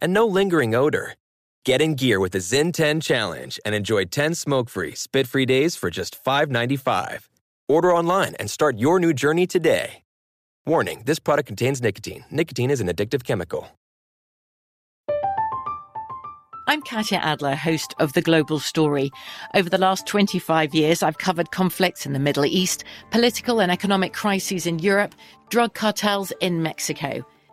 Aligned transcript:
and 0.00 0.12
no 0.12 0.26
lingering 0.26 0.74
odor. 0.74 1.14
Get 1.64 1.82
in 1.82 1.94
gear 1.94 2.20
with 2.20 2.32
the 2.32 2.38
Zyn 2.38 2.72
10 2.72 3.00
Challenge 3.00 3.60
and 3.64 3.74
enjoy 3.74 4.04
10 4.04 4.34
smoke 4.34 4.68
free, 4.68 4.94
spit 4.94 5.26
free 5.26 5.46
days 5.46 5.76
for 5.76 5.90
just 5.90 6.22
$5.95. 6.24 7.28
Order 7.68 7.94
online 7.94 8.34
and 8.36 8.50
start 8.50 8.78
your 8.78 8.98
new 8.98 9.12
journey 9.12 9.46
today. 9.46 10.02
Warning 10.66 11.02
this 11.04 11.18
product 11.18 11.46
contains 11.46 11.82
nicotine. 11.82 12.24
Nicotine 12.30 12.70
is 12.70 12.80
an 12.80 12.88
addictive 12.88 13.24
chemical. 13.24 13.68
I'm 16.70 16.82
Katya 16.82 17.18
Adler, 17.18 17.56
host 17.56 17.94
of 17.98 18.12
The 18.12 18.22
Global 18.22 18.60
Story. 18.60 19.10
Over 19.54 19.68
the 19.68 19.76
last 19.76 20.06
25 20.06 20.72
years, 20.72 21.02
I've 21.02 21.18
covered 21.18 21.50
conflicts 21.50 22.06
in 22.06 22.12
the 22.12 22.20
Middle 22.20 22.44
East, 22.44 22.84
political 23.10 23.60
and 23.60 23.72
economic 23.72 24.12
crises 24.12 24.66
in 24.66 24.78
Europe, 24.78 25.12
drug 25.48 25.74
cartels 25.74 26.32
in 26.40 26.62
Mexico. 26.62 27.26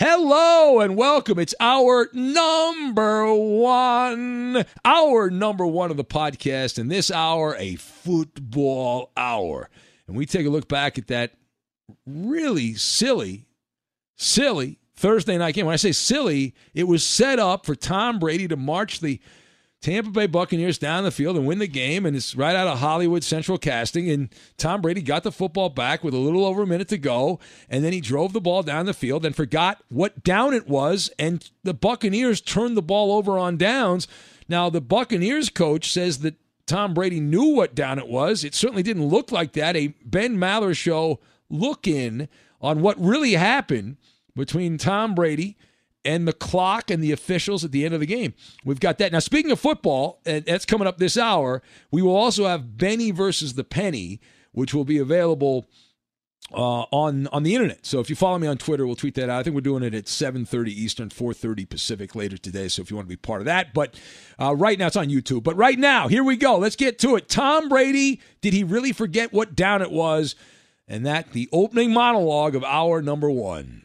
Hello 0.00 0.80
and 0.80 0.96
welcome. 0.96 1.38
It's 1.38 1.54
hour 1.60 2.08
number 2.12 3.32
one, 3.32 4.64
hour 4.84 5.30
number 5.30 5.64
one 5.64 5.92
of 5.92 5.96
the 5.96 6.04
podcast, 6.04 6.78
and 6.78 6.90
this 6.90 7.12
hour, 7.12 7.54
a 7.60 7.76
football 7.76 9.12
hour. 9.16 9.70
And 10.08 10.16
we 10.16 10.26
take 10.26 10.46
a 10.46 10.50
look 10.50 10.66
back 10.66 10.98
at 10.98 11.06
that 11.06 11.34
really 12.06 12.74
silly, 12.74 13.46
silly 14.16 14.80
Thursday 14.96 15.38
night 15.38 15.54
game. 15.54 15.66
When 15.66 15.74
I 15.74 15.76
say 15.76 15.92
silly, 15.92 16.56
it 16.74 16.88
was 16.88 17.06
set 17.06 17.38
up 17.38 17.64
for 17.64 17.76
Tom 17.76 18.18
Brady 18.18 18.48
to 18.48 18.56
march 18.56 18.98
the 18.98 19.20
Tampa 19.84 20.08
Bay 20.08 20.26
Buccaneers 20.26 20.78
down 20.78 21.04
the 21.04 21.10
field 21.10 21.36
and 21.36 21.46
win 21.46 21.58
the 21.58 21.66
game, 21.66 22.06
and 22.06 22.16
it's 22.16 22.34
right 22.34 22.56
out 22.56 22.66
of 22.66 22.78
Hollywood 22.78 23.22
Central 23.22 23.58
Casting. 23.58 24.08
And 24.08 24.30
Tom 24.56 24.80
Brady 24.80 25.02
got 25.02 25.24
the 25.24 25.30
football 25.30 25.68
back 25.68 26.02
with 26.02 26.14
a 26.14 26.18
little 26.18 26.46
over 26.46 26.62
a 26.62 26.66
minute 26.66 26.88
to 26.88 26.96
go, 26.96 27.38
and 27.68 27.84
then 27.84 27.92
he 27.92 28.00
drove 28.00 28.32
the 28.32 28.40
ball 28.40 28.62
down 28.62 28.86
the 28.86 28.94
field 28.94 29.26
and 29.26 29.36
forgot 29.36 29.84
what 29.90 30.24
down 30.24 30.54
it 30.54 30.66
was, 30.66 31.10
and 31.18 31.50
the 31.64 31.74
Buccaneers 31.74 32.40
turned 32.40 32.78
the 32.78 32.82
ball 32.82 33.12
over 33.12 33.38
on 33.38 33.58
downs. 33.58 34.08
Now, 34.48 34.70
the 34.70 34.80
Buccaneers 34.80 35.50
coach 35.50 35.92
says 35.92 36.20
that 36.20 36.36
Tom 36.64 36.94
Brady 36.94 37.20
knew 37.20 37.54
what 37.54 37.74
down 37.74 37.98
it 37.98 38.08
was. 38.08 38.42
It 38.42 38.54
certainly 38.54 38.82
didn't 38.82 39.08
look 39.08 39.30
like 39.32 39.52
that. 39.52 39.76
A 39.76 39.88
Ben 40.02 40.38
Maller 40.38 40.74
show 40.74 41.20
look 41.50 41.86
in 41.86 42.30
on 42.58 42.80
what 42.80 42.98
really 42.98 43.32
happened 43.32 43.98
between 44.34 44.78
Tom 44.78 45.14
Brady 45.14 45.58
and 46.04 46.28
the 46.28 46.32
clock 46.32 46.90
and 46.90 47.02
the 47.02 47.12
officials 47.12 47.64
at 47.64 47.72
the 47.72 47.84
end 47.84 47.94
of 47.94 48.00
the 48.00 48.06
game. 48.06 48.34
We've 48.64 48.80
got 48.80 48.98
that. 48.98 49.12
Now, 49.12 49.20
speaking 49.20 49.50
of 49.50 49.60
football, 49.60 50.20
that's 50.24 50.66
coming 50.66 50.86
up 50.86 50.98
this 50.98 51.16
hour, 51.16 51.62
we 51.90 52.02
will 52.02 52.16
also 52.16 52.46
have 52.46 52.76
Benny 52.76 53.10
versus 53.10 53.54
the 53.54 53.64
Penny, 53.64 54.20
which 54.52 54.74
will 54.74 54.84
be 54.84 54.98
available 54.98 55.66
uh, 56.52 56.84
on 56.90 57.26
on 57.28 57.42
the 57.42 57.54
internet. 57.54 57.86
So 57.86 58.00
if 58.00 58.10
you 58.10 58.16
follow 58.16 58.38
me 58.38 58.46
on 58.46 58.58
Twitter, 58.58 58.86
we'll 58.86 58.96
tweet 58.96 59.14
that 59.14 59.30
out. 59.30 59.40
I 59.40 59.42
think 59.42 59.54
we're 59.54 59.62
doing 59.62 59.82
it 59.82 59.94
at 59.94 60.04
7:30 60.04 60.68
Eastern, 60.68 61.08
4:30 61.08 61.68
Pacific 61.68 62.14
later 62.14 62.36
today. 62.36 62.68
So 62.68 62.82
if 62.82 62.90
you 62.90 62.96
want 62.96 63.08
to 63.08 63.12
be 63.12 63.16
part 63.16 63.40
of 63.40 63.46
that, 63.46 63.72
but 63.72 63.98
uh, 64.40 64.54
right 64.54 64.78
now 64.78 64.88
it's 64.88 64.96
on 64.96 65.08
YouTube. 65.08 65.42
But 65.42 65.56
right 65.56 65.78
now, 65.78 66.08
here 66.08 66.24
we 66.24 66.36
go. 66.36 66.58
Let's 66.58 66.76
get 66.76 66.98
to 67.00 67.16
it. 67.16 67.28
Tom 67.28 67.68
Brady, 67.68 68.20
did 68.40 68.52
he 68.52 68.62
really 68.62 68.92
forget 68.92 69.32
what 69.32 69.56
down 69.56 69.82
it 69.82 69.90
was? 69.90 70.34
And 70.86 71.06
that 71.06 71.32
the 71.32 71.48
opening 71.50 71.92
monologue 71.92 72.54
of 72.54 72.62
hour 72.62 73.00
number 73.00 73.30
one. 73.30 73.84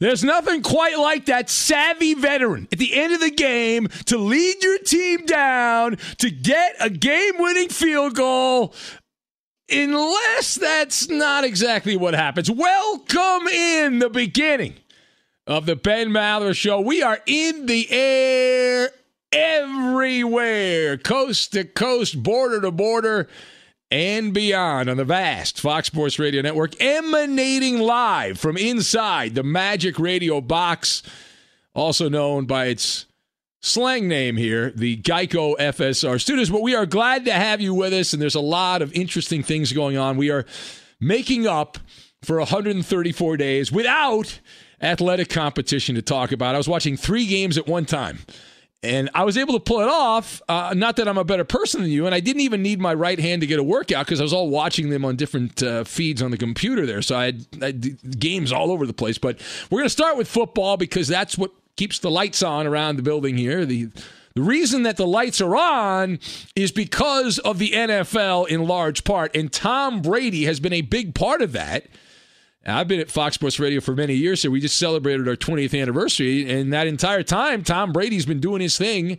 There's 0.00 0.24
nothing 0.24 0.62
quite 0.62 0.98
like 0.98 1.26
that 1.26 1.48
savvy 1.48 2.14
veteran 2.14 2.68
at 2.72 2.78
the 2.78 2.94
end 2.94 3.14
of 3.14 3.20
the 3.20 3.30
game 3.30 3.88
to 4.06 4.18
lead 4.18 4.62
your 4.62 4.78
team 4.78 5.24
down 5.24 5.98
to 6.18 6.30
get 6.30 6.74
a 6.80 6.90
game 6.90 7.34
winning 7.38 7.68
field 7.68 8.14
goal. 8.14 8.74
Unless 9.70 10.56
that's 10.56 11.08
not 11.08 11.44
exactly 11.44 11.96
what 11.96 12.14
happens. 12.14 12.50
Welcome 12.50 13.48
in 13.48 14.00
the 14.00 14.10
beginning 14.10 14.74
of 15.46 15.64
the 15.64 15.76
Ben 15.76 16.08
Maller 16.08 16.54
Show. 16.54 16.80
We 16.80 17.02
are 17.02 17.20
in 17.24 17.66
the 17.66 17.90
air 17.90 18.90
everywhere, 19.32 20.98
coast 20.98 21.52
to 21.52 21.64
coast, 21.64 22.22
border 22.22 22.60
to 22.60 22.70
border, 22.70 23.28
and 23.90 24.32
beyond 24.32 24.88
on 24.88 24.96
the 24.96 25.04
vast 25.04 25.60
Fox 25.60 25.86
Sports 25.86 26.18
Radio 26.18 26.42
Network, 26.42 26.80
emanating 26.80 27.78
live 27.78 28.38
from 28.38 28.56
inside 28.56 29.34
the 29.34 29.42
Magic 29.42 29.98
Radio 29.98 30.40
Box, 30.40 31.02
also 31.74 32.08
known 32.08 32.46
by 32.46 32.66
its 32.66 33.06
slang 33.60 34.08
name 34.08 34.36
here, 34.36 34.70
the 34.70 34.96
Geico 34.98 35.56
FSR 35.58 36.20
Studios. 36.20 36.50
But 36.50 36.62
we 36.62 36.74
are 36.74 36.86
glad 36.86 37.24
to 37.24 37.32
have 37.32 37.60
you 37.60 37.74
with 37.74 37.92
us, 37.92 38.12
and 38.12 38.20
there's 38.20 38.34
a 38.34 38.40
lot 38.40 38.82
of 38.82 38.92
interesting 38.92 39.42
things 39.42 39.72
going 39.72 39.96
on. 39.96 40.16
We 40.16 40.30
are 40.30 40.44
making 41.00 41.46
up 41.46 41.78
for 42.22 42.38
134 42.38 43.36
days 43.36 43.70
without 43.70 44.40
athletic 44.80 45.28
competition 45.28 45.94
to 45.94 46.02
talk 46.02 46.32
about. 46.32 46.54
I 46.54 46.58
was 46.58 46.68
watching 46.68 46.96
three 46.96 47.26
games 47.26 47.56
at 47.56 47.66
one 47.66 47.84
time. 47.84 48.18
And 48.84 49.10
I 49.14 49.24
was 49.24 49.36
able 49.36 49.54
to 49.54 49.60
pull 49.60 49.80
it 49.80 49.88
off. 49.88 50.42
Uh, 50.48 50.74
not 50.76 50.96
that 50.96 51.08
I'm 51.08 51.18
a 51.18 51.24
better 51.24 51.44
person 51.44 51.82
than 51.82 51.90
you, 51.90 52.06
and 52.06 52.14
I 52.14 52.20
didn't 52.20 52.42
even 52.42 52.62
need 52.62 52.80
my 52.80 52.94
right 52.94 53.18
hand 53.18 53.40
to 53.40 53.46
get 53.46 53.58
a 53.58 53.62
workout 53.62 54.06
because 54.06 54.20
I 54.20 54.22
was 54.22 54.32
all 54.32 54.50
watching 54.50 54.90
them 54.90 55.04
on 55.04 55.16
different 55.16 55.62
uh, 55.62 55.84
feeds 55.84 56.22
on 56.22 56.30
the 56.30 56.38
computer 56.38 56.86
there. 56.86 57.02
So 57.02 57.16
I 57.16 57.24
had, 57.26 57.46
I 57.62 57.66
had 57.66 58.18
games 58.20 58.52
all 58.52 58.70
over 58.70 58.86
the 58.86 58.92
place. 58.92 59.18
But 59.18 59.40
we're 59.70 59.78
going 59.78 59.86
to 59.86 59.90
start 59.90 60.16
with 60.16 60.28
football 60.28 60.76
because 60.76 61.08
that's 61.08 61.38
what 61.38 61.50
keeps 61.76 61.98
the 61.98 62.10
lights 62.10 62.42
on 62.42 62.66
around 62.66 62.96
the 62.96 63.02
building 63.02 63.36
here. 63.36 63.64
The 63.64 63.88
the 64.34 64.42
reason 64.42 64.82
that 64.82 64.96
the 64.96 65.06
lights 65.06 65.40
are 65.40 65.54
on 65.56 66.18
is 66.56 66.72
because 66.72 67.38
of 67.38 67.60
the 67.60 67.70
NFL 67.70 68.48
in 68.48 68.66
large 68.66 69.04
part, 69.04 69.34
and 69.36 69.52
Tom 69.52 70.02
Brady 70.02 70.44
has 70.46 70.58
been 70.58 70.72
a 70.72 70.80
big 70.80 71.14
part 71.14 71.40
of 71.40 71.52
that. 71.52 71.86
I've 72.66 72.88
been 72.88 73.00
at 73.00 73.10
Fox 73.10 73.34
Sports 73.34 73.58
Radio 73.58 73.80
for 73.80 73.94
many 73.94 74.14
years, 74.14 74.40
so 74.40 74.50
we 74.50 74.60
just 74.60 74.78
celebrated 74.78 75.28
our 75.28 75.36
20th 75.36 75.80
anniversary, 75.80 76.50
and 76.50 76.72
that 76.72 76.86
entire 76.86 77.22
time, 77.22 77.62
Tom 77.62 77.92
Brady's 77.92 78.26
been 78.26 78.40
doing 78.40 78.60
his 78.60 78.78
thing 78.78 79.18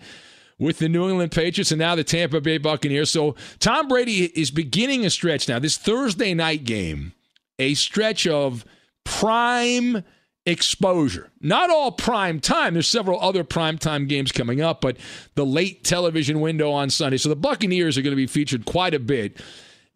with 0.57 0.79
the 0.79 0.89
New 0.89 1.09
England 1.09 1.31
Patriots 1.31 1.71
and 1.71 1.79
now 1.79 1.95
the 1.95 2.03
Tampa 2.03 2.41
Bay 2.41 2.57
Buccaneers. 2.57 3.11
So 3.11 3.35
Tom 3.59 3.87
Brady 3.87 4.25
is 4.39 4.51
beginning 4.51 5.05
a 5.05 5.09
stretch 5.09 5.47
now. 5.47 5.59
This 5.59 5.77
Thursday 5.77 6.33
night 6.33 6.63
game, 6.63 7.13
a 7.59 7.73
stretch 7.73 8.25
of 8.25 8.65
prime 9.03 10.03
exposure. 10.45 11.31
Not 11.41 11.69
all 11.69 11.91
prime 11.91 12.39
time. 12.39 12.73
There's 12.73 12.87
several 12.87 13.19
other 13.19 13.43
prime 13.43 13.77
time 13.77 14.07
games 14.07 14.31
coming 14.31 14.61
up, 14.61 14.81
but 14.81 14.97
the 15.35 15.45
late 15.45 15.83
television 15.83 16.39
window 16.39 16.71
on 16.71 16.89
Sunday. 16.89 17.17
So 17.17 17.29
the 17.29 17.35
Buccaneers 17.35 17.97
are 17.97 18.01
going 18.01 18.11
to 18.11 18.17
be 18.17 18.27
featured 18.27 18.65
quite 18.65 18.93
a 18.93 18.99
bit. 18.99 19.41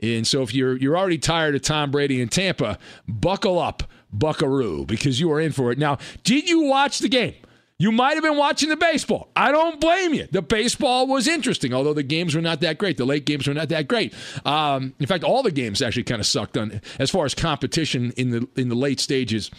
And 0.02 0.26
so 0.26 0.42
if 0.42 0.54
you're 0.54 0.78
you're 0.78 0.98
already 0.98 1.18
tired 1.18 1.56
of 1.56 1.62
Tom 1.62 1.92
Brady 1.92 2.22
in 2.22 2.30
Tampa, 2.30 2.78
buckle 3.08 3.60
up, 3.60 3.84
Buckaroo, 4.12 4.86
because 4.86 5.20
you 5.20 5.32
are 5.32 5.40
in 5.40 5.52
for 5.52 5.72
it. 5.72 5.78
Now, 5.78 5.98
did 6.24 6.50
you 6.50 6.62
watch 6.62 7.00
the 7.00 7.10
game? 7.10 7.36
You 7.82 7.94
might 7.94 8.16
have 8.16 8.24
been 8.24 8.36
watching 8.36 8.68
the 8.68 8.76
baseball. 8.76 9.30
I 9.38 9.54
don't 9.54 9.80
blame 9.80 10.14
you. 10.14 10.28
The 10.30 10.42
baseball 10.42 11.08
was 11.08 11.30
interesting, 11.30 11.74
although 11.74 11.94
the 11.94 12.04
games 12.04 12.36
were 12.36 12.42
not 12.42 12.60
that 12.60 12.78
great. 12.78 12.98
The 12.98 13.06
late 13.06 13.26
games 13.26 13.48
were 13.48 13.54
not 13.54 13.70
that 13.70 13.88
great. 13.88 14.14
Um, 14.46 14.94
in 15.00 15.06
fact, 15.06 15.24
all 15.24 15.44
the 15.44 15.52
games 15.52 15.82
actually 15.82 16.04
kind 16.04 16.20
of 16.20 16.28
sucked 16.28 16.58
on 16.58 16.82
as 17.00 17.10
far 17.10 17.24
as 17.24 17.34
competition 17.34 18.12
in 18.18 18.32
the 18.32 18.48
in 18.58 18.68
the 18.68 18.76
late 18.76 19.00
stages. 19.00 19.50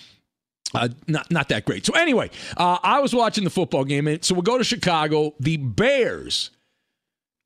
Uh, 0.75 0.91
not 1.09 1.31
not 1.31 1.49
that 1.49 1.65
great. 1.65 1.87
So 1.87 1.95
anyway, 1.95 2.31
uh, 2.59 2.79
I 2.83 3.01
was 3.01 3.15
watching 3.15 3.45
the 3.45 3.51
football 3.51 3.85
game, 3.85 4.07
and 4.07 4.23
so 4.23 4.35
we'll 4.35 4.43
go 4.43 4.59
to 4.59 4.65
Chicago. 4.65 5.35
The 5.41 5.57
Bears 5.57 6.51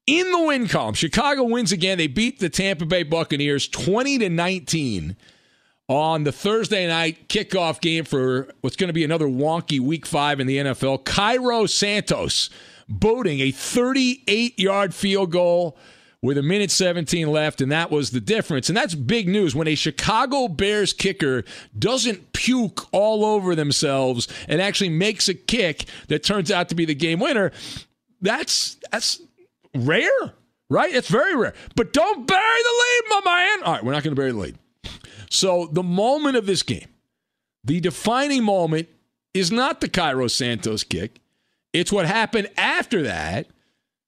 in 0.06 0.30
the 0.30 0.40
win 0.40 0.68
column. 0.68 0.94
Chicago 0.94 1.44
wins 1.44 1.72
again. 1.72 1.98
They 1.98 2.06
beat 2.06 2.38
the 2.38 2.48
Tampa 2.48 2.84
Bay 2.84 3.02
Buccaneers 3.02 3.68
twenty 3.68 4.18
to 4.18 4.28
nineteen 4.28 5.16
on 5.88 6.24
the 6.24 6.32
Thursday 6.32 6.86
night 6.86 7.28
kickoff 7.28 7.80
game 7.80 8.04
for 8.04 8.48
what's 8.60 8.76
going 8.76 8.88
to 8.88 8.94
be 8.94 9.04
another 9.04 9.26
wonky 9.26 9.80
Week 9.80 10.06
Five 10.06 10.40
in 10.40 10.46
the 10.46 10.58
NFL. 10.58 11.04
Cairo 11.04 11.66
Santos 11.66 12.50
boating 12.88 13.40
a 13.40 13.50
thirty-eight 13.50 14.58
yard 14.58 14.94
field 14.94 15.32
goal 15.32 15.78
with 16.24 16.38
a 16.38 16.42
minute 16.42 16.70
17 16.70 17.28
left, 17.28 17.60
and 17.60 17.70
that 17.70 17.90
was 17.90 18.10
the 18.10 18.20
difference. 18.20 18.70
And 18.70 18.76
that's 18.76 18.94
big 18.94 19.28
news 19.28 19.54
when 19.54 19.68
a 19.68 19.74
Chicago 19.74 20.48
Bears 20.48 20.94
kicker 20.94 21.44
doesn't 21.78 22.32
puke 22.32 22.88
all 22.92 23.26
over 23.26 23.54
themselves 23.54 24.26
and 24.48 24.58
actually 24.58 24.88
makes 24.88 25.28
a 25.28 25.34
kick 25.34 25.84
that 26.08 26.24
turns 26.24 26.50
out 26.50 26.70
to 26.70 26.74
be 26.74 26.86
the 26.86 26.94
game 26.94 27.20
winner. 27.20 27.52
That's 28.22 28.78
that's 28.90 29.20
rare, 29.74 30.34
right? 30.70 30.94
It's 30.94 31.08
very 31.08 31.36
rare. 31.36 31.54
But 31.76 31.92
don't 31.92 32.26
bury 32.26 32.62
the 32.62 32.82
lead, 32.82 33.02
my 33.10 33.20
man. 33.24 33.62
All 33.64 33.72
right, 33.74 33.84
we're 33.84 33.92
not 33.92 34.02
going 34.02 34.14
to 34.14 34.20
bury 34.20 34.32
the 34.32 34.38
lead. 34.38 34.58
So 35.30 35.68
the 35.72 35.82
moment 35.82 36.36
of 36.36 36.46
this 36.46 36.62
game, 36.62 36.88
the 37.64 37.80
defining 37.80 38.44
moment 38.44 38.88
is 39.32 39.50
not 39.50 39.80
the 39.80 39.88
Cairo 39.88 40.28
Santos 40.28 40.84
kick. 40.84 41.20
It's 41.72 41.92
what 41.92 42.06
happened 42.06 42.48
after 42.56 43.02
that. 43.02 43.48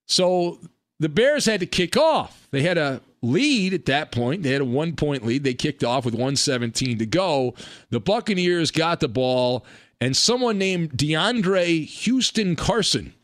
So 0.07 0.61
the 1.01 1.09
Bears 1.09 1.47
had 1.47 1.61
to 1.61 1.67
kick 1.67 1.97
off. 1.97 2.47
They 2.53 2.63
had 2.63 2.79
a 2.79 3.01
lead 3.23 3.75
at 3.75 3.87
that 3.87 4.13
point. 4.13 4.43
They 4.43 4.53
had 4.53 4.61
a 4.61 4.67
one 4.67 4.95
point 4.95 5.27
lead. 5.27 5.43
They 5.43 5.55
kicked 5.55 5.83
off 5.83 6.05
with 6.05 6.15
117 6.15 6.99
to 6.99 7.07
go. 7.07 7.55
The 7.91 8.01
Buccaneers 8.01 8.71
got 8.71 9.01
the 9.01 9.09
ball, 9.09 9.67
and 10.01 10.17
someone 10.17 10.59
named 10.59 10.93
DeAndre 10.93 11.87
Houston 11.87 12.55
Carson 12.55 13.15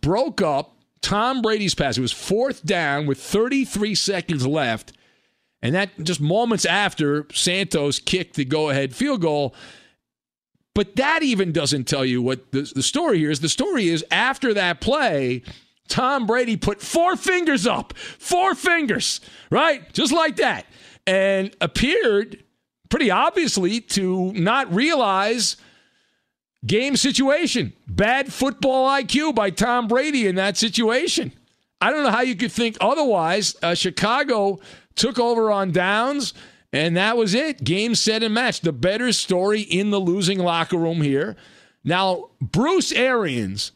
broke 0.00 0.40
up 0.40 0.76
Tom 1.00 1.42
Brady's 1.42 1.74
pass. 1.74 1.96
It 1.96 2.02
was 2.02 2.12
fourth 2.12 2.64
down 2.64 3.06
with 3.06 3.20
33 3.20 3.94
seconds 3.94 4.46
left. 4.46 4.92
And 5.62 5.74
that 5.74 5.90
just 6.02 6.20
moments 6.20 6.64
after 6.64 7.26
Santos 7.32 7.98
kicked 7.98 8.36
the 8.36 8.44
go 8.44 8.70
ahead 8.70 8.94
field 8.94 9.22
goal. 9.22 9.54
But 10.74 10.96
that 10.96 11.22
even 11.22 11.50
doesn't 11.50 11.84
tell 11.84 12.04
you 12.04 12.22
what 12.22 12.52
the, 12.52 12.70
the 12.74 12.82
story 12.82 13.18
here 13.18 13.30
is. 13.30 13.40
The 13.40 13.48
story 13.48 13.88
is 13.88 14.04
after 14.12 14.54
that 14.54 14.80
play, 14.80 15.42
Tom 15.88 16.26
Brady 16.26 16.56
put 16.56 16.80
four 16.80 17.16
fingers 17.16 17.66
up, 17.66 17.96
four 17.96 18.54
fingers, 18.54 19.20
right? 19.50 19.92
Just 19.92 20.12
like 20.12 20.36
that. 20.36 20.66
And 21.06 21.56
appeared 21.60 22.44
pretty 22.90 23.10
obviously 23.10 23.80
to 23.80 24.32
not 24.32 24.72
realize 24.72 25.56
game 26.68 26.96
situation. 26.96 27.72
Bad 27.88 28.32
football 28.32 28.88
IQ 28.88 29.34
by 29.34 29.50
Tom 29.50 29.88
Brady 29.88 30.26
in 30.26 30.36
that 30.36 30.56
situation. 30.56 31.32
I 31.80 31.90
don't 31.90 32.04
know 32.04 32.10
how 32.10 32.20
you 32.20 32.36
could 32.36 32.52
think 32.52 32.76
otherwise. 32.80 33.56
Uh, 33.62 33.74
Chicago 33.74 34.60
took 34.94 35.18
over 35.18 35.50
on 35.50 35.72
downs, 35.72 36.34
and 36.72 36.96
that 36.96 37.16
was 37.16 37.34
it. 37.34 37.64
Game, 37.64 37.94
set, 37.94 38.22
and 38.22 38.34
match. 38.34 38.60
The 38.60 38.72
better 38.72 39.12
story 39.12 39.62
in 39.62 39.90
the 39.90 40.00
losing 40.00 40.38
locker 40.38 40.76
room 40.76 41.00
here. 41.00 41.36
Now, 41.82 42.30
Bruce 42.40 42.92
Arians 42.92 43.72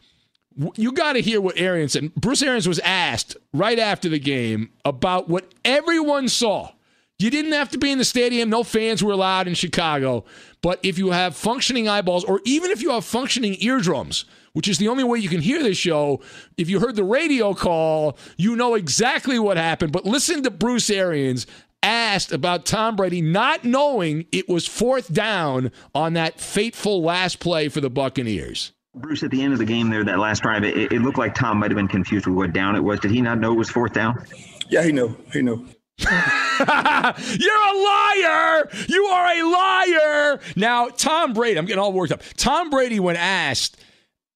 you 0.77 0.93
got 0.93 1.15
to 1.15 1.21
hear 1.21 1.41
what 1.41 1.59
Arians 1.59 1.93
said. 1.93 2.15
Bruce 2.15 2.43
Arians 2.43 2.69
was 2.69 2.79
asked 2.81 3.37
right 3.53 3.79
after 3.79 4.09
the 4.09 4.19
game 4.19 4.71
about 4.85 5.29
what 5.29 5.53
everyone 5.65 6.29
saw. 6.29 6.71
You 7.19 7.31
didn't 7.31 7.53
have 7.53 7.71
to 7.71 7.79
be 7.79 7.91
in 7.91 7.99
the 7.99 8.05
stadium. 8.05 8.51
No 8.51 8.65
fans 8.65 9.03
were 9.03 9.13
allowed 9.13 9.49
in 9.49 9.55
Chicago. 9.55 10.25
But 10.63 10.79
if 10.83 10.97
you 10.97 11.11
have 11.11 11.37
functioning 11.37 11.89
eyeballs, 11.89 12.25
or 12.25 12.41
even 12.45 12.71
if 12.71 12.81
you 12.81 12.91
have 12.91 13.05
functioning 13.05 13.57
eardrums, 13.61 14.25
which 14.53 14.69
is 14.69 14.79
the 14.79 14.89
only 14.89 15.05
way 15.05 15.19
you 15.19 15.29
can 15.29 15.41
hear 15.41 15.63
this 15.63 15.77
show, 15.77 16.21
if 16.57 16.71
you 16.71 16.79
heard 16.79 16.97
the 16.97 17.05
radio 17.05 17.53
call, 17.53 18.17
you 18.37 18.55
know 18.55 18.75
exactly 18.75 19.39
what 19.39 19.57
happened. 19.57 19.93
But 19.93 20.05
listen 20.05 20.43
to 20.45 20.51
Bruce 20.51 20.89
Arians 20.89 21.47
asked 21.83 22.33
about 22.33 22.65
Tom 22.65 22.95
Brady 22.95 23.21
not 23.21 23.65
knowing 23.65 24.27
it 24.31 24.49
was 24.49 24.67
fourth 24.67 25.13
down 25.13 25.73
on 25.95 26.13
that 26.13 26.41
fateful 26.41 27.03
last 27.03 27.41
play 27.41 27.69
for 27.69 27.81
the 27.81 27.91
Buccaneers. 27.91 28.73
Bruce, 28.95 29.23
at 29.23 29.31
the 29.31 29.43
end 29.43 29.55
of 29.55 29.59
the 29.59 29.65
game 29.65 29.89
there, 29.91 30.05
that 30.05 30.19
last 30.19 30.43
drive, 30.43 30.65
it, 30.65 30.93
it 30.93 31.01
looked 31.01 31.19
like 31.19 31.35
Tom 31.35 31.59
might 31.59 31.71
have 31.71 31.77
been 31.77 31.89
confused 31.89 32.27
with 32.27 32.37
what 32.37 32.53
down 32.53 32.77
it 32.77 32.81
was. 32.85 33.01
Did 33.01 33.11
he 33.11 33.23
not 33.23 33.41
know 33.41 33.53
it 33.53 33.57
was 33.57 33.71
fourth 33.71 33.95
down? 33.95 34.25
Yeah, 34.69 34.85
he 34.85 34.93
knew. 34.93 35.17
He 35.33 35.43
knew. 35.43 35.67
You're 35.99 36.09
a 36.11 37.77
liar. 37.77 38.69
You 38.89 39.05
are 39.05 39.27
a 39.27 39.43
liar. 39.43 40.41
Now, 40.57 40.89
Tom 40.89 41.33
Brady, 41.33 41.59
I'm 41.59 41.67
getting 41.67 41.83
all 41.83 41.93
worked 41.93 42.13
up. 42.13 42.23
Tom 42.37 42.71
Brady, 42.71 42.99
when 43.01 43.17
asked 43.17 43.77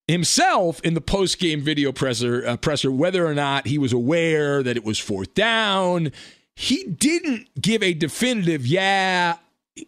himself 0.07 0.79
in 0.81 0.93
the 0.93 1.01
post 1.01 1.39
game 1.39 1.61
video 1.61 1.91
presser, 1.91 2.45
uh, 2.47 2.57
presser 2.57 2.91
whether 2.91 3.25
or 3.25 3.33
not 3.33 3.67
he 3.67 3.77
was 3.77 3.91
aware 3.91 4.63
that 4.63 4.77
it 4.77 4.85
was 4.85 4.99
fourth 4.99 5.33
down, 5.33 6.11
he 6.55 6.85
didn't 6.85 7.49
give 7.61 7.83
a 7.83 7.93
definitive, 7.93 8.65
yeah, 8.65 9.37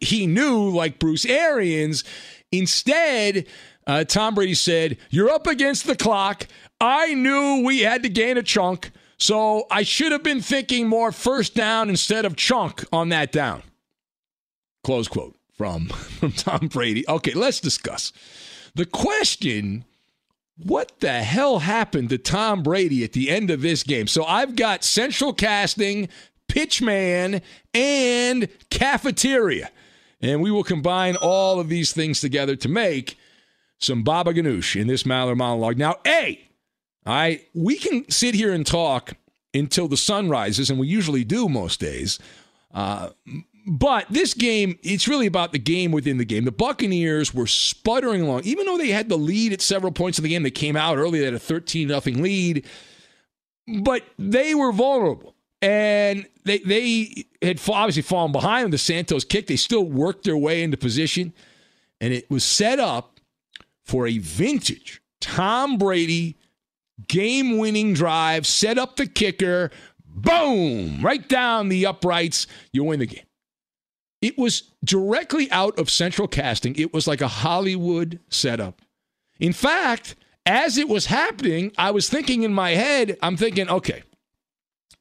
he 0.00 0.26
knew, 0.26 0.70
like 0.70 0.98
Bruce 0.98 1.24
Arians. 1.24 2.04
Instead, 2.52 3.46
uh, 3.86 4.04
Tom 4.04 4.34
Brady 4.34 4.54
said, 4.54 4.96
You're 5.10 5.30
up 5.30 5.46
against 5.46 5.86
the 5.86 5.96
clock. 5.96 6.46
I 6.80 7.14
knew 7.14 7.62
we 7.64 7.80
had 7.80 8.02
to 8.04 8.08
gain 8.08 8.38
a 8.38 8.42
chunk, 8.42 8.90
so 9.20 9.66
I 9.70 9.82
should 9.82 10.12
have 10.12 10.22
been 10.22 10.40
thinking 10.40 10.88
more 10.88 11.12
first 11.12 11.54
down 11.54 11.90
instead 11.90 12.24
of 12.24 12.36
chunk 12.36 12.84
on 12.90 13.10
that 13.10 13.30
down. 13.30 13.62
Close 14.82 15.08
quote 15.08 15.36
from, 15.52 15.86
from 15.88 16.32
Tom 16.32 16.68
Brady. 16.68 17.06
Okay, 17.06 17.34
let's 17.34 17.60
discuss. 17.60 18.12
The 18.74 18.86
question 18.86 19.84
what 20.56 20.92
the 21.00 21.22
hell 21.22 21.60
happened 21.60 22.10
to 22.10 22.18
Tom 22.18 22.62
Brady 22.62 23.04
at 23.04 23.12
the 23.12 23.30
end 23.30 23.50
of 23.50 23.62
this 23.62 23.82
game? 23.82 24.06
So 24.06 24.24
I've 24.24 24.56
got 24.56 24.84
central 24.84 25.32
casting, 25.32 26.08
pitchman, 26.48 27.42
and 27.72 28.48
cafeteria. 28.68 29.70
And 30.20 30.42
we 30.42 30.50
will 30.50 30.64
combine 30.64 31.16
all 31.16 31.60
of 31.60 31.68
these 31.68 31.92
things 31.92 32.20
together 32.20 32.56
to 32.56 32.68
make 32.68 33.18
some 33.78 34.02
Baba 34.02 34.34
Ganoush 34.34 34.78
in 34.78 34.86
this 34.86 35.04
Maller 35.04 35.36
monologue. 35.36 35.78
Now, 35.78 35.96
A, 36.06 36.38
All 37.06 37.14
right. 37.14 37.46
We 37.54 37.76
can 37.76 38.08
sit 38.10 38.34
here 38.34 38.52
and 38.52 38.66
talk 38.66 39.14
until 39.54 39.88
the 39.88 39.96
sun 39.96 40.28
rises, 40.28 40.70
and 40.70 40.78
we 40.78 40.86
usually 40.86 41.24
do 41.24 41.48
most 41.48 41.80
days. 41.80 42.18
Uh, 42.72 43.10
but 43.66 44.06
this 44.10 44.34
game, 44.34 44.78
it's 44.82 45.08
really 45.08 45.26
about 45.26 45.52
the 45.52 45.58
game 45.58 45.92
within 45.92 46.18
the 46.18 46.24
game. 46.24 46.44
The 46.44 46.52
Buccaneers 46.52 47.34
were 47.34 47.46
sputtering 47.46 48.22
along, 48.22 48.42
even 48.44 48.66
though 48.66 48.78
they 48.78 48.88
had 48.88 49.08
the 49.08 49.18
lead 49.18 49.52
at 49.52 49.60
several 49.60 49.92
points 49.92 50.18
in 50.18 50.22
the 50.22 50.30
game. 50.30 50.42
They 50.42 50.50
came 50.50 50.76
out 50.76 50.96
early, 50.96 51.18
they 51.18 51.26
had 51.26 51.34
a 51.34 51.38
13 51.38 51.88
nothing 51.88 52.22
lead, 52.22 52.66
but 53.82 54.04
they 54.18 54.54
were 54.54 54.72
vulnerable. 54.72 55.34
And 55.62 56.26
they 56.44 56.58
they 56.60 57.26
had 57.42 57.60
obviously 57.68 58.02
fallen 58.02 58.32
behind 58.32 58.64
on 58.64 58.70
the 58.70 58.78
Santos 58.78 59.24
kick. 59.24 59.46
They 59.46 59.56
still 59.56 59.84
worked 59.84 60.24
their 60.24 60.38
way 60.38 60.62
into 60.62 60.78
position, 60.78 61.34
and 62.00 62.14
it 62.14 62.30
was 62.30 62.44
set 62.44 62.80
up 62.80 63.20
for 63.84 64.06
a 64.06 64.16
vintage 64.18 65.02
Tom 65.20 65.76
Brady 65.76 66.36
game 67.08 67.58
winning 67.58 67.94
drive. 67.94 68.46
Set 68.46 68.78
up 68.78 68.96
the 68.96 69.06
kicker, 69.06 69.70
boom, 70.06 71.00
right 71.02 71.28
down 71.28 71.68
the 71.68 71.86
uprights. 71.86 72.46
You 72.72 72.84
win 72.84 73.00
the 73.00 73.06
game. 73.06 73.24
It 74.22 74.36
was 74.36 74.64
directly 74.84 75.50
out 75.50 75.78
of 75.78 75.88
central 75.88 76.28
casting. 76.28 76.76
It 76.76 76.92
was 76.92 77.06
like 77.06 77.20
a 77.20 77.28
Hollywood 77.28 78.20
setup. 78.28 78.82
In 79.38 79.52
fact, 79.52 80.14
as 80.44 80.76
it 80.76 80.88
was 80.88 81.06
happening, 81.06 81.72
I 81.78 81.90
was 81.90 82.08
thinking 82.08 82.42
in 82.42 82.52
my 82.52 82.72
head, 82.72 83.16
I'm 83.22 83.36
thinking, 83.36 83.68
okay, 83.70 84.02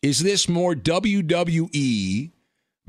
is 0.02 0.20
this 0.20 0.48
more 0.48 0.74
WWE 0.74 2.32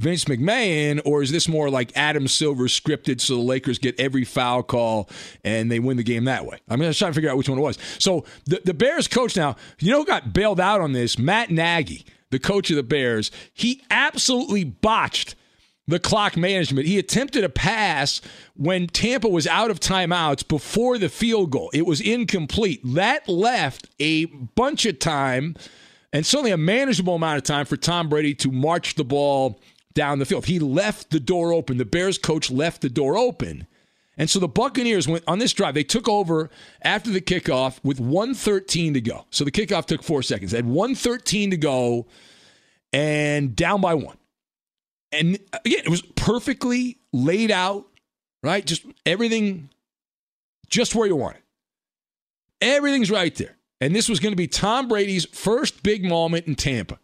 Vince 0.00 0.24
McMahon, 0.24 0.98
or 1.04 1.22
is 1.22 1.30
this 1.30 1.46
more 1.46 1.68
like 1.68 1.92
Adam 1.94 2.26
Silver 2.26 2.64
scripted 2.64 3.20
so 3.20 3.34
the 3.34 3.42
Lakers 3.42 3.78
get 3.78 4.00
every 4.00 4.24
foul 4.24 4.62
call 4.62 5.10
and 5.44 5.70
they 5.70 5.78
win 5.78 5.98
the 5.98 6.02
game 6.02 6.24
that 6.24 6.46
way? 6.46 6.58
I 6.70 6.76
mean, 6.76 6.84
I 6.84 6.88
was 6.88 6.98
trying 6.98 7.10
to 7.10 7.14
figure 7.14 7.28
out 7.28 7.36
which 7.36 7.50
one 7.50 7.58
it 7.58 7.60
was. 7.62 7.78
So 7.98 8.24
the, 8.46 8.62
the 8.64 8.72
Bears 8.72 9.06
coach 9.08 9.36
now, 9.36 9.56
you 9.78 9.90
know 9.90 9.98
who 9.98 10.06
got 10.06 10.32
bailed 10.32 10.58
out 10.58 10.80
on 10.80 10.92
this? 10.92 11.18
Matt 11.18 11.50
Nagy, 11.50 12.06
the 12.30 12.38
coach 12.38 12.70
of 12.70 12.76
the 12.76 12.82
Bears. 12.82 13.30
He 13.52 13.82
absolutely 13.90 14.64
botched 14.64 15.34
the 15.86 15.98
clock 15.98 16.34
management. 16.34 16.86
He 16.86 16.98
attempted 16.98 17.44
a 17.44 17.50
pass 17.50 18.22
when 18.56 18.86
Tampa 18.86 19.28
was 19.28 19.46
out 19.46 19.70
of 19.70 19.80
timeouts 19.80 20.48
before 20.48 20.96
the 20.96 21.10
field 21.10 21.50
goal. 21.50 21.70
It 21.74 21.84
was 21.84 22.00
incomplete. 22.00 22.80
That 22.84 23.28
left 23.28 23.90
a 23.98 24.24
bunch 24.24 24.86
of 24.86 24.98
time 24.98 25.56
and 26.12 26.26
certainly 26.26 26.50
a 26.50 26.56
manageable 26.56 27.16
amount 27.16 27.38
of 27.38 27.44
time 27.44 27.66
for 27.66 27.76
Tom 27.76 28.08
Brady 28.08 28.34
to 28.36 28.50
march 28.50 28.94
the 28.94 29.04
ball 29.04 29.60
down 29.94 30.18
the 30.18 30.24
field. 30.24 30.46
He 30.46 30.58
left 30.58 31.10
the 31.10 31.20
door 31.20 31.52
open. 31.52 31.78
The 31.78 31.84
Bears 31.84 32.18
coach 32.18 32.50
left 32.50 32.82
the 32.82 32.88
door 32.88 33.16
open. 33.16 33.66
And 34.16 34.28
so 34.28 34.38
the 34.38 34.48
Buccaneers 34.48 35.08
went 35.08 35.24
on 35.26 35.38
this 35.38 35.52
drive. 35.52 35.74
They 35.74 35.82
took 35.82 36.08
over 36.08 36.50
after 36.82 37.10
the 37.10 37.20
kickoff 37.20 37.82
with 37.82 38.00
113 38.00 38.94
to 38.94 39.00
go. 39.00 39.26
So 39.30 39.44
the 39.44 39.50
kickoff 39.50 39.86
took 39.86 40.02
four 40.02 40.22
seconds. 40.22 40.50
They 40.50 40.58
had 40.58 40.66
113 40.66 41.52
to 41.52 41.56
go 41.56 42.06
and 42.92 43.56
down 43.56 43.80
by 43.80 43.94
one. 43.94 44.16
And 45.12 45.38
uh, 45.52 45.58
again, 45.64 45.82
it 45.84 45.88
was 45.88 46.02
perfectly 46.02 46.98
laid 47.12 47.50
out, 47.50 47.86
right? 48.42 48.64
Just 48.64 48.84
everything 49.06 49.70
just 50.68 50.94
where 50.94 51.06
you 51.06 51.16
want 51.16 51.36
it. 51.36 51.42
Everything's 52.60 53.10
right 53.10 53.34
there. 53.34 53.56
And 53.80 53.94
this 53.94 54.08
was 54.08 54.20
going 54.20 54.32
to 54.32 54.36
be 54.36 54.46
Tom 54.46 54.88
Brady's 54.88 55.24
first 55.24 55.82
big 55.82 56.04
moment 56.04 56.46
in 56.46 56.54
Tampa. 56.54 56.98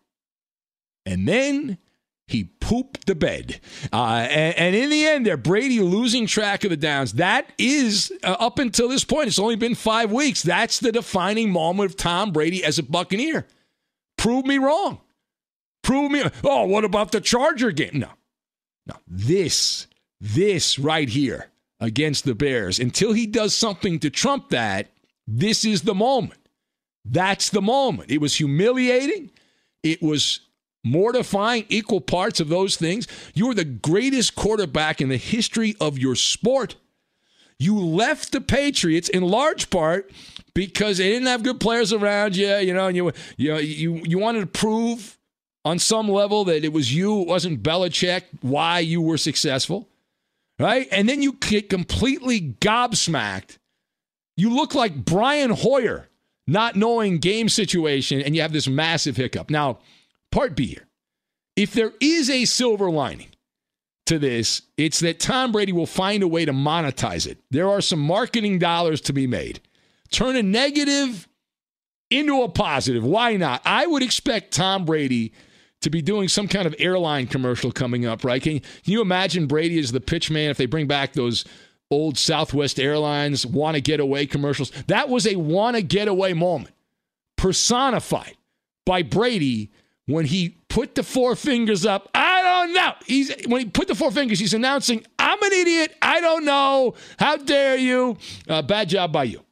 And 1.06 1.26
then 1.26 1.78
he 2.26 2.44
pooped 2.44 3.06
the 3.06 3.14
bed. 3.14 3.60
Uh, 3.92 4.26
and, 4.28 4.56
and, 4.56 4.74
in 4.74 4.90
the 4.90 5.06
end, 5.06 5.24
there, 5.26 5.36
Brady 5.36 5.80
losing 5.80 6.26
track 6.26 6.64
of 6.64 6.70
the 6.70 6.76
downs. 6.76 7.14
That 7.14 7.52
is, 7.56 8.12
uh, 8.24 8.36
up 8.40 8.58
until 8.58 8.88
this 8.88 9.04
point, 9.04 9.28
it's 9.28 9.38
only 9.38 9.56
been 9.56 9.76
five 9.76 10.10
weeks. 10.10 10.42
That's 10.42 10.80
the 10.80 10.90
defining 10.90 11.50
moment 11.50 11.90
of 11.90 11.96
Tom 11.96 12.32
Brady 12.32 12.64
as 12.64 12.78
a 12.78 12.82
Buccaneer. 12.82 13.46
Prove 14.18 14.44
me 14.44 14.58
wrong. 14.58 15.00
Prove 15.82 16.10
me. 16.10 16.24
Oh, 16.42 16.64
what 16.64 16.84
about 16.84 17.12
the 17.12 17.20
Charger 17.20 17.70
game? 17.70 18.00
No. 18.00 18.08
No. 18.86 18.96
This, 19.06 19.86
this 20.20 20.80
right 20.80 21.08
here 21.08 21.50
against 21.78 22.24
the 22.24 22.34
Bears, 22.34 22.80
until 22.80 23.12
he 23.12 23.26
does 23.26 23.54
something 23.54 24.00
to 24.00 24.10
trump 24.10 24.48
that, 24.48 24.90
this 25.28 25.64
is 25.64 25.82
the 25.82 25.94
moment. 25.94 26.40
That's 27.04 27.50
the 27.50 27.62
moment. 27.62 28.10
It 28.10 28.20
was 28.20 28.34
humiliating. 28.34 29.30
It 29.84 30.02
was 30.02 30.40
mortifying, 30.86 31.66
equal 31.68 32.00
parts 32.00 32.38
of 32.40 32.48
those 32.48 32.76
things. 32.76 33.08
You 33.34 33.48
were 33.48 33.54
the 33.54 33.64
greatest 33.64 34.36
quarterback 34.36 35.00
in 35.00 35.08
the 35.08 35.16
history 35.16 35.74
of 35.80 35.98
your 35.98 36.14
sport. 36.14 36.76
You 37.58 37.78
left 37.78 38.32
the 38.32 38.40
Patriots 38.40 39.08
in 39.08 39.22
large 39.22 39.70
part 39.70 40.10
because 40.54 40.98
they 40.98 41.10
didn't 41.10 41.26
have 41.26 41.42
good 41.42 41.58
players 41.58 41.92
around 41.92 42.36
you, 42.36 42.54
you 42.56 42.72
know, 42.72 42.86
and 42.86 42.96
you 42.96 43.12
you 43.36 43.56
you 43.56 44.02
you 44.04 44.18
wanted 44.18 44.40
to 44.40 44.46
prove 44.46 45.18
on 45.64 45.78
some 45.78 46.08
level 46.08 46.44
that 46.44 46.64
it 46.64 46.72
was 46.72 46.94
you, 46.94 47.22
it 47.22 47.26
wasn't 47.26 47.62
Belichick, 47.62 48.22
why 48.40 48.78
you 48.78 49.00
were 49.00 49.18
successful. 49.18 49.88
Right? 50.58 50.88
And 50.90 51.08
then 51.08 51.20
you 51.20 51.32
get 51.34 51.68
completely 51.68 52.40
gobsmacked. 52.60 53.58
You 54.36 54.54
look 54.54 54.74
like 54.74 55.04
Brian 55.04 55.50
Hoyer 55.50 56.08
not 56.46 56.76
knowing 56.76 57.18
game 57.18 57.48
situation, 57.48 58.20
and 58.20 58.36
you 58.36 58.42
have 58.42 58.52
this 58.52 58.68
massive 58.68 59.16
hiccup. 59.16 59.50
Now, 59.50 59.78
part 60.36 60.54
B 60.54 60.66
here. 60.66 60.86
If 61.56 61.72
there 61.72 61.92
is 61.98 62.28
a 62.28 62.44
silver 62.44 62.90
lining 62.90 63.28
to 64.04 64.18
this, 64.18 64.60
it's 64.76 65.00
that 65.00 65.18
Tom 65.18 65.50
Brady 65.50 65.72
will 65.72 65.86
find 65.86 66.22
a 66.22 66.28
way 66.28 66.44
to 66.44 66.52
monetize 66.52 67.26
it. 67.26 67.38
There 67.50 67.70
are 67.70 67.80
some 67.80 68.00
marketing 68.00 68.58
dollars 68.58 69.00
to 69.02 69.14
be 69.14 69.26
made. 69.26 69.60
Turn 70.10 70.36
a 70.36 70.42
negative 70.42 71.26
into 72.10 72.42
a 72.42 72.50
positive. 72.50 73.02
Why 73.02 73.36
not? 73.36 73.62
I 73.64 73.86
would 73.86 74.02
expect 74.02 74.52
Tom 74.52 74.84
Brady 74.84 75.32
to 75.80 75.88
be 75.88 76.02
doing 76.02 76.28
some 76.28 76.48
kind 76.48 76.66
of 76.66 76.74
airline 76.78 77.26
commercial 77.28 77.72
coming 77.72 78.04
up, 78.04 78.22
right? 78.22 78.42
Can, 78.42 78.60
you 78.84 79.00
imagine 79.00 79.46
Brady 79.46 79.78
as 79.78 79.92
the 79.92 80.00
pitch 80.00 80.30
man 80.30 80.50
if 80.50 80.58
they 80.58 80.66
bring 80.66 80.86
back 80.86 81.14
those 81.14 81.46
old 81.90 82.18
Southwest 82.18 82.78
Airlines 82.78 83.46
want 83.46 83.76
to 83.76 83.80
get 83.80 84.00
away 84.00 84.26
commercials. 84.26 84.70
That 84.88 85.08
was 85.08 85.26
a 85.26 85.36
want 85.36 85.76
to 85.76 85.82
get 85.82 86.08
away 86.08 86.34
moment 86.34 86.74
personified 87.36 88.36
by 88.84 89.02
Brady 89.02 89.70
when 90.06 90.24
he 90.24 90.56
put 90.68 90.94
the 90.94 91.02
four 91.02 91.36
fingers 91.36 91.84
up. 91.84 92.08
I 92.14 92.42
don't 92.42 92.72
know. 92.72 92.92
He's 93.04 93.32
when 93.46 93.60
he 93.60 93.66
put 93.68 93.88
the 93.88 93.94
four 93.94 94.10
fingers, 94.10 94.38
he's 94.38 94.54
announcing, 94.54 95.04
"I'm 95.18 95.42
an 95.42 95.52
idiot. 95.52 95.94
I 96.00 96.20
don't 96.20 96.44
know. 96.44 96.94
How 97.18 97.36
dare 97.36 97.76
you? 97.76 98.16
Uh, 98.48 98.62
bad 98.62 98.88
job 98.88 99.12
by 99.12 99.24
you." 99.24 99.42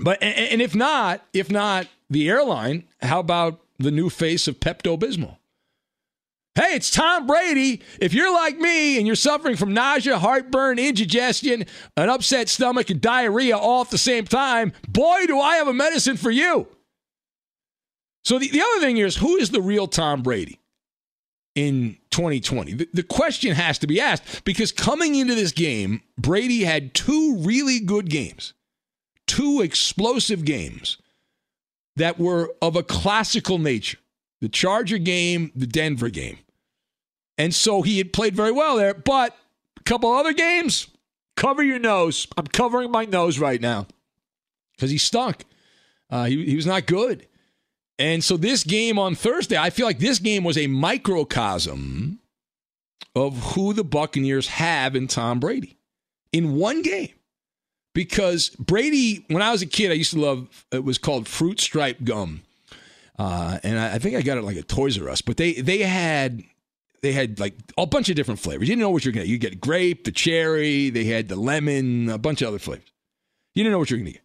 But 0.00 0.22
and, 0.22 0.34
and 0.34 0.62
if 0.62 0.74
not, 0.74 1.22
if 1.32 1.50
not 1.50 1.86
the 2.08 2.28
airline, 2.28 2.84
how 3.00 3.20
about 3.20 3.60
the 3.78 3.90
new 3.90 4.08
face 4.08 4.48
of 4.48 4.60
Pepto 4.60 4.98
Bismol? 4.98 5.36
Hey, 6.54 6.74
it's 6.74 6.90
Tom 6.90 7.26
Brady. 7.26 7.80
If 7.98 8.12
you're 8.12 8.32
like 8.32 8.58
me 8.58 8.98
and 8.98 9.06
you're 9.06 9.16
suffering 9.16 9.56
from 9.56 9.72
nausea, 9.72 10.18
heartburn, 10.18 10.78
indigestion, 10.78 11.64
an 11.96 12.10
upset 12.10 12.50
stomach, 12.50 12.90
and 12.90 13.00
diarrhea 13.00 13.56
all 13.56 13.80
at 13.80 13.90
the 13.90 13.96
same 13.96 14.26
time, 14.26 14.74
boy, 14.86 15.24
do 15.26 15.40
I 15.40 15.56
have 15.56 15.68
a 15.68 15.72
medicine 15.72 16.18
for 16.18 16.30
you. 16.30 16.68
So 18.24 18.38
the, 18.38 18.48
the 18.48 18.62
other 18.62 18.80
thing 18.80 18.98
is 18.98 19.16
who 19.16 19.36
is 19.36 19.50
the 19.50 19.62
real 19.62 19.86
Tom 19.86 20.22
Brady 20.22 20.60
in 21.54 21.98
2020? 22.10 22.74
The, 22.74 22.88
the 22.92 23.02
question 23.02 23.54
has 23.54 23.78
to 23.78 23.86
be 23.86 24.00
asked 24.00 24.44
because 24.44 24.72
coming 24.72 25.14
into 25.14 25.34
this 25.34 25.52
game, 25.52 26.02
Brady 26.16 26.64
had 26.64 26.94
two 26.94 27.36
really 27.38 27.80
good 27.80 28.08
games, 28.08 28.54
two 29.26 29.60
explosive 29.60 30.44
games 30.44 30.98
that 31.96 32.18
were 32.18 32.54
of 32.62 32.76
a 32.76 32.82
classical 32.82 33.58
nature 33.58 33.98
the 34.40 34.48
Charger 34.48 34.98
game, 34.98 35.52
the 35.54 35.68
Denver 35.68 36.08
game. 36.08 36.36
And 37.38 37.54
so 37.54 37.82
he 37.82 37.98
had 37.98 38.12
played 38.12 38.34
very 38.34 38.50
well 38.50 38.76
there, 38.76 38.92
but 38.92 39.36
a 39.78 39.82
couple 39.84 40.12
other 40.12 40.32
games, 40.32 40.88
cover 41.36 41.62
your 41.62 41.78
nose. 41.78 42.26
I'm 42.36 42.48
covering 42.48 42.90
my 42.90 43.04
nose 43.04 43.38
right 43.38 43.60
now 43.60 43.86
because 44.74 44.90
he 44.90 44.98
stunk. 44.98 45.44
Uh, 46.10 46.24
he, 46.24 46.44
he 46.44 46.56
was 46.56 46.66
not 46.66 46.86
good. 46.86 47.28
And 48.02 48.24
so 48.24 48.36
this 48.36 48.64
game 48.64 48.98
on 48.98 49.14
Thursday, 49.14 49.56
I 49.56 49.70
feel 49.70 49.86
like 49.86 50.00
this 50.00 50.18
game 50.18 50.42
was 50.42 50.58
a 50.58 50.66
microcosm 50.66 52.18
of 53.14 53.54
who 53.54 53.72
the 53.72 53.84
Buccaneers 53.84 54.48
have 54.48 54.96
in 54.96 55.06
Tom 55.06 55.38
Brady 55.38 55.78
in 56.32 56.56
one 56.56 56.82
game. 56.82 57.10
Because 57.94 58.48
Brady, 58.58 59.24
when 59.28 59.40
I 59.40 59.52
was 59.52 59.62
a 59.62 59.66
kid, 59.66 59.92
I 59.92 59.94
used 59.94 60.14
to 60.14 60.20
love 60.20 60.66
it 60.72 60.82
was 60.82 60.98
called 60.98 61.28
fruit 61.28 61.60
stripe 61.60 61.98
gum. 62.02 62.42
Uh, 63.20 63.60
and 63.62 63.78
I, 63.78 63.94
I, 63.94 63.98
think 64.00 64.16
I 64.16 64.22
got 64.22 64.36
it 64.36 64.42
like 64.42 64.56
a 64.56 64.62
Toys 64.62 65.00
R 65.00 65.08
Us, 65.08 65.22
but 65.22 65.36
they 65.36 65.52
they 65.52 65.78
had 65.78 66.42
they 67.02 67.12
had 67.12 67.38
like 67.38 67.54
a 67.78 67.86
bunch 67.86 68.08
of 68.08 68.16
different 68.16 68.40
flavors. 68.40 68.66
You 68.68 68.72
didn't 68.74 68.82
know 68.82 68.90
what 68.90 69.04
you're 69.04 69.12
gonna 69.12 69.26
get. 69.26 69.30
You 69.30 69.38
get 69.38 69.60
grape, 69.60 70.02
the 70.02 70.10
cherry, 70.10 70.90
they 70.90 71.04
had 71.04 71.28
the 71.28 71.36
lemon, 71.36 72.08
a 72.08 72.18
bunch 72.18 72.42
of 72.42 72.48
other 72.48 72.58
flavors. 72.58 72.90
You 73.54 73.62
didn't 73.62 73.72
know 73.72 73.78
what 73.78 73.90
you're 73.90 74.00
gonna 74.00 74.10
get. 74.10 74.24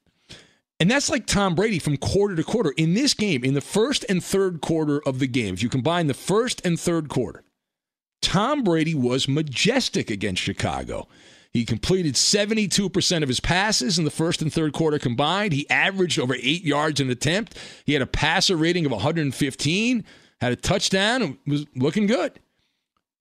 And 0.79 0.91
that's 0.91 1.10
like 1.10 1.25
Tom 1.25 1.55
Brady 1.55 1.79
from 1.79 1.98
quarter 1.98 2.36
to 2.36 2.43
quarter. 2.43 2.72
In 2.77 2.93
this 2.93 3.13
game, 3.13 3.43
in 3.43 3.55
the 3.55 3.62
first 3.62 4.05
and 4.07 4.24
third 4.24 4.62
quarter 4.62 5.01
of 5.07 5.19
the 5.19 5.27
game, 5.27 5.55
if 5.55 5.63
you 5.63 5.69
combine 5.69 6.07
the 6.07 6.13
first 6.13 6.63
and 6.65 6.79
third 6.79 7.10
quarter, 7.10 7.43
Tom 8.22 8.63
Brady 8.63 8.93
was 8.93 9.27
majestic 9.27 10.12
against 10.12 10.41
Chicago. 10.41 11.07
He 11.51 11.65
completed 11.65 12.13
72% 12.13 13.24
of 13.24 13.29
his 13.29 13.39
passes 13.39 13.98
in 13.98 14.05
the 14.05 14.12
first 14.12 14.43
and 14.43 14.53
third 14.53 14.74
quarter 14.74 15.00
combined. 15.00 15.53
He 15.53 15.67
averaged 15.69 16.19
over 16.19 16.36
eight 16.36 16.63
yards 16.63 17.00
an 17.00 17.10
attempt. 17.10 17.57
He 17.86 17.93
had 17.93 18.01
a 18.03 18.07
passer 18.07 18.55
rating 18.55 18.86
of 18.86 18.91
115, 18.91 20.03
had 20.39 20.51
a 20.51 20.55
touchdown, 20.55 21.22
and 21.24 21.38
was 21.48 21.65
looking 21.75 22.05
good. 22.05 22.39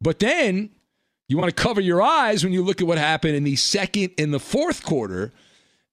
But 0.03 0.19
then 0.19 0.71
you 1.29 1.39
want 1.39 1.55
to 1.55 1.63
cover 1.63 1.81
your 1.81 2.03
eyes 2.03 2.45
when 2.45 2.53
you 2.53 2.63
look 2.63 2.83
at 2.83 2.87
what 2.87 2.99
happened 2.99 3.37
in 3.37 3.45
the 3.45 3.57
second 3.57 4.11
and 4.19 4.35
the 4.35 4.41
fourth 4.41 4.85
quarter 4.85 5.33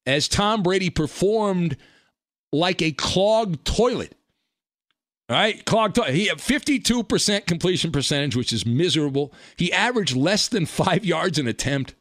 as 0.05 0.27
Tom 0.27 0.63
Brady 0.63 0.89
performed 0.89 1.77
like 2.51 2.81
a 2.81 2.91
clogged 2.91 3.65
toilet. 3.65 4.15
All 5.29 5.38
right, 5.38 5.63
clogged 5.65 5.95
toilet. 5.95 6.13
He 6.13 6.27
had 6.27 6.38
52% 6.38 7.45
completion 7.45 7.91
percentage, 7.91 8.36
which 8.36 8.53
is 8.53 8.65
miserable. 8.65 9.33
He 9.57 9.72
averaged 9.72 10.15
less 10.15 10.48
than 10.48 10.65
five 10.65 11.05
yards 11.05 11.39
an 11.39 11.48
attempt. 11.48 11.95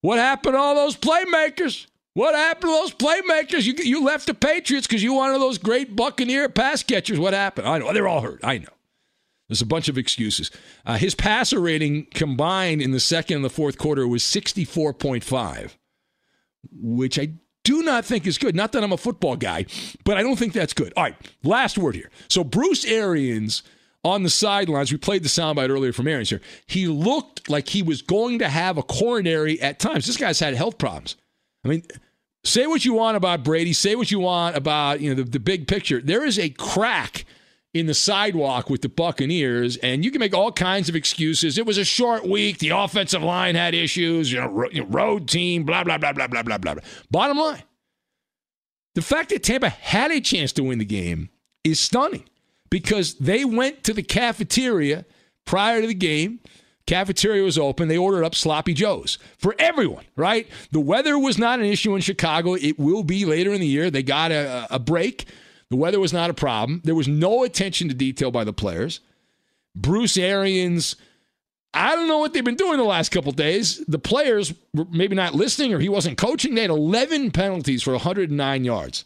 What 0.00 0.18
happened 0.18 0.54
to 0.54 0.58
all 0.58 0.74
those 0.74 0.96
playmakers? 0.96 1.86
What 2.14 2.34
happened 2.34 2.70
to 2.72 2.78
those 2.80 2.94
playmakers? 2.94 3.64
You, 3.64 3.74
you 3.82 4.04
left 4.04 4.26
the 4.26 4.34
Patriots 4.34 4.86
because 4.86 5.02
you 5.02 5.14
wanted 5.14 5.40
those 5.40 5.58
great 5.58 5.96
Buccaneer 5.96 6.48
pass 6.48 6.82
catchers. 6.82 7.18
What 7.18 7.34
happened? 7.34 7.66
I 7.66 7.78
know. 7.78 7.92
They're 7.92 8.06
all 8.06 8.20
hurt. 8.20 8.40
I 8.44 8.58
know. 8.58 8.68
There's 9.48 9.60
a 9.62 9.66
bunch 9.66 9.88
of 9.88 9.98
excuses. 9.98 10.50
Uh, 10.86 10.96
his 10.96 11.14
passer 11.14 11.60
rating 11.60 12.06
combined 12.14 12.80
in 12.80 12.92
the 12.92 13.00
second 13.00 13.36
and 13.36 13.44
the 13.44 13.50
fourth 13.50 13.78
quarter 13.78 14.06
was 14.06 14.22
64.5, 14.22 15.72
which 16.72 17.18
I 17.18 17.30
do 17.64 17.82
not 17.82 18.04
think 18.04 18.26
is 18.26 18.38
good. 18.38 18.54
Not 18.54 18.72
that 18.72 18.84
I'm 18.84 18.92
a 18.92 18.96
football 18.96 19.36
guy, 19.36 19.66
but 20.04 20.16
I 20.16 20.22
don't 20.22 20.38
think 20.38 20.52
that's 20.52 20.72
good. 20.72 20.92
All 20.96 21.02
right, 21.02 21.16
last 21.42 21.78
word 21.78 21.94
here. 21.94 22.10
So 22.28 22.44
Bruce 22.44 22.84
Arians 22.84 23.62
on 24.04 24.22
the 24.22 24.30
sidelines, 24.30 24.92
we 24.92 24.98
played 24.98 25.24
the 25.24 25.28
soundbite 25.28 25.70
earlier 25.70 25.92
from 25.92 26.06
Arians 26.06 26.28
here. 26.28 26.42
He 26.66 26.86
looked 26.86 27.48
like 27.48 27.68
he 27.68 27.82
was 27.82 28.02
going 28.02 28.38
to 28.40 28.48
have 28.48 28.76
a 28.76 28.82
coronary 28.82 29.60
at 29.60 29.78
times. 29.78 30.06
This 30.06 30.18
guy's 30.18 30.38
had 30.38 30.54
health 30.54 30.76
problems. 30.76 31.16
I 31.64 31.68
mean, 31.68 31.82
say 32.44 32.66
what 32.66 32.84
you 32.84 32.92
want 32.92 33.16
about 33.16 33.42
Brady, 33.42 33.72
say 33.72 33.96
what 33.96 34.10
you 34.10 34.20
want 34.20 34.56
about 34.56 35.00
you 35.00 35.10
know 35.10 35.22
the, 35.22 35.30
the 35.30 35.40
big 35.40 35.66
picture. 35.66 36.00
There 36.00 36.24
is 36.24 36.38
a 36.38 36.50
crack 36.50 37.24
in 37.74 37.86
the 37.86 37.94
sidewalk 37.94 38.70
with 38.70 38.82
the 38.82 38.88
Buccaneers, 38.88 39.76
and 39.78 40.04
you 40.04 40.12
can 40.12 40.20
make 40.20 40.32
all 40.32 40.52
kinds 40.52 40.88
of 40.88 40.94
excuses. 40.94 41.58
It 41.58 41.66
was 41.66 41.76
a 41.76 41.84
short 41.84 42.26
week. 42.26 42.58
The 42.58 42.70
offensive 42.70 43.22
line 43.22 43.56
had 43.56 43.74
issues. 43.74 44.32
You 44.32 44.40
know, 44.40 44.46
road 44.88 45.28
team. 45.28 45.64
Blah 45.64 45.84
blah 45.84 45.98
blah 45.98 46.12
blah 46.12 46.28
blah 46.28 46.42
blah 46.42 46.58
blah. 46.58 46.74
Bottom 47.10 47.36
line, 47.36 47.64
the 48.94 49.02
fact 49.02 49.30
that 49.30 49.42
Tampa 49.42 49.68
had 49.68 50.12
a 50.12 50.20
chance 50.20 50.52
to 50.52 50.62
win 50.62 50.78
the 50.78 50.84
game 50.84 51.30
is 51.64 51.80
stunning 51.80 52.28
because 52.70 53.14
they 53.14 53.44
went 53.44 53.82
to 53.84 53.92
the 53.92 54.02
cafeteria 54.02 55.04
prior 55.44 55.80
to 55.80 55.86
the 55.86 55.94
game. 55.94 56.40
Cafeteria 56.86 57.42
was 57.42 57.56
open. 57.56 57.88
They 57.88 57.96
ordered 57.96 58.24
up 58.24 58.34
sloppy 58.34 58.74
joes 58.74 59.18
for 59.38 59.54
everyone, 59.58 60.04
right? 60.16 60.46
The 60.70 60.80
weather 60.80 61.18
was 61.18 61.38
not 61.38 61.58
an 61.58 61.64
issue 61.64 61.94
in 61.94 62.02
Chicago. 62.02 62.54
It 62.54 62.78
will 62.78 63.02
be 63.02 63.24
later 63.24 63.54
in 63.54 63.62
the 63.62 63.66
year. 63.66 63.90
They 63.90 64.02
got 64.02 64.30
a, 64.32 64.66
a 64.70 64.78
break. 64.78 65.26
The 65.74 65.80
weather 65.80 65.98
was 65.98 66.12
not 66.12 66.30
a 66.30 66.34
problem. 66.34 66.82
There 66.84 66.94
was 66.94 67.08
no 67.08 67.42
attention 67.42 67.88
to 67.88 67.94
detail 67.94 68.30
by 68.30 68.44
the 68.44 68.52
players. 68.52 69.00
Bruce 69.74 70.16
Arians, 70.16 70.94
I 71.74 71.96
don't 71.96 72.06
know 72.06 72.18
what 72.18 72.32
they've 72.32 72.44
been 72.44 72.54
doing 72.54 72.78
the 72.78 72.84
last 72.84 73.08
couple 73.08 73.32
days. 73.32 73.84
The 73.88 73.98
players 73.98 74.54
were 74.72 74.84
maybe 74.92 75.16
not 75.16 75.34
listening 75.34 75.74
or 75.74 75.80
he 75.80 75.88
wasn't 75.88 76.16
coaching. 76.16 76.54
They 76.54 76.60
had 76.60 76.70
11 76.70 77.32
penalties 77.32 77.82
for 77.82 77.90
109 77.90 78.64
yards. 78.64 79.04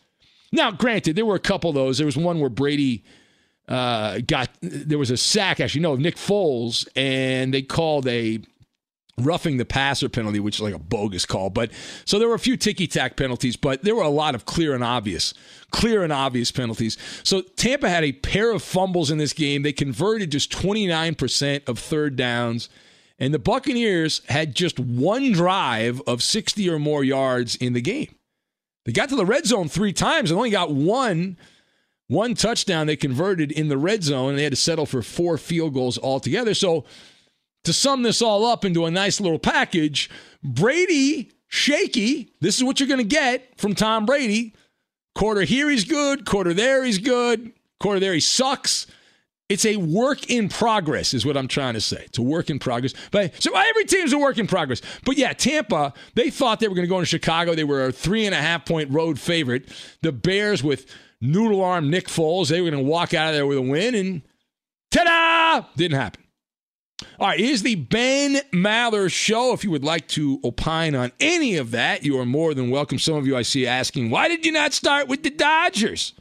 Now, 0.53 0.71
granted, 0.71 1.17
there 1.17 1.25
were 1.25 1.37
a 1.37 1.41
couple 1.41 1.71
of 1.71 1.75
those. 1.75 1.97
There 1.97 2.05
was 2.05 2.19
one 2.19 2.39
where 2.39 2.51
Brady 2.51 3.03
uh, 3.67 4.19
got, 4.27 4.51
there 4.61 4.99
was 4.99 5.11
a 5.11 5.17
sack, 5.17 5.61
actually, 5.61 5.81
no, 5.81 5.97
Nick 5.97 6.17
Foles, 6.17 6.87
and 6.95 7.55
they 7.55 7.63
called 7.63 8.07
a 8.07 8.41
roughing 9.21 9.57
the 9.57 9.65
passer 9.65 10.09
penalty, 10.09 10.41
which 10.41 10.57
is 10.57 10.61
like 10.61 10.75
a 10.75 10.79
bogus 10.79 11.27
call. 11.27 11.51
But 11.51 11.71
so 12.05 12.19
there 12.19 12.29
were 12.29 12.35
a 12.35 12.39
few 12.39 12.57
ticky 12.57 12.87
tack 12.87 13.17
penalties, 13.17 13.57
but 13.57 13.83
there 13.83 13.95
were 13.95 14.03
a 14.03 14.09
lot 14.09 14.35
of 14.35 14.45
clear 14.45 14.75
and 14.75 14.85
obvious, 14.85 15.35
clear 15.71 16.03
and 16.03 16.13
obvious 16.13 16.51
penalties. 16.51 16.97
So 17.23 17.43
Tampa 17.43 17.89
had 17.89 18.05
a 18.05 18.13
pair 18.13 18.53
of 18.53 18.63
fumbles 18.63 19.11
in 19.11 19.19
this 19.19 19.33
game. 19.33 19.63
They 19.63 19.73
converted 19.73 20.31
just 20.31 20.51
29% 20.53 21.69
of 21.69 21.79
third 21.79 22.17
downs. 22.17 22.69
And 23.19 23.35
the 23.35 23.39
Buccaneers 23.39 24.23
had 24.29 24.55
just 24.55 24.79
one 24.79 25.33
drive 25.33 26.01
of 26.07 26.23
60 26.23 26.69
or 26.71 26.79
more 26.79 27.03
yards 27.03 27.57
in 27.57 27.73
the 27.73 27.81
game. 27.81 28.15
They 28.85 28.93
got 28.93 29.09
to 29.11 29.17
the 29.17 29.27
red 29.27 29.45
zone 29.45 29.69
three 29.69 29.93
times 29.93 30.31
and 30.31 30.39
only 30.39 30.51
got 30.51 30.71
one 30.71 31.37
one 32.09 32.35
touchdown 32.35 32.87
they 32.87 32.97
converted 32.97 33.53
in 33.53 33.69
the 33.69 33.77
red 33.77 34.03
zone 34.03 34.31
and 34.31 34.39
they 34.39 34.45
had 34.45 34.53
to 34.53 34.57
settle 34.57 34.87
for 34.87 35.03
four 35.03 35.37
field 35.39 35.75
goals 35.75 35.99
altogether. 35.99 36.55
So 36.55 36.85
to 37.65 37.73
sum 37.73 38.03
this 38.03 38.23
all 38.23 38.45
up 38.45 38.65
into 38.65 38.87
a 38.87 38.91
nice 38.91 39.21
little 39.21 39.39
package, 39.39 40.11
Brady 40.43 41.31
shaky. 41.49 42.33
This 42.41 42.57
is 42.57 42.65
what 42.65 42.81
you're 42.81 42.89
going 42.89 42.99
to 42.99 43.05
get 43.05 43.59
from 43.59 43.75
Tom 43.75 44.07
Brady. 44.07 44.55
Quarter 45.15 45.43
here 45.43 45.69
he's 45.69 45.85
good, 45.85 46.25
quarter 46.25 46.55
there 46.55 46.85
he's 46.85 46.99
good, 46.99 47.53
quarter 47.81 47.99
there 47.99 48.15
he 48.15 48.21
sucks. 48.21 48.87
It's 49.49 49.65
a 49.65 49.77
work 49.77 50.29
in 50.31 50.51
progress, 50.51 51.15
is 51.15 51.25
what 51.25 51.37
I'm 51.37 51.49
trying 51.49 51.73
to 51.73 51.81
say. 51.81 52.03
It's 52.05 52.19
a 52.19 52.23
work 52.23 52.51
in 52.51 52.59
progress. 52.59 52.93
But 53.11 53.43
so 53.43 53.57
every 53.57 53.87
team's 53.87 54.13
a 54.13 54.19
work 54.19 54.37
in 54.37 54.47
progress. 54.47 54.83
But 55.05 55.17
yeah, 55.17 55.33
Tampa, 55.33 55.95
they 56.15 56.29
thought 56.29 56.61
they 56.61 56.69
were 56.69 56.75
going 56.75 56.87
to 56.87 56.89
go 56.89 56.99
into 56.99 57.07
Chicago. 57.07 57.55
They 57.55 57.65
were 57.65 57.87
a 57.87 57.93
three 57.93 58.27
and 58.27 58.35
a 58.35 58.39
half 58.39 58.67
point 58.67 58.91
road 58.91 59.19
favorite. 59.19 59.71
The 60.03 60.13
Bears 60.13 60.63
with 60.63 60.87
noodle 61.23 61.65
arm 61.65 61.89
Nick 61.91 62.09
Foles, 62.09 62.49
they 62.49 62.61
were 62.61 62.71
going 62.71 62.85
to 62.85 62.89
walk 62.89 63.15
out 63.15 63.31
of 63.31 63.35
there 63.35 63.47
with 63.47 63.59
a 63.59 63.63
win, 63.63 63.95
and 63.95 64.23
ta-da! 64.91 65.67
Didn't 65.77 65.99
happen. 65.99 66.23
All 67.21 67.29
right, 67.29 67.39
here's 67.39 67.63
the 67.63 67.77
Ben 67.77 68.41
Maller 68.53 69.11
Show. 69.11 69.53
If 69.53 69.65
you 69.65 69.71
would 69.71 69.85
like 69.85 70.09
to 70.09 70.41
opine 70.45 70.95
on 70.95 71.13
any 71.21 71.57
of 71.57 71.71
that, 71.71 72.05
you 72.05 72.19
are 72.19 72.27
more 72.27 72.55
than 72.55 72.71
welcome. 72.71 72.99
Some 72.99 73.15
of 73.15 73.27
you 73.27 73.37
I 73.37 73.43
see 73.43 73.67
asking, 73.67 74.11
why 74.11 74.29
did 74.29 74.45
you 74.45 74.53
not 74.53 74.73
start 74.73 75.09
with 75.09 75.23
the 75.23 75.31
Dodgers? 75.31 76.15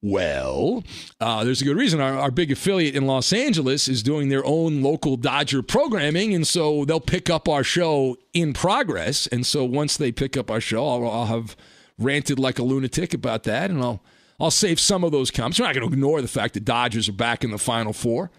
Well, 0.00 0.84
uh, 1.20 1.42
there's 1.42 1.60
a 1.60 1.64
good 1.64 1.76
reason. 1.76 2.00
Our, 2.00 2.14
our, 2.14 2.30
big 2.30 2.52
affiliate 2.52 2.94
in 2.94 3.06
Los 3.06 3.32
Angeles 3.32 3.88
is 3.88 4.00
doing 4.04 4.28
their 4.28 4.44
own 4.44 4.80
local 4.80 5.16
Dodger 5.16 5.60
programming, 5.60 6.32
and 6.34 6.46
so 6.46 6.84
they'll 6.84 7.00
pick 7.00 7.28
up 7.28 7.48
our 7.48 7.64
show 7.64 8.16
in 8.32 8.52
progress. 8.52 9.26
And 9.26 9.44
so 9.44 9.64
once 9.64 9.96
they 9.96 10.12
pick 10.12 10.36
up 10.36 10.52
our 10.52 10.60
show, 10.60 10.86
I'll, 10.88 11.10
I'll 11.10 11.26
have 11.26 11.56
ranted 11.98 12.38
like 12.38 12.60
a 12.60 12.62
lunatic 12.62 13.12
about 13.12 13.42
that, 13.44 13.70
and 13.70 13.82
I'll 13.82 14.00
I'll 14.40 14.52
save 14.52 14.78
some 14.78 15.02
of 15.02 15.10
those 15.10 15.32
comments. 15.32 15.58
We're 15.58 15.66
not 15.66 15.74
going 15.74 15.88
to 15.88 15.92
ignore 15.92 16.22
the 16.22 16.28
fact 16.28 16.54
that 16.54 16.64
Dodgers 16.64 17.08
are 17.08 17.12
back 17.12 17.42
in 17.42 17.50
the 17.50 17.58
Final 17.58 17.92
Four, 17.92 18.30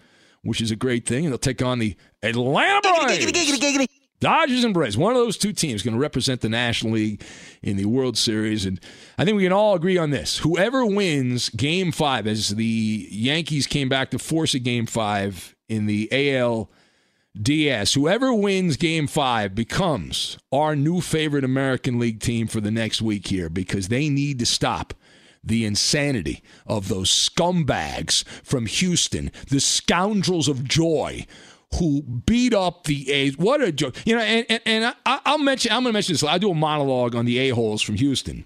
which 0.42 0.60
is 0.60 0.70
a 0.70 0.76
great 0.76 1.06
thing, 1.06 1.24
and 1.24 1.32
they'll 1.32 1.38
take 1.38 1.62
on 1.62 1.78
the 1.78 1.96
Atlanta 2.22 2.80
Braves. 3.06 3.24
Dodgers 4.20 4.64
and 4.64 4.74
Braves, 4.74 4.98
one 4.98 5.12
of 5.12 5.18
those 5.18 5.38
two 5.38 5.54
teams 5.54 5.82
going 5.82 5.94
to 5.94 6.00
represent 6.00 6.42
the 6.42 6.50
National 6.50 6.92
League 6.92 7.22
in 7.62 7.78
the 7.78 7.86
World 7.86 8.18
Series. 8.18 8.66
And 8.66 8.78
I 9.16 9.24
think 9.24 9.38
we 9.38 9.44
can 9.44 9.52
all 9.52 9.74
agree 9.74 9.96
on 9.96 10.10
this. 10.10 10.38
Whoever 10.38 10.84
wins 10.84 11.48
game 11.48 11.90
five, 11.90 12.26
as 12.26 12.50
the 12.50 13.08
Yankees 13.10 13.66
came 13.66 13.88
back 13.88 14.10
to 14.10 14.18
force 14.18 14.52
a 14.52 14.58
game 14.58 14.84
five 14.84 15.56
in 15.70 15.86
the 15.86 16.06
ALDS, 16.12 17.94
whoever 17.94 18.34
wins 18.34 18.76
game 18.76 19.06
five 19.06 19.54
becomes 19.54 20.36
our 20.52 20.76
new 20.76 21.00
favorite 21.00 21.44
American 21.44 21.98
League 21.98 22.20
team 22.20 22.46
for 22.46 22.60
the 22.60 22.70
next 22.70 23.00
week 23.00 23.26
here 23.26 23.48
because 23.48 23.88
they 23.88 24.10
need 24.10 24.38
to 24.38 24.46
stop 24.46 24.92
the 25.42 25.64
insanity 25.64 26.42
of 26.66 26.88
those 26.88 27.10
scumbags 27.10 28.24
from 28.44 28.66
Houston, 28.66 29.30
the 29.48 29.60
scoundrels 29.60 30.48
of 30.48 30.64
joy 30.64 31.26
who 31.78 32.02
beat 32.02 32.52
up 32.52 32.84
the 32.84 33.10
A's. 33.10 33.38
What 33.38 33.62
a 33.62 33.72
joke. 33.72 33.96
You 34.04 34.16
know, 34.16 34.22
and, 34.22 34.46
and, 34.48 34.60
and 34.66 34.94
I, 35.06 35.20
will 35.26 35.38
mention, 35.38 35.72
I'm 35.72 35.82
going 35.82 35.92
to 35.92 35.94
mention 35.94 36.14
this. 36.14 36.22
I'll 36.24 36.38
do 36.38 36.50
a 36.50 36.54
monologue 36.54 37.14
on 37.14 37.26
the 37.26 37.38
A-holes 37.38 37.82
from 37.82 37.94
Houston 37.96 38.44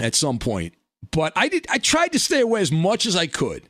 at 0.00 0.14
some 0.14 0.38
point. 0.38 0.74
But 1.10 1.32
I 1.36 1.48
did, 1.48 1.66
I 1.70 1.78
tried 1.78 2.12
to 2.12 2.18
stay 2.18 2.40
away 2.40 2.60
as 2.60 2.72
much 2.72 3.06
as 3.06 3.16
I 3.16 3.26
could, 3.26 3.68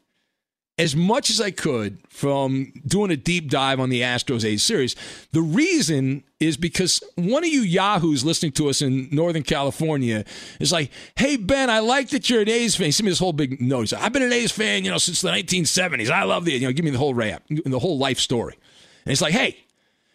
as 0.79 0.95
much 0.95 1.31
as 1.31 1.41
I 1.41 1.51
could 1.51 1.99
from 2.11 2.73
doing 2.87 3.11
a 3.11 3.17
deep 3.17 3.49
dive 3.49 3.81
on 3.81 3.89
the 3.89 4.03
Astros 4.03 4.45
A's 4.45 4.63
series. 4.63 4.95
The 5.33 5.41
reason 5.41 6.23
is 6.39 6.59
because 6.59 7.03
one 7.15 7.45
of 7.45 7.49
you 7.49 7.63
yahoos 7.63 8.25
listening 8.25 8.53
to 8.53 8.69
us 8.69 8.83
in 8.83 9.09
Northern 9.11 9.43
California 9.43 10.25
is 10.61 10.73
like, 10.73 10.91
"Hey 11.17 11.37
Ben, 11.37 11.71
I 11.71 11.79
like 11.79 12.11
that 12.11 12.29
you're 12.29 12.43
an 12.43 12.49
A's 12.51 12.77
fan." 12.77 12.87
He 12.87 12.93
sent 12.93 13.07
me 13.07 13.11
this 13.11 13.19
whole 13.19 13.33
big 13.33 13.61
note. 13.61 13.95
I've 13.95 14.13
been 14.13 14.23
an 14.23 14.33
A's 14.33 14.53
fan, 14.53 14.85
you 14.85 14.91
know, 14.91 14.99
since 14.99 15.23
the 15.23 15.31
1970s. 15.31 16.11
I 16.11 16.25
love 16.25 16.45
the, 16.45 16.53
you 16.53 16.67
know, 16.67 16.73
give 16.73 16.85
me 16.85 16.91
the 16.91 16.99
whole 16.99 17.15
rap, 17.15 17.43
the 17.49 17.79
whole 17.79 17.97
life 17.97 18.19
story. 18.19 18.59
And 19.07 19.13
it's 19.13 19.23
like, 19.23 19.33
hey, 19.33 19.57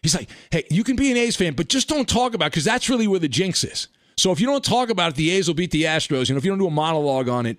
he's 0.04 0.16
like, 0.16 0.30
hey, 0.52 0.66
you 0.70 0.84
can 0.84 0.96
be 0.96 1.10
an 1.10 1.18
A's 1.18 1.36
fan, 1.36 1.54
but 1.54 1.70
just 1.70 1.90
don't 1.90 2.08
talk 2.08 2.36
about 2.36 2.52
because 2.52 2.66
that's 2.66 2.88
really 2.88 3.08
where 3.08 3.20
the 3.20 3.28
jinx 3.28 3.64
is. 3.64 3.88
So 4.16 4.32
if 4.32 4.40
you 4.40 4.46
don't 4.46 4.64
talk 4.64 4.92
about 4.92 5.14
it, 5.14 5.16
the 5.16 5.32
A's 5.32 5.48
will 5.48 5.56
beat 5.56 5.72
the 5.72 5.84
Astros. 5.84 6.30
You 6.30 6.36
know, 6.36 6.38
if 6.38 6.46
you 6.46 6.52
don't 6.52 6.60
do 6.60 6.68
a 6.68 6.72
monologue 6.72 7.30
on 7.30 7.48
it. 7.48 7.58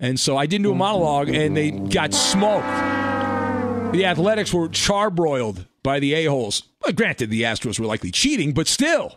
And 0.00 0.18
so 0.18 0.36
I 0.36 0.46
didn't 0.46 0.64
do 0.64 0.72
a 0.72 0.74
monologue, 0.74 1.28
and 1.28 1.56
they 1.56 1.70
got 1.70 2.12
smoked. 2.12 2.66
The 3.92 4.04
Athletics 4.06 4.52
were 4.52 4.68
charbroiled 4.68 5.66
by 5.82 6.00
the 6.00 6.14
A-holes. 6.14 6.64
Well, 6.82 6.92
granted, 6.92 7.30
the 7.30 7.42
Astros 7.42 7.78
were 7.78 7.86
likely 7.86 8.10
cheating, 8.10 8.52
but 8.52 8.66
still. 8.66 9.16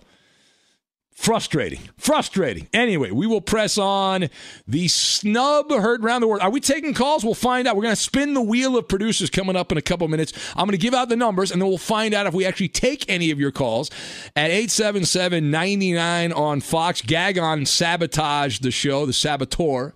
Frustrating. 1.18 1.80
Frustrating. 1.98 2.68
Anyway, 2.74 3.10
we 3.10 3.26
will 3.26 3.42
press 3.42 3.80
on. 3.80 4.30
The 4.68 4.88
snub 4.88 5.72
heard 5.72 6.06
around 6.06 6.22
the 6.22 6.28
world. 6.28 6.44
Are 6.44 6.52
we 6.52 6.60
taking 6.60 6.94
calls? 6.94 7.26
We'll 7.26 7.34
find 7.34 7.68
out. 7.68 7.76
We're 7.76 7.82
going 7.82 7.96
to 7.96 8.02
spin 8.02 8.36
the 8.36 8.42
wheel 8.42 8.78
of 8.78 8.88
producers 8.88 9.32
coming 9.32 9.56
up 9.56 9.72
in 9.72 9.80
a 9.80 9.82
couple 9.82 10.08
minutes. 10.08 10.32
I'm 10.56 10.68
going 10.68 10.74
to 10.74 10.78
give 10.78 10.94
out 10.94 11.10
the 11.10 11.16
numbers 11.16 11.52
and 11.52 11.60
then 11.60 11.68
we'll 11.68 11.80
find 11.80 12.14
out 12.14 12.28
if 12.28 12.36
we 12.36 12.46
actually 12.46 12.70
take 12.70 13.10
any 13.10 13.32
of 13.32 13.40
your 13.40 13.52
calls 13.52 13.90
at 14.36 14.52
877 14.52 15.50
99 15.50 16.32
on 16.34 16.62
Fox. 16.62 17.02
Gag 17.02 17.40
on 17.40 17.66
sabotage 17.66 18.60
the 18.60 18.70
show, 18.70 19.08
the 19.08 19.12
saboteur 19.12 19.96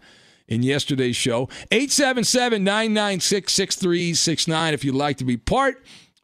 in 0.52 0.62
yesterday's 0.62 1.16
show. 1.16 1.50
877 1.72 2.64
996 2.64 3.54
6369 3.54 4.74
if 4.74 4.84
you'd 4.84 4.94
like 4.94 5.18
to 5.18 5.26
be 5.26 5.38
part. 5.38 5.84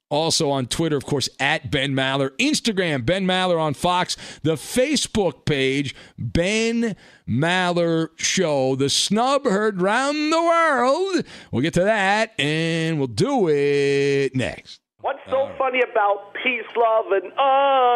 Also 0.09 0.49
on 0.49 0.67
Twitter, 0.67 0.95
of 0.95 1.05
course, 1.05 1.27
at 1.39 1.69
Ben 1.69 1.93
Maller. 1.93 2.29
Instagram, 2.37 3.05
Ben 3.05 3.25
Maller 3.25 3.59
on 3.59 3.73
Fox. 3.73 4.15
The 4.43 4.53
Facebook 4.53 5.45
page, 5.45 5.95
Ben 6.17 6.95
Maller 7.27 8.09
Show. 8.15 8.75
The 8.75 8.89
snub 8.89 9.45
heard 9.45 9.81
round 9.81 10.31
the 10.31 10.41
world. 10.41 11.25
We'll 11.51 11.61
get 11.61 11.73
to 11.73 11.83
that 11.83 12.39
and 12.39 12.99
we'll 12.99 13.07
do 13.07 13.49
it 13.49 14.35
next. 14.35 14.79
What's 15.01 15.19
so 15.29 15.51
funny 15.57 15.81
about 15.81 16.33
peace, 16.41 16.65
love, 16.75 17.05
and 17.11 17.31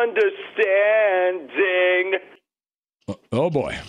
understanding? 0.08 2.20
Oh, 3.08 3.20
oh 3.32 3.50
boy. 3.50 3.80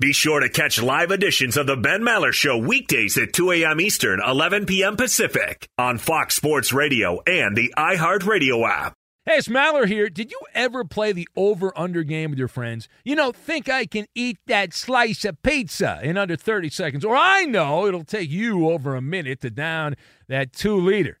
Be 0.00 0.12
sure 0.12 0.40
to 0.40 0.48
catch 0.48 0.82
live 0.82 1.12
editions 1.12 1.56
of 1.56 1.68
the 1.68 1.76
Ben 1.76 2.02
Maller 2.02 2.32
Show 2.32 2.58
weekdays 2.58 3.16
at 3.16 3.32
2 3.32 3.52
a.m. 3.52 3.80
Eastern, 3.80 4.20
11 4.20 4.66
p.m. 4.66 4.96
Pacific 4.96 5.68
on 5.78 5.98
Fox 5.98 6.34
Sports 6.34 6.72
Radio 6.72 7.20
and 7.28 7.56
the 7.56 7.72
iHeartRadio 7.76 8.68
app. 8.68 8.94
Hey, 9.24 9.36
it's 9.36 9.46
Maller 9.46 9.86
here. 9.86 10.10
Did 10.10 10.32
you 10.32 10.40
ever 10.52 10.84
play 10.84 11.12
the 11.12 11.28
over 11.36 11.72
under 11.78 12.02
game 12.02 12.30
with 12.30 12.40
your 12.40 12.48
friends? 12.48 12.88
You 13.04 13.14
know, 13.14 13.30
think 13.30 13.68
I 13.68 13.86
can 13.86 14.06
eat 14.16 14.38
that 14.48 14.74
slice 14.74 15.24
of 15.24 15.40
pizza 15.44 16.00
in 16.02 16.18
under 16.18 16.34
30 16.34 16.70
seconds, 16.70 17.04
or 17.04 17.14
I 17.14 17.44
know 17.44 17.86
it'll 17.86 18.02
take 18.02 18.28
you 18.28 18.70
over 18.70 18.96
a 18.96 19.00
minute 19.00 19.40
to 19.42 19.50
down 19.50 19.94
that 20.26 20.52
two 20.52 20.76
liter. 20.76 21.20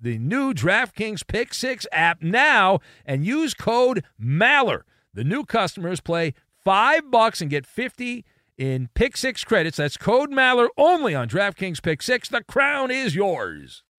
the 0.00 0.18
new 0.18 0.54
DraftKings 0.54 1.26
Pick 1.26 1.52
Six 1.52 1.86
app 1.92 2.22
now 2.22 2.80
and 3.04 3.24
use 3.24 3.54
code 3.54 4.04
MALLER. 4.18 4.84
The 5.12 5.24
new 5.24 5.44
customers 5.44 6.00
play 6.00 6.34
five 6.64 7.10
bucks 7.10 7.40
and 7.40 7.50
get 7.50 7.66
50 7.66 8.24
in 8.56 8.88
Pick 8.94 9.16
Six 9.16 9.44
credits. 9.44 9.78
That's 9.78 9.96
code 9.96 10.30
Maller 10.30 10.68
only 10.76 11.14
on 11.14 11.28
DraftKings 11.28 11.82
Pick 11.82 12.02
Six. 12.02 12.28
The 12.28 12.44
crown 12.44 12.90
is 12.90 13.14
yours. 13.14 13.82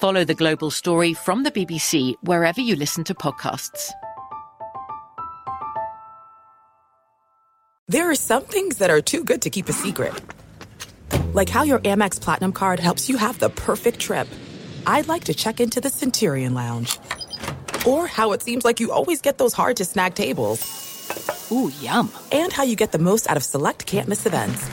Follow 0.00 0.24
the 0.24 0.34
global 0.34 0.70
story 0.70 1.12
from 1.12 1.42
the 1.42 1.50
BBC 1.50 2.14
wherever 2.22 2.58
you 2.58 2.74
listen 2.74 3.04
to 3.04 3.12
podcasts. 3.12 3.90
There 7.86 8.10
are 8.10 8.14
some 8.14 8.44
things 8.44 8.78
that 8.78 8.88
are 8.88 9.02
too 9.02 9.24
good 9.24 9.42
to 9.42 9.50
keep 9.50 9.68
a 9.68 9.74
secret. 9.74 10.14
Like 11.34 11.50
how 11.50 11.64
your 11.64 11.80
Amex 11.80 12.18
Platinum 12.18 12.52
card 12.52 12.80
helps 12.80 13.10
you 13.10 13.18
have 13.18 13.38
the 13.40 13.50
perfect 13.50 14.00
trip. 14.00 14.26
I'd 14.86 15.06
like 15.06 15.24
to 15.24 15.34
check 15.34 15.60
into 15.60 15.82
the 15.82 15.90
Centurion 15.90 16.54
Lounge. 16.54 16.98
Or 17.86 18.06
how 18.06 18.32
it 18.32 18.40
seems 18.40 18.64
like 18.64 18.80
you 18.80 18.92
always 18.92 19.20
get 19.20 19.36
those 19.36 19.52
hard 19.52 19.76
to 19.76 19.84
snag 19.84 20.14
tables. 20.14 20.64
Ooh, 21.52 21.70
yum. 21.82 22.10
And 22.32 22.54
how 22.54 22.62
you 22.62 22.74
get 22.74 22.92
the 22.92 22.98
most 22.98 23.28
out 23.28 23.36
of 23.36 23.44
select 23.44 23.84
can't 23.84 24.08
miss 24.08 24.24
events. 24.24 24.66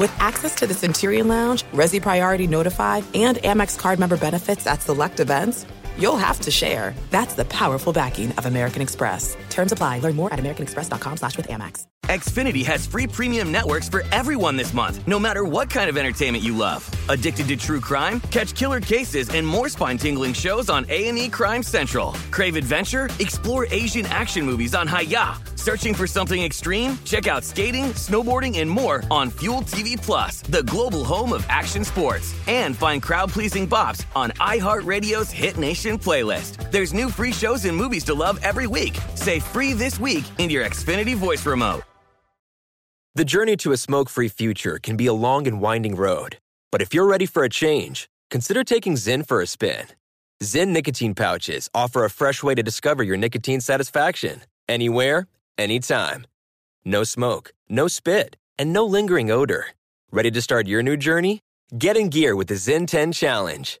With 0.00 0.18
access 0.18 0.54
to 0.54 0.66
the 0.66 0.72
Centurion 0.72 1.28
Lounge, 1.28 1.62
Resy 1.74 2.00
Priority 2.00 2.46
Notified, 2.46 3.04
and 3.14 3.36
Amex 3.36 3.78
card 3.78 3.98
member 3.98 4.16
benefits 4.16 4.66
at 4.66 4.80
select 4.80 5.20
events, 5.20 5.66
you'll 5.98 6.16
have 6.16 6.40
to 6.40 6.50
share. 6.50 6.94
That's 7.10 7.34
the 7.34 7.44
powerful 7.46 7.92
backing 7.92 8.32
of 8.32 8.46
American 8.46 8.82
Express. 8.82 9.36
Terms 9.48 9.72
apply. 9.72 10.00
Learn 10.00 10.16
more 10.16 10.32
at 10.32 10.38
americanexpress.com 10.38 11.16
slash 11.16 11.36
with 11.36 11.48
Amex. 11.48 11.86
Xfinity 12.06 12.64
has 12.64 12.86
free 12.86 13.06
premium 13.06 13.52
networks 13.52 13.88
for 13.88 14.02
everyone 14.10 14.56
this 14.56 14.72
month, 14.74 15.06
no 15.06 15.18
matter 15.20 15.44
what 15.44 15.70
kind 15.70 15.88
of 15.88 15.96
entertainment 15.96 16.42
you 16.42 16.56
love. 16.56 16.90
Addicted 17.08 17.46
to 17.48 17.56
true 17.56 17.80
crime? 17.80 18.20
Catch 18.32 18.54
killer 18.56 18.80
cases 18.80 19.28
and 19.30 19.46
more 19.46 19.68
spine-tingling 19.68 20.32
shows 20.32 20.68
on 20.70 20.86
A&E 20.88 21.28
Crime 21.28 21.62
Central. 21.62 22.12
Crave 22.32 22.56
adventure? 22.56 23.08
Explore 23.20 23.68
Asian 23.70 24.06
action 24.06 24.44
movies 24.44 24.74
on 24.74 24.88
Hi-YAH. 24.88 25.38
Searching 25.54 25.94
for 25.94 26.06
something 26.06 26.42
extreme? 26.42 26.98
Check 27.04 27.28
out 27.28 27.44
skating, 27.44 27.92
snowboarding, 27.92 28.58
and 28.58 28.68
more 28.68 29.04
on 29.10 29.30
Fuel 29.40 29.60
TV 29.60 30.00
Plus, 30.00 30.40
the 30.42 30.62
global 30.64 31.04
home 31.04 31.32
of 31.32 31.44
action 31.48 31.84
sports. 31.84 32.34
And 32.48 32.74
find 32.74 33.00
crowd-pleasing 33.00 33.68
bops 33.68 34.04
on 34.16 34.30
iHeartRadio's 34.30 35.30
Hit 35.30 35.58
Nation 35.58 35.79
playlist. 35.98 36.70
There's 36.70 36.92
new 36.92 37.10
free 37.10 37.32
shows 37.32 37.64
and 37.64 37.76
movies 37.76 38.04
to 38.04 38.14
love 38.14 38.38
every 38.42 38.66
week. 38.66 38.98
Say 39.14 39.40
free 39.40 39.72
this 39.72 39.98
week 39.98 40.24
in 40.38 40.50
your 40.50 40.66
Xfinity 40.66 41.14
voice 41.16 41.46
remote. 41.46 41.82
The 43.16 43.24
journey 43.24 43.56
to 43.56 43.72
a 43.72 43.76
smoke 43.76 44.08
free 44.08 44.28
future 44.28 44.78
can 44.80 44.96
be 44.96 45.06
a 45.06 45.12
long 45.12 45.48
and 45.48 45.60
winding 45.60 45.96
road. 45.96 46.38
But 46.70 46.80
if 46.80 46.94
you're 46.94 47.06
ready 47.08 47.26
for 47.26 47.42
a 47.42 47.48
change, 47.48 48.08
consider 48.30 48.62
taking 48.62 48.94
Zyn 48.94 49.26
for 49.26 49.40
a 49.40 49.48
spin. 49.48 49.86
Zyn 50.44 50.68
nicotine 50.68 51.16
pouches 51.16 51.68
offer 51.74 52.04
a 52.04 52.10
fresh 52.10 52.44
way 52.44 52.54
to 52.54 52.62
discover 52.62 53.02
your 53.02 53.16
nicotine 53.16 53.60
satisfaction 53.60 54.42
anywhere, 54.68 55.26
anytime. 55.58 56.24
No 56.84 57.02
smoke, 57.02 57.52
no 57.68 57.88
spit, 57.88 58.36
and 58.56 58.72
no 58.72 58.86
lingering 58.86 59.28
odor. 59.28 59.66
Ready 60.12 60.30
to 60.30 60.40
start 60.40 60.68
your 60.68 60.82
new 60.82 60.96
journey? 60.96 61.40
Get 61.76 61.96
in 61.96 62.10
gear 62.10 62.36
with 62.36 62.46
the 62.46 62.54
Zyn 62.54 62.86
10 62.86 63.10
Challenge. 63.10 63.80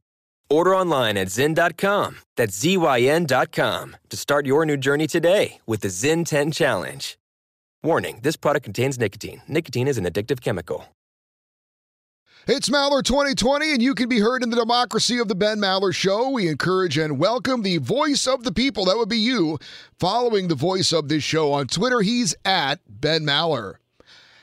Order 0.51 0.75
online 0.75 1.15
at 1.15 1.27
Zyn.com, 1.27 2.17
that's 2.35 2.59
Z-Y-N.com, 2.59 3.95
to 4.09 4.17
start 4.17 4.45
your 4.45 4.65
new 4.65 4.75
journey 4.75 5.07
today 5.07 5.61
with 5.65 5.79
the 5.79 5.87
Zyn 5.87 6.25
10 6.25 6.51
Challenge. 6.51 7.17
Warning, 7.81 8.19
this 8.21 8.35
product 8.35 8.65
contains 8.65 8.99
nicotine. 8.99 9.41
Nicotine 9.47 9.87
is 9.87 9.97
an 9.97 10.03
addictive 10.03 10.41
chemical. 10.41 10.87
It's 12.47 12.67
Maller 12.67 13.01
2020, 13.01 13.71
and 13.71 13.81
you 13.81 13.95
can 13.95 14.09
be 14.09 14.19
heard 14.19 14.43
in 14.43 14.49
the 14.49 14.57
democracy 14.57 15.19
of 15.19 15.29
the 15.29 15.35
Ben 15.35 15.57
Maller 15.57 15.95
Show. 15.95 16.31
We 16.31 16.49
encourage 16.49 16.97
and 16.97 17.17
welcome 17.17 17.61
the 17.61 17.77
voice 17.77 18.27
of 18.27 18.43
the 18.43 18.51
people. 18.51 18.83
That 18.83 18.97
would 18.97 19.07
be 19.07 19.19
you. 19.19 19.57
Following 20.01 20.49
the 20.49 20.55
voice 20.55 20.91
of 20.91 21.07
this 21.07 21.23
show 21.23 21.53
on 21.53 21.67
Twitter, 21.67 22.01
he's 22.01 22.35
at 22.43 22.81
Ben 22.89 23.21
Maller. 23.21 23.75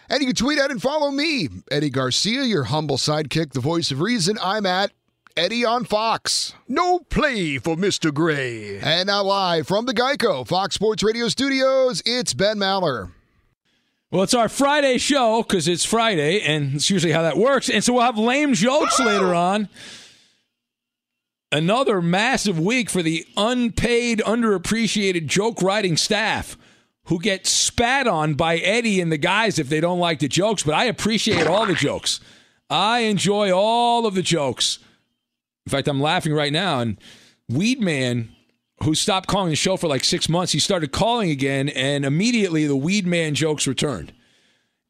And 0.08 0.20
you 0.20 0.28
can 0.28 0.36
tweet 0.36 0.58
at 0.58 0.70
and 0.70 0.80
follow 0.80 1.10
me, 1.10 1.50
Eddie 1.70 1.90
Garcia, 1.90 2.44
your 2.44 2.64
humble 2.64 2.96
sidekick, 2.96 3.52
the 3.52 3.60
voice 3.60 3.90
of 3.90 4.00
reason. 4.00 4.38
I'm 4.42 4.64
at 4.64 4.90
Eddie 5.38 5.64
on 5.64 5.84
Fox. 5.84 6.52
No 6.66 6.98
play 6.98 7.58
for 7.58 7.76
Mr. 7.76 8.12
Gray. 8.12 8.80
And 8.80 9.06
now 9.06 9.22
live 9.22 9.68
from 9.68 9.86
the 9.86 9.94
Geico 9.94 10.44
Fox 10.44 10.74
Sports 10.74 11.04
Radio 11.04 11.28
studios, 11.28 12.02
it's 12.04 12.34
Ben 12.34 12.56
Maller. 12.56 13.12
Well, 14.10 14.24
it's 14.24 14.34
our 14.34 14.48
Friday 14.48 14.98
show 14.98 15.44
because 15.44 15.68
it's 15.68 15.84
Friday, 15.84 16.40
and 16.40 16.74
it's 16.74 16.90
usually 16.90 17.12
how 17.12 17.22
that 17.22 17.36
works. 17.36 17.70
And 17.70 17.84
so 17.84 17.92
we'll 17.92 18.02
have 18.02 18.18
lame 18.18 18.52
jokes 18.52 18.98
later 18.98 19.32
on. 19.32 19.68
Another 21.52 22.02
massive 22.02 22.58
week 22.58 22.90
for 22.90 23.00
the 23.04 23.24
unpaid, 23.36 24.20
underappreciated 24.26 25.26
joke 25.26 25.62
writing 25.62 25.96
staff 25.96 26.58
who 27.04 27.20
get 27.20 27.46
spat 27.46 28.08
on 28.08 28.34
by 28.34 28.56
Eddie 28.56 29.00
and 29.00 29.12
the 29.12 29.18
guys 29.18 29.60
if 29.60 29.68
they 29.68 29.80
don't 29.80 30.00
like 30.00 30.18
the 30.18 30.26
jokes. 30.26 30.64
But 30.64 30.74
I 30.74 30.86
appreciate 30.86 31.46
all 31.46 31.64
the 31.64 31.74
jokes. 31.74 32.18
I 32.68 33.00
enjoy 33.00 33.52
all 33.52 34.04
of 34.04 34.16
the 34.16 34.22
jokes. 34.22 34.80
In 35.68 35.70
fact, 35.70 35.86
I'm 35.86 36.00
laughing 36.00 36.32
right 36.32 36.50
now. 36.50 36.80
And 36.80 36.96
Weedman 37.52 38.28
who 38.84 38.94
stopped 38.94 39.28
calling 39.28 39.50
the 39.50 39.56
show 39.56 39.76
for 39.76 39.86
like 39.86 40.02
six 40.02 40.30
months, 40.30 40.52
he 40.52 40.58
started 40.58 40.92
calling 40.92 41.28
again, 41.28 41.68
and 41.68 42.06
immediately 42.06 42.66
the 42.66 42.74
Weed 42.74 43.06
Man 43.06 43.34
jokes 43.34 43.66
returned. 43.66 44.14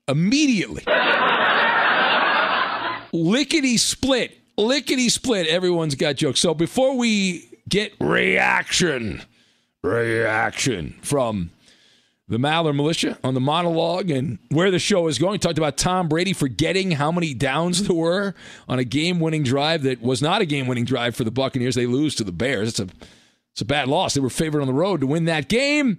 Immediately. 0.07 0.85
Lickety 3.13 3.77
split. 3.77 4.39
Lickety 4.57 5.09
split. 5.09 5.49
Everyone's 5.49 5.97
got 5.97 6.15
jokes. 6.15 6.39
So 6.39 6.55
before 6.55 6.97
we 6.97 7.49
get 7.69 7.93
reaction, 8.01 9.23
reaction 9.83 10.97
from 11.03 11.51
the 12.29 12.39
Maller 12.39 12.75
Militia 12.75 13.19
on 13.25 13.35
the 13.35 13.41
monologue 13.41 14.11
and 14.11 14.39
where 14.51 14.71
the 14.71 14.79
show 14.79 15.09
is 15.09 15.19
going. 15.19 15.41
Talked 15.41 15.59
about 15.59 15.77
Tom 15.77 16.09
Brady 16.09 16.33
forgetting 16.33 16.91
how 16.93 17.11
many 17.11 17.33
downs 17.35 17.87
there 17.87 17.97
were 17.97 18.35
on 18.69 18.79
a 18.79 18.85
game-winning 18.85 19.43
drive 19.43 19.83
that 19.85 20.03
was 20.03 20.21
not 20.21 20.43
a 20.43 20.47
game-winning 20.47 20.85
drive 20.85 21.17
for 21.17 21.25
the 21.25 21.31
Buccaneers. 21.31 21.75
They 21.75 21.87
lose 21.87 22.15
to 22.17 22.25
the 22.25 22.33
Bears. 22.33 22.69
It's 22.69 22.81
a 22.81 22.89
it's 23.53 23.63
a 23.63 23.65
bad 23.65 23.89
loss. 23.89 24.15
They 24.15 24.21
were 24.21 24.31
favored 24.31 24.61
on 24.61 24.69
the 24.69 24.73
road 24.73 25.01
to 25.01 25.07
win 25.07 25.25
that 25.25 25.49
game. 25.49 25.99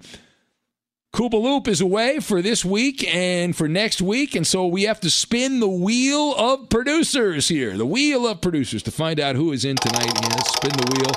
Koopa 1.12 1.42
Loop 1.42 1.68
is 1.68 1.82
away 1.82 2.20
for 2.20 2.42
this 2.42 2.64
week 2.64 3.04
and 3.14 3.56
for 3.56 3.68
next 3.68 4.00
week, 4.00 4.36
and 4.36 4.46
so 4.46 4.68
we 4.68 4.84
have 4.84 5.00
to 5.00 5.10
spin 5.10 5.60
the 5.60 5.68
wheel 5.68 6.36
of 6.36 6.70
producers 6.70 7.48
here. 7.48 7.76
The 7.76 7.86
wheel 7.86 8.28
of 8.28 8.42
producers 8.42 8.84
to 8.84 8.92
find 8.92 9.20
out 9.20 9.36
who 9.36 9.52
is 9.52 9.66
in 9.66 9.76
tonight. 9.76 10.14
Yeah, 10.22 10.40
spin 10.44 10.72
the 10.72 10.94
wheel. 10.96 11.12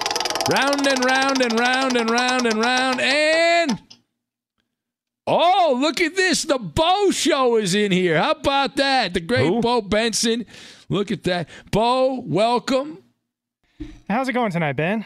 Round 0.51 0.87
and 0.87 1.05
round 1.05 1.43
and 1.43 1.61
round 1.61 1.97
and 1.97 2.11
round 2.11 2.47
and 2.47 2.59
round 2.59 3.01
and 3.01 3.92
Oh, 5.27 5.79
look 5.81 6.01
at 6.01 6.17
this. 6.17 6.43
The 6.43 6.59
Bo 6.59 7.11
Show 7.13 7.57
is 7.57 7.75
in 7.75 7.93
here. 7.93 8.19
How 8.19 8.33
about 8.33 8.77
that? 8.77 9.15
The 9.15 9.21
great 9.21 9.47
Who? 9.47 9.61
Bo 9.61 9.81
Benson. 9.81 10.47
Look 10.89 11.13
at 11.13 11.23
that. 11.25 11.49
Bo, 11.71 12.21
welcome. 12.21 12.99
How's 14.09 14.29
it 14.29 14.33
going 14.33 14.51
tonight, 14.51 14.73
Ben? 14.73 15.05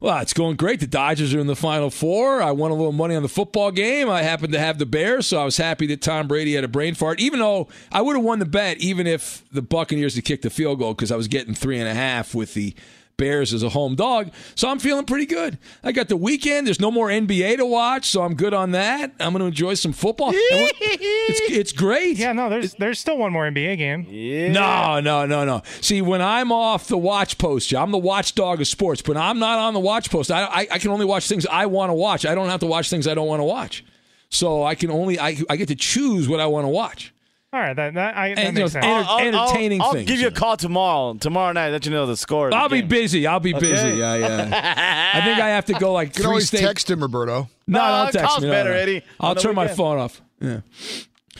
Well, 0.00 0.18
it's 0.18 0.32
going 0.32 0.56
great. 0.56 0.80
The 0.80 0.86
Dodgers 0.86 1.34
are 1.34 1.40
in 1.40 1.46
the 1.46 1.56
Final 1.56 1.90
Four. 1.90 2.42
I 2.42 2.50
won 2.50 2.70
a 2.70 2.74
little 2.74 2.92
money 2.92 3.14
on 3.14 3.22
the 3.22 3.28
football 3.28 3.70
game. 3.70 4.10
I 4.10 4.22
happened 4.22 4.52
to 4.54 4.58
have 4.58 4.78
the 4.78 4.86
Bears, 4.86 5.26
so 5.26 5.40
I 5.40 5.44
was 5.44 5.56
happy 5.56 5.86
that 5.88 6.02
Tom 6.02 6.26
Brady 6.26 6.54
had 6.54 6.64
a 6.64 6.68
brain 6.68 6.94
fart. 6.94 7.20
Even 7.20 7.40
though 7.40 7.68
I 7.92 8.02
would 8.02 8.16
have 8.16 8.24
won 8.24 8.38
the 8.38 8.44
bet, 8.46 8.78
even 8.78 9.06
if 9.06 9.44
the 9.50 9.62
Buccaneers 9.62 10.14
had 10.14 10.24
kicked 10.24 10.42
the 10.42 10.50
field 10.50 10.78
goal, 10.78 10.94
because 10.94 11.12
I 11.12 11.16
was 11.16 11.28
getting 11.28 11.54
three 11.54 11.78
and 11.78 11.88
a 11.88 11.94
half 11.94 12.34
with 12.34 12.54
the 12.54 12.74
Bears 13.16 13.54
as 13.54 13.62
a 13.62 13.68
home 13.68 13.94
dog. 13.94 14.30
So 14.54 14.68
I'm 14.68 14.78
feeling 14.78 15.04
pretty 15.04 15.26
good. 15.26 15.58
I 15.82 15.92
got 15.92 16.08
the 16.08 16.16
weekend. 16.16 16.66
There's 16.66 16.80
no 16.80 16.90
more 16.90 17.08
NBA 17.08 17.56
to 17.58 17.66
watch, 17.66 18.10
so 18.10 18.22
I'm 18.22 18.34
good 18.34 18.52
on 18.52 18.72
that. 18.72 19.12
I'm 19.20 19.32
going 19.32 19.40
to 19.40 19.46
enjoy 19.46 19.74
some 19.74 19.92
football. 19.92 20.32
it's, 20.34 21.40
it's 21.50 21.72
great. 21.72 22.16
Yeah, 22.18 22.32
no, 22.32 22.50
there's 22.50 22.74
there's 22.74 22.98
still 22.98 23.16
one 23.18 23.32
more 23.32 23.48
NBA 23.48 23.78
game. 23.78 24.06
Yeah. 24.08 24.52
No, 24.52 25.00
no, 25.00 25.26
no, 25.26 25.44
no. 25.44 25.62
See, 25.80 26.02
when 26.02 26.20
I'm 26.20 26.52
off 26.52 26.88
the 26.88 26.98
watch 26.98 27.38
post, 27.38 27.72
I'm 27.72 27.92
the 27.92 27.98
watchdog 27.98 28.60
of 28.60 28.66
sports, 28.66 29.00
but 29.00 29.16
I'm 29.16 29.38
not 29.38 29.58
on 29.58 29.74
the 29.74 29.80
watch 29.80 30.10
post. 30.10 30.30
I, 30.30 30.44
I, 30.44 30.66
I 30.72 30.78
can 30.78 30.90
only 30.90 31.06
watch 31.06 31.28
things 31.28 31.46
I 31.46 31.66
want 31.66 31.90
to 31.90 31.94
watch. 31.94 32.26
I 32.26 32.34
don't 32.34 32.48
have 32.48 32.60
to 32.60 32.66
watch 32.66 32.90
things 32.90 33.06
I 33.06 33.14
don't 33.14 33.28
want 33.28 33.40
to 33.40 33.44
watch. 33.44 33.84
So 34.28 34.64
I 34.64 34.74
can 34.74 34.90
only 34.90 35.18
I, 35.18 35.36
I 35.48 35.54
get 35.56 35.68
to 35.68 35.76
choose 35.76 36.28
what 36.28 36.40
I 36.40 36.46
want 36.46 36.64
to 36.64 36.68
watch. 36.68 37.13
All 37.54 37.60
right, 37.60 37.72
that, 37.74 37.94
that, 37.94 38.16
I, 38.16 38.34
that 38.34 38.38
And, 38.38 38.54
makes 38.54 38.56
you 38.56 38.60
know, 38.64 38.66
sense. 38.66 38.84
enter- 38.84 39.08
I'll, 39.08 39.18
entertaining 39.20 39.80
I'll, 39.80 39.96
I'll 39.96 40.04
give 40.04 40.18
you 40.18 40.26
a 40.26 40.32
call 40.32 40.56
tomorrow. 40.56 41.14
Tomorrow 41.14 41.52
night, 41.52 41.68
let 41.70 41.84
you 41.86 41.92
know 41.92 42.04
the 42.04 42.16
score. 42.16 42.52
I'll 42.52 42.68
be 42.68 42.80
game. 42.80 42.88
busy. 42.88 43.26
I'll 43.28 43.38
be 43.38 43.54
Okay. 43.54 43.70
busy. 43.70 43.96
Yeah, 43.98 44.16
yeah. 44.16 45.10
I 45.14 45.20
think 45.20 45.38
I 45.38 45.50
have 45.50 45.66
to 45.66 45.74
go 45.74 45.92
like 45.92 46.08
You 46.08 46.12
can 46.14 46.22
three 46.22 46.26
always 46.30 46.48
states. 46.48 46.64
text 46.64 46.90
him, 46.90 47.00
Roberto. 47.00 47.48
No, 47.68 47.78
No, 47.78 47.84
don't 48.04 48.12
text 48.12 48.28
call's 48.28 48.42
me. 48.42 48.48
No, 48.48 48.52
better, 48.54 48.70
no. 48.70 48.76
Eddie, 48.76 49.02
I'll 49.20 49.36
turn 49.36 49.54
my 49.54 49.62
weekend. 49.62 49.76
phone 49.76 49.98
off. 49.98 50.20
Yeah. 50.40 50.60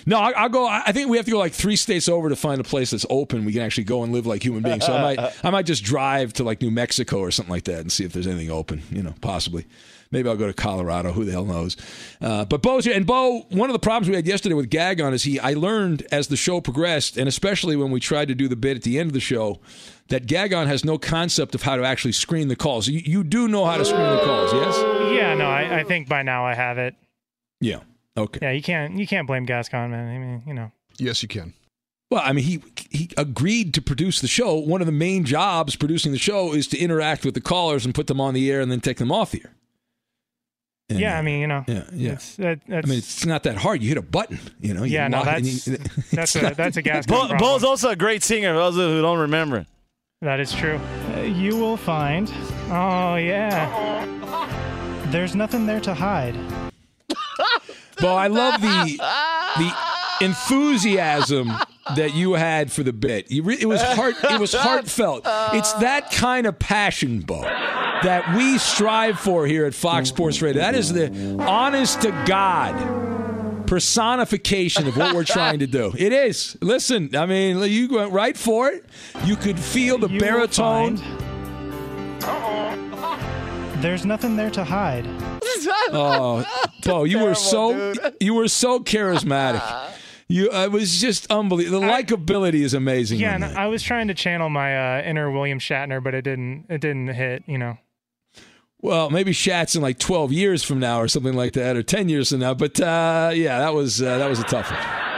No, 0.06 0.18
I, 0.18 0.30
I'll 0.32 0.48
go. 0.48 0.66
I 0.66 0.82
I 0.86 0.92
think 0.92 1.08
we 1.10 1.16
have 1.16 1.24
to 1.26 1.32
go 1.32 1.38
like 1.38 1.52
three 1.52 1.76
states 1.76 2.08
over 2.08 2.28
to 2.28 2.36
find 2.36 2.60
a 2.60 2.64
place 2.64 2.90
that's 2.92 3.06
open. 3.10 3.44
We 3.44 3.52
can 3.52 3.62
actually 3.62 3.84
go 3.84 4.04
and 4.04 4.12
live 4.12 4.24
like 4.26 4.44
human 4.44 4.62
beings. 4.62 4.86
So 4.86 4.92
I 4.94 5.02
might, 5.16 5.44
I 5.44 5.50
might 5.50 5.66
just 5.66 5.82
drive 5.82 6.32
to 6.34 6.44
like 6.44 6.60
New 6.62 6.70
Mexico 6.70 7.18
or 7.18 7.30
something 7.32 7.52
like 7.52 7.64
that 7.64 7.80
and 7.80 7.90
see 7.90 8.04
if 8.04 8.12
there's 8.12 8.26
anything 8.26 8.50
open. 8.50 8.82
You 8.92 9.02
know, 9.02 9.14
possibly. 9.20 9.66
Maybe 10.14 10.28
I'll 10.28 10.36
go 10.36 10.46
to 10.46 10.52
Colorado. 10.52 11.10
Who 11.10 11.24
the 11.24 11.32
hell 11.32 11.44
knows? 11.44 11.76
Uh, 12.20 12.44
but 12.44 12.62
Bo's 12.62 12.84
here, 12.84 12.94
and 12.94 13.04
Bo. 13.04 13.40
One 13.50 13.68
of 13.68 13.72
the 13.72 13.80
problems 13.80 14.08
we 14.08 14.14
had 14.14 14.28
yesterday 14.28 14.54
with 14.54 14.70
Gag 14.70 15.00
on 15.00 15.12
is 15.12 15.24
he. 15.24 15.40
I 15.40 15.54
learned 15.54 16.06
as 16.12 16.28
the 16.28 16.36
show 16.36 16.60
progressed, 16.60 17.16
and 17.16 17.26
especially 17.26 17.74
when 17.74 17.90
we 17.90 17.98
tried 17.98 18.28
to 18.28 18.34
do 18.36 18.46
the 18.46 18.54
bit 18.54 18.76
at 18.76 18.84
the 18.84 19.00
end 19.00 19.08
of 19.08 19.12
the 19.12 19.18
show, 19.18 19.58
that 20.10 20.26
Gagon 20.26 20.68
has 20.68 20.84
no 20.84 20.98
concept 20.98 21.56
of 21.56 21.62
how 21.62 21.74
to 21.74 21.82
actually 21.82 22.12
screen 22.12 22.46
the 22.46 22.54
calls. 22.54 22.86
You, 22.86 23.00
you 23.04 23.24
do 23.24 23.48
know 23.48 23.64
how 23.64 23.76
to 23.76 23.84
screen 23.84 24.08
the 24.08 24.22
calls, 24.24 24.52
yes? 24.52 24.76
yeah, 25.12 25.34
no, 25.34 25.46
I, 25.46 25.80
I 25.80 25.84
think 25.84 26.08
by 26.08 26.22
now 26.22 26.46
I 26.46 26.54
have 26.54 26.78
it. 26.78 26.94
Yeah. 27.60 27.80
Okay. 28.16 28.38
Yeah, 28.40 28.52
you 28.52 28.62
can't 28.62 28.96
you 28.96 29.08
can't 29.08 29.26
blame 29.26 29.46
Gascon, 29.46 29.90
man. 29.90 30.14
I 30.14 30.18
mean, 30.18 30.42
you 30.46 30.54
know. 30.54 30.70
Yes, 30.96 31.24
you 31.24 31.28
can. 31.28 31.54
Well, 32.08 32.22
I 32.24 32.32
mean, 32.32 32.44
he 32.44 32.62
he 32.88 33.10
agreed 33.16 33.74
to 33.74 33.82
produce 33.82 34.20
the 34.20 34.28
show. 34.28 34.54
One 34.54 34.80
of 34.80 34.86
the 34.86 34.92
main 34.92 35.24
jobs 35.24 35.74
producing 35.74 36.12
the 36.12 36.18
show 36.18 36.54
is 36.54 36.68
to 36.68 36.78
interact 36.78 37.24
with 37.24 37.34
the 37.34 37.40
callers 37.40 37.84
and 37.84 37.92
put 37.92 38.06
them 38.06 38.20
on 38.20 38.32
the 38.32 38.48
air 38.48 38.60
and 38.60 38.70
then 38.70 38.80
take 38.80 38.98
them 38.98 39.10
off 39.10 39.32
the 39.32 39.42
air. 39.44 39.54
And, 40.94 41.00
yeah, 41.02 41.18
I 41.18 41.22
mean, 41.22 41.40
you 41.40 41.46
know. 41.46 41.64
Yeah, 41.66 41.84
yeah. 41.92 42.14
That, 42.38 42.60
that's, 42.66 42.86
I 42.86 42.88
mean, 42.88 42.98
it's 42.98 43.26
not 43.26 43.42
that 43.44 43.56
hard. 43.56 43.82
You 43.82 43.88
hit 43.88 43.98
a 43.98 44.02
button, 44.02 44.38
you 44.60 44.72
know. 44.74 44.84
you 44.84 44.94
yeah, 44.94 45.08
no, 45.08 45.24
that's 45.24 45.66
you- 45.66 45.76
that's 46.12 46.34
a 46.36 46.54
that's 46.54 46.76
a 46.76 46.82
Gascon 46.82 47.28
Bo. 47.30 47.36
Bo's 47.36 47.64
also 47.64 47.90
a 47.90 47.96
great 47.96 48.22
singer. 48.22 48.52
For 48.54 48.58
those 48.58 48.74
who 48.76 49.02
don't 49.02 49.18
remember. 49.18 49.66
That 50.22 50.40
is 50.40 50.52
true. 50.52 50.80
Uh, 51.16 51.20
you 51.20 51.56
will 51.56 51.76
find. 51.76 52.32
Oh 52.70 53.16
yeah. 53.16 54.06
There's 55.10 55.34
nothing 55.34 55.66
there 55.66 55.80
to 55.80 55.92
hide. 55.94 56.34
Bo, 58.00 58.14
I 58.14 58.26
love 58.28 58.60
the 58.60 58.96
the 59.58 60.24
enthusiasm 60.24 61.52
that 61.96 62.14
you 62.14 62.32
had 62.34 62.72
for 62.72 62.82
the 62.82 62.92
bit. 62.92 63.30
You 63.30 63.42
re- 63.42 63.58
it 63.60 63.66
was 63.66 63.82
heart 63.82 64.14
it 64.24 64.40
was 64.40 64.52
heartfelt. 64.54 65.22
It's 65.52 65.72
that 65.74 66.10
kind 66.10 66.46
of 66.46 66.58
passion, 66.58 67.20
Bo, 67.20 67.42
that 68.04 68.36
we 68.36 68.58
strive 68.58 69.18
for 69.18 69.46
here 69.46 69.64
at 69.64 69.74
Fox 69.74 70.10
Sports 70.10 70.42
Radio. 70.42 70.60
That 70.60 70.74
is 70.74 70.92
the 70.92 71.38
honest 71.40 72.02
to 72.02 72.10
God 72.26 73.04
personification 73.66 74.86
of 74.86 74.96
what 74.96 75.14
we're 75.14 75.24
trying 75.24 75.58
to 75.58 75.66
do. 75.66 75.92
It 76.04 76.12
is. 76.12 76.56
Listen, 76.60 77.16
I 77.16 77.24
mean, 77.24 77.58
you 77.70 77.88
went 77.88 78.12
right 78.12 78.36
for 78.36 78.68
it. 78.68 78.84
You 79.24 79.36
could 79.36 79.58
feel 79.58 79.96
the 79.96 80.08
You 80.08 80.20
baritone. 80.20 80.96
There's 83.80 84.04
nothing 84.04 84.36
there 84.36 84.50
to 84.50 84.64
hide. 84.64 85.06
Oh, 85.90 86.44
Bo, 86.84 87.04
you 87.04 87.20
were 87.20 87.34
so 87.34 87.94
you 88.20 88.34
were 88.34 88.48
so 88.48 88.80
charismatic. 88.80 89.62
You, 90.26 90.50
it 90.52 90.72
was 90.72 91.00
just 91.00 91.30
unbelievable. 91.30 91.80
The 91.80 91.86
likability 91.86 92.62
is 92.62 92.74
amazing. 92.74 93.20
Yeah, 93.20 93.34
and. 93.34 93.44
I 93.44 93.66
was 93.66 93.82
trying 93.82 94.08
to 94.08 94.14
channel 94.14 94.48
my 94.48 94.98
uh, 94.98 95.02
inner 95.02 95.30
William 95.30 95.58
Shatner, 95.58 96.02
but 96.02 96.14
it 96.14 96.22
didn't. 96.22 96.66
It 96.70 96.80
didn't 96.80 97.08
hit. 97.08 97.44
You 97.46 97.58
know. 97.58 97.78
Well, 98.84 99.08
maybe 99.08 99.32
Shat's 99.32 99.74
in 99.74 99.80
like 99.80 99.98
12 99.98 100.30
years 100.30 100.62
from 100.62 100.78
now 100.78 101.00
or 101.00 101.08
something 101.08 101.32
like 101.32 101.54
that, 101.54 101.74
or 101.74 101.82
10 101.82 102.10
years 102.10 102.28
from 102.28 102.40
now. 102.40 102.52
But 102.52 102.78
uh, 102.78 103.30
yeah, 103.34 103.58
that 103.60 103.72
was 103.72 104.02
uh, 104.02 104.18
that 104.18 104.28
was 104.28 104.40
a 104.40 104.44
tough 104.44 104.70
one. 104.70 105.13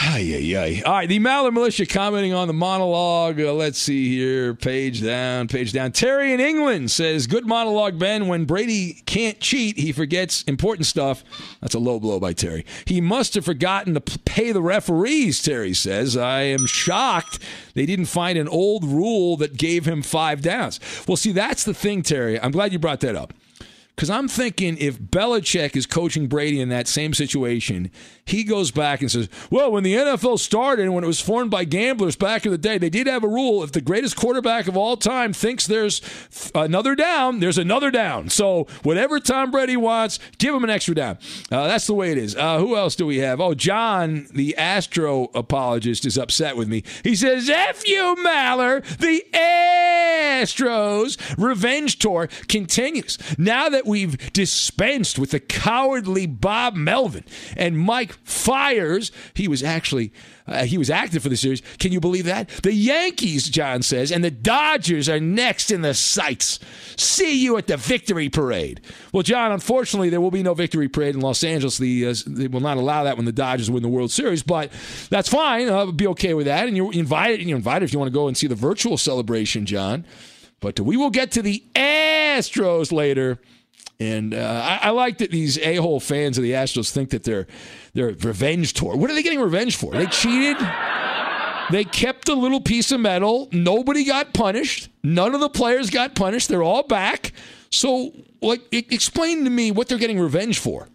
Ay, 0.00 0.32
ay, 0.36 0.56
ay. 0.56 0.82
All 0.86 0.92
right, 0.92 1.08
the 1.08 1.18
Maller 1.18 1.52
Militia 1.52 1.84
commenting 1.84 2.32
on 2.32 2.46
the 2.46 2.54
monologue. 2.54 3.40
Uh, 3.40 3.52
let's 3.52 3.78
see 3.80 4.16
here. 4.16 4.54
Page 4.54 5.02
down, 5.02 5.48
page 5.48 5.72
down. 5.72 5.90
Terry 5.90 6.32
in 6.32 6.38
England 6.38 6.92
says, 6.92 7.26
Good 7.26 7.46
monologue, 7.48 7.98
Ben. 7.98 8.28
When 8.28 8.44
Brady 8.44 9.02
can't 9.06 9.40
cheat, 9.40 9.76
he 9.76 9.90
forgets 9.90 10.44
important 10.44 10.86
stuff. 10.86 11.24
That's 11.60 11.74
a 11.74 11.80
low 11.80 11.98
blow 11.98 12.20
by 12.20 12.32
Terry. 12.32 12.64
He 12.86 13.00
must 13.00 13.34
have 13.34 13.44
forgotten 13.44 13.94
to 13.94 14.00
pay 14.00 14.52
the 14.52 14.62
referees, 14.62 15.42
Terry 15.42 15.74
says. 15.74 16.16
I 16.16 16.42
am 16.42 16.66
shocked 16.66 17.40
they 17.74 17.84
didn't 17.84 18.06
find 18.06 18.38
an 18.38 18.48
old 18.48 18.84
rule 18.84 19.36
that 19.38 19.56
gave 19.56 19.84
him 19.84 20.02
five 20.02 20.42
downs. 20.42 20.78
Well, 21.08 21.16
see, 21.16 21.32
that's 21.32 21.64
the 21.64 21.74
thing, 21.74 22.02
Terry. 22.02 22.40
I'm 22.40 22.52
glad 22.52 22.72
you 22.72 22.78
brought 22.78 23.00
that 23.00 23.16
up 23.16 23.32
Because 23.94 24.10
I'm 24.10 24.28
thinking 24.28 24.76
if 24.78 24.98
Belichick 24.98 25.76
is 25.76 25.86
coaching 25.86 26.28
Brady 26.28 26.60
in 26.60 26.68
that 26.68 26.86
same 26.88 27.14
situation, 27.14 27.90
he 28.28 28.44
goes 28.44 28.70
back 28.70 29.00
and 29.00 29.10
says, 29.10 29.28
Well, 29.50 29.72
when 29.72 29.82
the 29.84 29.94
NFL 29.94 30.38
started 30.38 30.84
and 30.84 30.94
when 30.94 31.04
it 31.04 31.08
was 31.08 31.20
formed 31.20 31.50
by 31.50 31.64
gamblers 31.64 32.16
back 32.16 32.44
in 32.44 32.52
the 32.52 32.58
day, 32.58 32.78
they 32.78 32.90
did 32.90 33.06
have 33.06 33.24
a 33.24 33.28
rule 33.28 33.62
if 33.62 33.72
the 33.72 33.80
greatest 33.80 34.16
quarterback 34.16 34.68
of 34.68 34.76
all 34.76 34.96
time 34.96 35.32
thinks 35.32 35.66
there's 35.66 36.00
another 36.54 36.94
down, 36.94 37.40
there's 37.40 37.58
another 37.58 37.90
down. 37.90 38.28
So 38.28 38.66
whatever 38.82 39.20
Tom 39.20 39.50
Brady 39.50 39.76
wants, 39.76 40.18
give 40.38 40.54
him 40.54 40.64
an 40.64 40.70
extra 40.70 40.94
down. 40.94 41.18
Uh, 41.50 41.66
that's 41.66 41.86
the 41.86 41.94
way 41.94 42.12
it 42.12 42.18
is. 42.18 42.36
Uh, 42.36 42.58
who 42.58 42.76
else 42.76 42.94
do 42.94 43.06
we 43.06 43.18
have? 43.18 43.40
Oh, 43.40 43.54
John, 43.54 44.26
the 44.32 44.56
Astro 44.56 45.30
apologist, 45.34 46.04
is 46.04 46.18
upset 46.18 46.56
with 46.56 46.68
me. 46.68 46.84
He 47.02 47.16
says, 47.16 47.48
F 47.48 47.86
you, 47.86 48.16
Maller. 48.24 48.84
The 48.98 49.24
Astros 50.42 51.18
revenge 51.38 51.98
tour 51.98 52.28
continues. 52.48 53.18
Now 53.38 53.68
that 53.68 53.86
we've 53.86 54.32
dispensed 54.32 55.18
with 55.18 55.30
the 55.30 55.40
cowardly 55.40 56.26
Bob 56.26 56.74
Melvin 56.74 57.24
and 57.56 57.78
Mike 57.78 58.17
Fires, 58.24 59.12
he 59.34 59.48
was 59.48 59.62
actually 59.62 60.12
uh, 60.48 60.64
he 60.64 60.78
was 60.78 60.88
active 60.88 61.22
for 61.22 61.28
the 61.28 61.36
series. 61.36 61.62
Can 61.78 61.92
you 61.92 62.00
believe 62.00 62.24
that? 62.24 62.48
The 62.62 62.72
Yankees, 62.72 63.48
John 63.48 63.82
says, 63.82 64.10
and 64.10 64.24
the 64.24 64.30
Dodgers 64.30 65.08
are 65.08 65.20
next 65.20 65.70
in 65.70 65.82
the 65.82 65.92
sights. 65.92 66.58
See 66.96 67.42
you 67.42 67.58
at 67.58 67.66
the 67.66 67.76
victory 67.76 68.28
parade. 68.28 68.80
Well, 69.12 69.22
John, 69.22 69.52
unfortunately, 69.52 70.08
there 70.08 70.20
will 70.20 70.30
be 70.30 70.42
no 70.42 70.54
victory 70.54 70.88
parade 70.88 71.14
in 71.14 71.20
Los 71.20 71.44
Angeles. 71.44 71.76
The, 71.76 72.06
uh, 72.06 72.14
they 72.26 72.48
will 72.48 72.60
not 72.60 72.78
allow 72.78 73.04
that 73.04 73.16
when 73.16 73.26
the 73.26 73.32
Dodgers 73.32 73.70
win 73.70 73.82
the 73.82 73.88
World 73.88 74.10
Series, 74.10 74.42
but 74.42 74.72
that's 75.10 75.28
fine. 75.28 75.68
I'll 75.68 75.92
be 75.92 76.06
okay 76.08 76.32
with 76.34 76.46
that. 76.46 76.66
And 76.66 76.76
you're 76.76 76.92
invited. 76.92 77.46
You're 77.46 77.56
invited 77.56 77.84
if 77.84 77.92
you 77.92 77.98
want 77.98 78.10
to 78.10 78.14
go 78.14 78.28
and 78.28 78.36
see 78.36 78.46
the 78.46 78.54
virtual 78.54 78.96
celebration, 78.96 79.66
John. 79.66 80.06
But 80.60 80.80
we 80.80 80.96
will 80.96 81.10
get 81.10 81.30
to 81.32 81.42
the 81.42 81.62
Astros 81.74 82.90
later. 82.90 83.38
And 84.00 84.32
uh, 84.32 84.78
I, 84.82 84.88
I, 84.88 84.90
like 84.90 85.18
that 85.18 85.32
these 85.32 85.58
a-hole 85.58 85.98
fans 85.98 86.38
of 86.38 86.44
the 86.44 86.52
Astros 86.52 86.90
think 86.90 87.10
that 87.10 87.24
they're 87.24 87.48
they're 87.94 88.08
revenge 88.08 88.74
tour. 88.74 88.96
What 88.96 89.10
are 89.10 89.14
they 89.14 89.24
getting 89.24 89.40
revenge 89.40 89.74
for? 89.76 89.92
They 89.92 90.06
cheated. 90.06 90.56
They 91.70 91.84
kept 91.84 92.28
a 92.28 92.34
little 92.34 92.60
piece 92.60 92.92
of 92.92 93.00
metal. 93.00 93.48
Nobody 93.50 94.04
got 94.04 94.32
punished. 94.32 94.88
None 95.02 95.34
of 95.34 95.40
the 95.40 95.48
players 95.50 95.90
got 95.90 96.14
punished. 96.14 96.48
They're 96.48 96.62
all 96.62 96.84
back. 96.84 97.32
So, 97.70 98.12
like, 98.40 98.62
explain 98.72 99.44
to 99.44 99.50
me 99.50 99.70
what 99.70 99.88
they're 99.88 99.98
getting 99.98 100.18
revenge 100.18 100.58
for. 100.58 100.88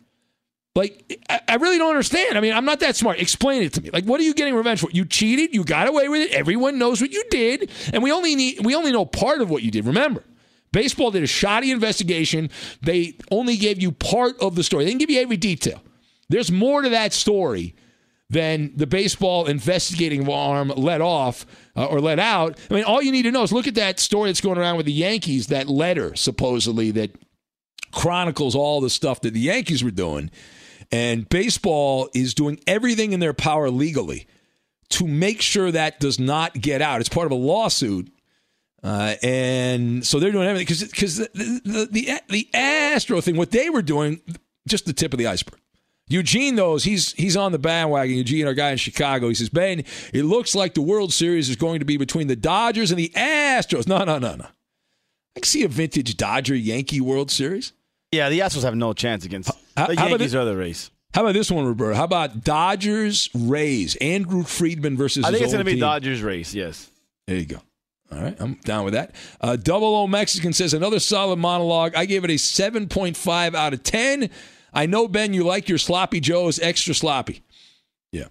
Like, 0.75 1.21
I 1.47 1.55
really 1.55 1.77
don't 1.77 1.91
understand. 1.91 2.35
I 2.35 2.41
mean, 2.41 2.53
I'm 2.53 2.65
not 2.65 2.79
that 2.79 2.95
smart. 2.95 3.19
Explain 3.19 3.61
it 3.61 3.73
to 3.73 3.81
me. 3.81 3.91
Like, 3.91 4.05
what 4.05 4.19
are 4.19 4.23
you 4.23 4.33
getting 4.33 4.55
revenge 4.55 4.79
for? 4.79 4.89
You 4.91 5.05
cheated. 5.05 5.53
You 5.53 5.63
got 5.63 5.87
away 5.87 6.09
with 6.09 6.21
it. 6.21 6.31
Everyone 6.31 6.79
knows 6.79 6.99
what 6.99 7.11
you 7.11 7.23
did, 7.29 7.69
and 7.93 8.01
we 8.01 8.11
only 8.11 8.35
need 8.35 8.65
we 8.65 8.73
only 8.73 8.91
know 8.91 9.05
part 9.05 9.41
of 9.41 9.51
what 9.51 9.61
you 9.61 9.69
did. 9.69 9.85
Remember, 9.85 10.23
Baseball 10.73 11.11
did 11.11 11.23
a 11.23 11.27
shoddy 11.27 11.71
investigation. 11.71 12.49
They 12.81 13.17
only 13.31 13.55
gave 13.55 13.81
you 13.81 13.93
part 13.93 14.37
of 14.41 14.55
the 14.55 14.63
story. 14.63 14.83
They 14.83 14.89
didn't 14.89 14.99
give 14.99 15.09
you 15.09 15.21
every 15.21 15.37
detail. 15.37 15.81
There's 16.27 16.51
more 16.51 16.81
to 16.81 16.89
that 16.89 17.13
story 17.13 17.75
than 18.29 18.73
the 18.75 18.87
baseball 18.87 19.45
investigating 19.45 20.29
arm 20.29 20.69
let 20.75 20.99
off 20.99 21.45
uh, 21.75 21.85
or 21.85 22.01
let 22.01 22.19
out. 22.19 22.59
I 22.69 22.73
mean, 22.73 22.83
all 22.83 23.01
you 23.01 23.11
need 23.11 23.23
to 23.23 23.31
know 23.31 23.43
is 23.43 23.53
look 23.53 23.67
at 23.67 23.75
that 23.75 23.99
story 23.99 24.29
that's 24.29 24.41
going 24.41 24.57
around 24.57 24.77
with 24.77 24.87
the 24.87 24.91
Yankees, 24.91 25.47
that 25.47 25.67
letter 25.67 26.15
supposedly 26.15 26.89
that 26.91 27.15
chronicles 27.91 28.55
all 28.55 28.81
the 28.81 28.89
stuff 28.89 29.21
that 29.21 29.33
the 29.33 29.39
Yankees 29.39 29.83
were 29.83 29.91
doing. 29.91 30.31
And 30.91 31.29
baseball 31.29 32.09
is 32.15 32.33
doing 32.33 32.59
everything 32.65 33.13
in 33.13 33.19
their 33.19 33.33
power 33.33 33.69
legally 33.69 34.27
to 34.89 35.07
make 35.07 35.41
sure 35.41 35.71
that 35.71 35.99
does 35.99 36.19
not 36.19 36.53
get 36.59 36.81
out. 36.81 36.99
It's 36.99 37.09
part 37.09 37.27
of 37.27 37.31
a 37.31 37.35
lawsuit 37.35 38.11
uh, 38.83 39.15
and 39.23 40.05
so 40.05 40.19
they're 40.19 40.31
doing 40.31 40.47
everything 40.47 40.65
because 40.65 40.83
because 40.83 41.17
the, 41.17 41.61
the, 41.63 41.87
the 41.89 42.21
the 42.29 42.49
Astro 42.53 43.21
thing, 43.21 43.37
what 43.37 43.51
they 43.51 43.69
were 43.69 43.81
doing, 43.81 44.21
just 44.67 44.85
the 44.85 44.93
tip 44.93 45.13
of 45.13 45.19
the 45.19 45.27
iceberg. 45.27 45.59
Eugene 46.09 46.55
knows 46.55 46.83
he's 46.83 47.13
he's 47.13 47.37
on 47.37 47.53
the 47.53 47.59
bandwagon. 47.59 48.17
Eugene, 48.17 48.45
our 48.45 48.53
guy 48.53 48.71
in 48.71 48.77
Chicago, 48.77 49.29
he 49.29 49.35
says, 49.35 49.49
Ben, 49.49 49.85
it 50.13 50.23
looks 50.25 50.53
like 50.53 50.73
the 50.73 50.81
World 50.81 51.13
Series 51.13 51.49
is 51.49 51.55
going 51.55 51.79
to 51.79 51.85
be 51.85 51.95
between 51.95 52.27
the 52.27 52.35
Dodgers 52.35 52.91
and 52.91 52.99
the 52.99 53.09
Astros. 53.15 53.87
No, 53.87 53.99
no, 54.03 54.19
no, 54.19 54.35
no. 54.35 54.45
I 55.35 55.39
can 55.39 55.43
see 55.43 55.63
a 55.63 55.67
vintage 55.69 56.15
Dodger 56.17 56.55
Yankee 56.55 56.99
World 56.99 57.31
Series. 57.31 57.71
Yeah, 58.11 58.29
the 58.29 58.41
Astros 58.41 58.63
have 58.63 58.75
no 58.75 58.93
chance 58.93 59.25
against 59.25 59.49
how, 59.77 59.87
the 59.87 59.95
Yankees. 59.95 60.35
Are 60.35 60.45
the 60.45 60.57
race. 60.57 60.91
How 61.13 61.21
about 61.21 61.33
this 61.33 61.49
one, 61.49 61.65
Roberto? 61.65 61.95
How 61.95 62.03
about 62.03 62.43
Dodgers 62.43 63.29
Rays? 63.33 63.95
Andrew 63.95 64.43
Friedman 64.43 64.97
versus. 64.97 65.23
I 65.23 65.31
think 65.31 65.43
it's 65.43 65.53
going 65.53 65.59
to 65.59 65.65
be 65.65 65.73
team. 65.73 65.79
Dodgers 65.79 66.21
Rays. 66.21 66.53
Yes. 66.53 66.89
There 67.27 67.37
you 67.37 67.45
go. 67.45 67.61
All 68.13 68.21
right, 68.21 68.35
I'm 68.39 68.55
down 68.55 68.85
with 68.85 68.93
that. 68.93 69.15
Uh, 69.41 69.55
Double 69.55 69.95
O 69.95 70.07
Mexican 70.07 70.53
says 70.53 70.73
another 70.73 70.99
solid 70.99 71.37
monologue. 71.37 71.95
I 71.95 72.05
gave 72.05 72.23
it 72.23 72.29
a 72.29 72.35
7.5 72.35 73.55
out 73.55 73.73
of 73.73 73.83
10. 73.83 74.29
I 74.73 74.85
know 74.85 75.07
Ben, 75.07 75.33
you 75.33 75.43
like 75.43 75.69
your 75.69 75.77
sloppy 75.77 76.19
joes 76.19 76.59
extra 76.59 76.93
sloppy. 76.93 77.43
Yeah, 78.11 78.27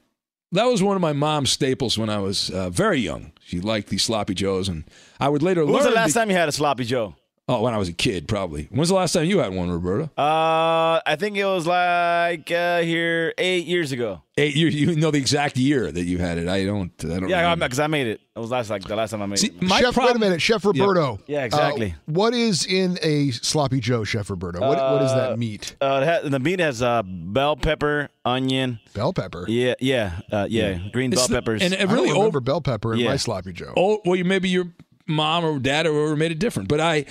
that 0.52 0.64
was 0.64 0.82
one 0.82 0.96
of 0.96 1.02
my 1.02 1.12
mom's 1.12 1.50
staples 1.50 1.98
when 1.98 2.10
I 2.10 2.18
was 2.18 2.50
uh, 2.50 2.70
very 2.70 3.00
young. 3.00 3.32
She 3.44 3.60
liked 3.60 3.88
these 3.88 4.04
sloppy 4.04 4.34
joes, 4.34 4.68
and 4.68 4.84
I 5.18 5.28
would 5.28 5.42
later 5.42 5.64
when 5.64 5.74
was 5.74 5.84
the 5.84 5.90
last 5.90 6.14
time 6.14 6.30
you 6.30 6.36
had 6.36 6.48
a 6.48 6.52
sloppy 6.52 6.84
joe? 6.84 7.16
Oh, 7.48 7.60
when 7.60 7.74
I 7.74 7.76
was 7.76 7.88
a 7.88 7.92
kid, 7.92 8.28
probably. 8.28 8.68
When's 8.70 8.88
the 8.88 8.94
last 8.94 9.14
time 9.14 9.24
you 9.24 9.40
had 9.40 9.52
one, 9.52 9.68
Roberto? 9.68 10.04
Uh, 10.16 11.00
I 11.04 11.16
think 11.18 11.36
it 11.36 11.44
was 11.44 11.66
like 11.66 12.48
uh, 12.52 12.82
here 12.82 13.34
eight 13.36 13.66
years 13.66 13.90
ago. 13.90 14.22
Eight 14.36 14.54
years. 14.54 14.74
You 14.76 14.94
know 14.94 15.10
the 15.10 15.18
exact 15.18 15.56
year 15.56 15.90
that 15.90 16.04
you 16.04 16.18
had 16.18 16.38
it. 16.38 16.46
I 16.46 16.64
don't. 16.64 16.92
I 17.04 17.18
don't. 17.18 17.28
Yeah, 17.28 17.54
because 17.56 17.80
I 17.80 17.88
made 17.88 18.06
it. 18.06 18.20
It 18.34 18.38
was 18.38 18.50
last 18.50 18.70
like 18.70 18.84
the 18.84 18.94
last 18.94 19.10
time 19.10 19.22
I 19.22 19.26
made 19.26 19.40
See, 19.40 19.48
it. 19.48 19.68
Chef, 19.68 19.96
wait 19.96 20.14
a 20.14 20.18
minute, 20.20 20.40
Chef 20.40 20.64
Roberto. 20.64 21.18
Yeah, 21.26 21.40
yeah 21.40 21.44
exactly. 21.44 21.90
Uh, 21.90 22.12
what 22.12 22.32
is 22.32 22.64
in 22.64 22.96
a 23.02 23.32
sloppy 23.32 23.80
Joe, 23.80 24.04
Chef 24.04 24.30
Roberto? 24.30 24.60
What, 24.60 24.78
uh, 24.78 24.92
what 24.92 25.02
is 25.02 25.12
that 25.12 25.36
meat? 25.36 25.74
Uh, 25.80 26.02
has, 26.02 26.30
the 26.30 26.38
meat 26.38 26.60
has 26.60 26.80
uh, 26.80 27.02
bell 27.04 27.56
pepper, 27.56 28.08
onion, 28.24 28.78
bell 28.94 29.12
pepper. 29.12 29.46
Yeah, 29.48 29.74
yeah, 29.80 30.20
uh, 30.30 30.46
yeah, 30.48 30.70
yeah. 30.70 30.88
green 30.92 31.12
it's 31.12 31.26
bell 31.26 31.40
peppers. 31.40 31.60
And 31.60 31.74
it 31.74 31.88
really 31.88 32.04
I 32.04 32.12
don't 32.12 32.18
remember 32.18 32.40
bell 32.40 32.60
pepper 32.60 32.94
in 32.94 33.00
yeah. 33.00 33.08
my 33.08 33.16
sloppy 33.16 33.52
Joe. 33.52 33.74
Oh, 33.76 34.00
well, 34.04 34.22
maybe 34.24 34.48
your 34.48 34.72
mom 35.06 35.44
or 35.44 35.58
dad 35.58 35.86
or 35.86 35.92
whoever 35.92 36.16
made 36.16 36.32
it 36.32 36.38
different, 36.38 36.68
but 36.68 36.80
I. 36.80 37.06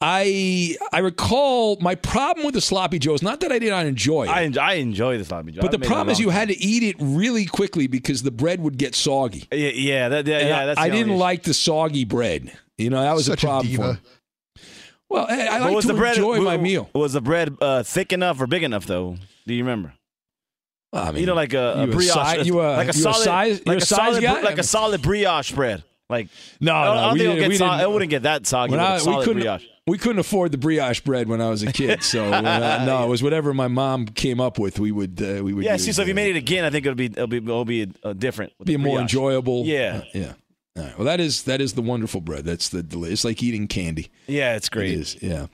I 0.00 0.76
I 0.92 0.98
recall 0.98 1.78
my 1.80 1.94
problem 1.94 2.44
with 2.44 2.54
the 2.54 2.60
sloppy 2.60 2.98
joe 2.98 3.14
is 3.14 3.22
not 3.22 3.40
that 3.40 3.50
I 3.50 3.58
did 3.58 3.70
not 3.70 3.86
enjoy 3.86 4.24
it. 4.24 4.28
I, 4.28 4.42
enjoy, 4.42 4.60
I 4.60 4.72
enjoy 4.74 5.16
the 5.16 5.24
sloppy 5.24 5.52
joe, 5.52 5.62
but 5.62 5.70
the 5.70 5.78
problem 5.78 6.10
is 6.10 6.20
you 6.20 6.28
had 6.28 6.48
to 6.48 6.58
eat 6.58 6.82
it 6.82 6.96
really 6.98 7.46
quickly 7.46 7.86
because 7.86 8.22
the 8.22 8.32
bread 8.32 8.60
would 8.60 8.76
get 8.76 8.94
soggy. 8.94 9.48
Yeah, 9.50 9.70
yeah, 9.70 10.08
that, 10.10 10.26
yeah, 10.26 10.40
yeah 10.40 10.66
that's 10.66 10.80
I, 10.80 10.86
I 10.86 10.88
didn't 10.90 11.16
like 11.16 11.44
the 11.44 11.54
soggy 11.54 12.04
bread. 12.04 12.52
You 12.76 12.90
know 12.90 13.00
that 13.00 13.14
was 13.14 13.26
Such 13.26 13.44
a 13.44 13.46
problem 13.46 13.72
a 13.72 13.76
for 13.76 13.92
me. 13.94 13.98
Well, 15.08 15.26
I, 15.28 15.46
I 15.46 15.58
like 15.60 15.74
was 15.74 15.86
to 15.86 15.92
the 15.92 15.98
bread, 15.98 16.16
enjoy 16.16 16.38
was, 16.38 16.44
my 16.44 16.56
meal. 16.56 16.90
Was 16.92 17.12
the 17.12 17.22
bread 17.22 17.56
uh, 17.60 17.82
thick 17.84 18.12
enough 18.12 18.40
or 18.40 18.46
big 18.46 18.64
enough 18.64 18.84
though? 18.86 19.16
Do 19.46 19.54
you 19.54 19.62
remember? 19.62 19.94
I 20.92 21.12
mean, 21.12 21.20
you 21.20 21.26
know, 21.26 21.34
like 21.34 21.54
a, 21.54 21.82
a 21.82 21.86
brioche, 21.86 22.36
a, 22.36 22.44
you 22.44 22.60
a, 22.60 22.76
like 22.76 22.88
a 22.88 22.96
you 22.96 23.02
solid, 23.02 23.20
a 23.20 23.24
size, 23.24 23.66
like 23.66 23.78
a, 23.78 23.86
size 23.86 23.96
solid, 23.96 24.22
guy? 24.22 24.40
like 24.42 24.58
a 24.58 24.62
solid 24.62 25.02
brioche 25.02 25.52
bread. 25.52 25.82
Like 26.10 26.28
no, 26.60 26.72
no, 26.72 26.78
I 26.78 26.84
don't 26.84 27.12
we 27.14 27.18
think 27.20 27.38
it'll 27.38 27.48
get 27.48 27.58
so, 27.58 27.72
it 27.72 27.90
wouldn't 27.90 28.10
get 28.10 28.22
that 28.24 28.46
soggy. 28.46 28.76
I, 28.76 28.96
we 29.02 29.24
couldn't, 29.24 29.42
brioche. 29.42 29.64
we 29.86 29.96
couldn't 29.96 30.18
afford 30.18 30.52
the 30.52 30.58
brioche 30.58 31.00
bread 31.00 31.28
when 31.28 31.40
I 31.40 31.48
was 31.48 31.62
a 31.62 31.72
kid, 31.72 32.02
so 32.02 32.30
uh, 32.30 32.40
no, 32.86 33.04
it 33.04 33.08
was 33.08 33.22
whatever 33.22 33.54
my 33.54 33.68
mom 33.68 34.06
came 34.06 34.38
up 34.38 34.58
with. 34.58 34.78
We 34.78 34.92
would 34.92 35.20
uh, 35.22 35.42
we 35.42 35.54
would. 35.54 35.64
Yeah, 35.64 35.72
use, 35.72 35.84
see, 35.86 35.92
so 35.92 36.02
if 36.02 36.08
you 36.08 36.14
made 36.14 36.36
it 36.36 36.38
again, 36.38 36.64
I 36.64 36.70
think 36.70 36.84
it'll 36.84 36.94
be 36.94 37.06
it'll 37.06 37.26
be 37.26 37.38
it'll 37.38 37.64
be 37.64 37.90
uh, 38.02 38.12
different. 38.12 38.52
be 38.62 38.76
more 38.76 39.00
enjoyable. 39.00 39.64
Yeah, 39.64 40.02
Uh, 40.02 40.04
yeah. 40.12 40.32
All 40.76 40.82
right. 40.82 40.98
Well, 40.98 41.04
that 41.04 41.20
is 41.20 41.44
that 41.44 41.60
is 41.60 41.74
the 41.74 41.82
wonderful 41.82 42.20
bread. 42.20 42.44
That's 42.44 42.68
the 42.68 42.82
deli- 42.82 43.12
it's 43.12 43.24
like 43.24 43.40
eating 43.44 43.68
candy. 43.68 44.10
Yeah, 44.26 44.56
it's 44.56 44.68
great. 44.68 44.90
It 44.90 44.98
is. 44.98 45.22
Yeah. 45.22 45.46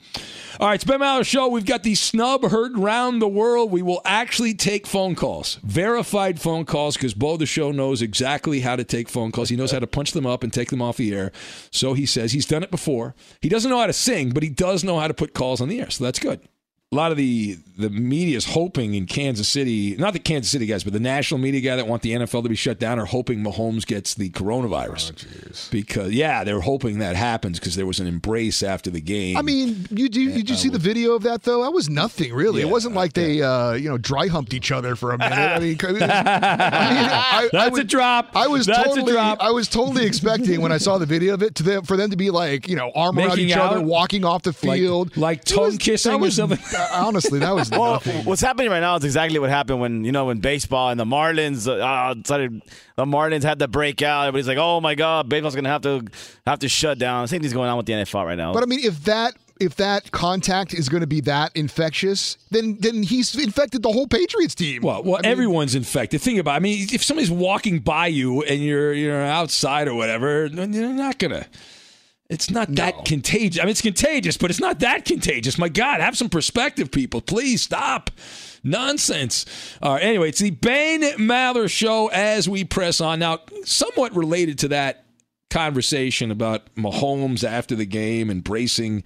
All 0.59 0.69
right, 0.69 0.77
it's 0.77 0.85
Ben 0.85 0.99
Maller 1.01 1.27
Show. 1.27 1.49
We've 1.49 1.67
got 1.67 1.83
the 1.83 1.95
snub 1.95 2.43
heard 2.45 2.79
round 2.79 3.21
the 3.21 3.29
world. 3.29 3.71
We 3.71 3.83
will 3.83 4.01
actually 4.07 4.55
take 4.55 4.87
phone 4.87 5.15
calls, 5.15 5.57
verified 5.63 6.41
phone 6.41 6.65
calls, 6.65 6.97
because 6.97 7.13
Bo 7.13 7.37
the 7.37 7.45
show 7.45 7.71
knows 7.71 8.01
exactly 8.01 8.61
how 8.61 8.77
to 8.77 8.85
take 8.85 9.11
phone 9.11 9.31
calls. 9.31 9.51
He 9.51 9.57
knows 9.57 9.73
how 9.73 9.79
to 9.81 9.87
punch 9.87 10.13
them 10.13 10.25
up 10.25 10.43
and 10.43 10.51
take 10.51 10.71
them 10.71 10.81
off 10.81 10.97
the 10.97 11.15
air. 11.15 11.33
So 11.71 11.93
he 11.93 12.07
says 12.07 12.33
he's 12.33 12.47
done 12.47 12.63
it 12.63 12.71
before. 12.71 13.15
He 13.43 13.51
doesn't 13.51 13.71
know 13.71 13.79
how 13.79 13.89
to 13.89 13.93
sing, 13.93 14.31
but 14.31 14.43
he 14.43 14.49
does 14.49 14.85
know 14.85 14.99
how 14.99 15.07
to 15.09 15.15
put 15.15 15.35
calls 15.35 15.61
on 15.61 15.69
the 15.69 15.81
air. 15.83 15.91
So 15.91 16.03
that's 16.03 16.19
good. 16.19 16.41
A 16.93 16.97
lot 16.97 17.13
of 17.13 17.17
the 17.17 17.57
the 17.79 17.89
media 17.89 18.37
is 18.37 18.45
hoping 18.45 18.95
in 18.95 19.07
Kansas 19.07 19.49
City, 19.49 19.95
not 19.97 20.13
the 20.13 20.19
Kansas 20.19 20.51
City 20.51 20.67
guys, 20.67 20.83
but 20.83 20.93
the 20.93 20.99
national 20.99 21.39
media 21.39 21.61
guy 21.61 21.77
that 21.77 21.87
want 21.87 22.03
the 22.03 22.11
NFL 22.11 22.43
to 22.43 22.49
be 22.49 22.57
shut 22.57 22.81
down 22.81 22.99
are 22.99 23.05
hoping 23.07 23.45
Mahomes 23.45 23.87
gets 23.87 24.15
the 24.15 24.29
coronavirus. 24.31 25.13
Oh, 25.25 25.69
because 25.71 26.13
yeah, 26.13 26.43
they're 26.43 26.61
hoping 26.61 26.99
that 26.99 27.15
happens 27.15 27.61
because 27.61 27.77
there 27.77 27.87
was 27.87 28.01
an 28.01 28.09
embrace 28.09 28.65
after 28.65 28.91
the 28.91 29.01
game. 29.01 29.37
I 29.37 29.43
mean, 29.43 29.87
you 29.93 30.09
do, 30.09 30.21
you, 30.21 30.33
did 30.33 30.51
you 30.51 30.57
see 30.57 30.69
the 30.69 30.81
video 30.81 31.13
of 31.13 31.23
that 31.23 31.45
though? 31.45 31.63
That 31.63 31.71
was 31.71 31.89
nothing 31.89 32.35
really. 32.35 32.61
Yeah, 32.61 32.67
it 32.67 32.71
wasn't 32.73 32.97
like 32.97 33.13
they, 33.13 33.41
uh, 33.41 33.75
you 33.75 33.89
know, 33.89 33.97
dry 33.97 34.27
humped 34.27 34.53
each 34.53 34.73
other 34.73 34.97
for 34.97 35.13
a 35.13 35.19
minute. 35.19 35.39
I 35.39 35.61
mean, 35.61 35.77
was- 35.81 35.85
I 35.85 35.93
mean, 35.93 36.03
I, 36.11 37.49
That's 37.53 37.55
I 37.55 37.67
a 37.69 37.71
would- 37.71 37.87
drop. 37.87 38.31
I 38.35 38.49
was 38.49 38.67
That's 38.67 38.81
a 38.81 38.83
totally, 38.89 39.13
drop. 39.13 39.39
I 39.41 39.53
was 39.53 39.69
totally 39.69 40.07
expecting 40.07 40.61
when 40.61 40.73
I 40.73 40.79
saw 40.79 40.99
the 40.99 41.07
video 41.07 41.35
of 41.35 41.43
it 41.45 41.55
to 41.55 41.63
them 41.63 41.85
for 41.85 41.97
them 41.97 42.11
to 42.11 42.17
be 42.17 42.31
like, 42.31 42.67
you 42.69 42.75
know, 42.75 42.91
arm 42.97 43.17
around 43.17 43.29
Making 43.29 43.51
each 43.51 43.57
other, 43.57 43.81
walking 43.81 44.25
off 44.25 44.43
the 44.43 44.53
field, 44.53 45.17
like 45.17 45.39
It 45.43 45.47
tongue 45.47 45.65
was- 45.67 45.79
kissing 45.79 46.21
that 46.21 46.27
or 46.27 46.31
something? 46.33 46.59
honestly, 46.93 47.39
that 47.41 47.55
was 47.55 47.71
Well, 47.71 47.95
nothing. 47.95 48.25
what's 48.25 48.41
happening 48.41 48.71
right 48.71 48.81
now 48.81 48.97
is 48.97 49.05
exactly 49.05 49.39
what 49.39 49.51
happened 49.51 49.81
when 49.81 50.05
you 50.05 50.13
know 50.13 50.27
when 50.27 50.39
baseball 50.41 50.91
and 50.91 50.99
the 50.99 51.05
Marlins 51.05 51.67
uh, 51.69 52.15
decided 52.15 52.63
the 52.97 53.05
Marlins 53.05 53.43
had 53.43 53.59
to 53.61 53.69
break 53.69 54.03
out. 54.03 54.29
Everybody's 54.29 54.49
like, 54.49 54.59
"Oh 54.59 54.81
my 54.81 54.95
God, 54.95 55.29
baseball's 55.29 55.55
gonna 55.55 55.69
have 55.69 55.83
to 55.83 56.05
have 56.47 56.59
to 56.61 56.69
shut 56.69 56.99
down." 56.99 57.29
Same 57.29 57.41
thing's 57.41 57.53
going 57.53 57.69
on 57.71 57.77
with 57.77 57.87
the 57.87 57.93
NFL 57.93 58.25
right 58.27 58.39
now. 58.39 58.53
But 58.53 58.63
I 58.63 58.67
mean, 58.67 58.81
if 58.83 59.05
that 59.05 59.35
if 59.61 59.77
that 59.77 60.11
contact 60.11 60.73
is 60.73 60.89
going 60.89 61.03
to 61.03 61.07
be 61.07 61.21
that 61.21 61.53
infectious, 61.55 62.39
then 62.51 62.79
then 62.81 63.03
he's 63.03 63.35
infected 63.37 63.83
the 63.83 63.93
whole 63.93 64.07
Patriots 64.07 64.55
team. 64.55 64.81
Well, 64.83 65.03
well, 65.03 65.21
everyone's 65.23 65.75
infected. 65.75 66.23
Think 66.23 66.39
about. 66.39 66.53
It. 66.53 66.57
I 66.57 66.59
mean, 66.61 66.89
if 66.93 67.05
somebody's 67.05 67.31
walking 67.31 67.81
by 67.81 68.07
you 68.07 68.43
and 68.43 68.61
you're 68.63 68.93
you're 68.95 69.23
outside 69.23 69.87
or 69.87 69.95
whatever, 69.95 70.47
you're 70.47 70.67
not 70.67 71.19
gonna. 71.19 71.47
It's 72.31 72.49
not 72.49 72.73
that 72.77 73.05
contagious. 73.05 73.61
I 73.61 73.65
mean, 73.65 73.73
it's 73.73 73.83
contagious, 73.83 74.37
but 74.37 74.51
it's 74.51 74.61
not 74.61 74.79
that 74.81 75.05
contagious. 75.05 75.59
My 75.59 75.69
God, 75.69 76.01
have 76.01 76.17
some 76.17 76.29
perspective, 76.29 76.93
people. 76.93 77.21
Please 77.21 77.61
stop. 77.61 78.11
Nonsense. 78.63 79.45
All 79.83 79.95
right, 79.95 80.03
anyway, 80.03 80.29
it's 80.29 80.39
the 80.39 80.53
Ben 80.53 81.03
Maller 81.19 81.69
Show 81.69 82.09
as 82.09 82.49
we 82.49 82.63
press 82.63 83.01
on. 83.01 83.19
Now, 83.19 83.41
somewhat 83.65 84.15
related 84.15 84.61
to 84.61 84.69
that 84.69 85.07
conversation 85.51 86.31
about 86.31 86.73
Mahomes 86.77 87.43
after 87.43 87.75
the 87.75 87.87
game 87.87 88.31
embracing 88.31 89.03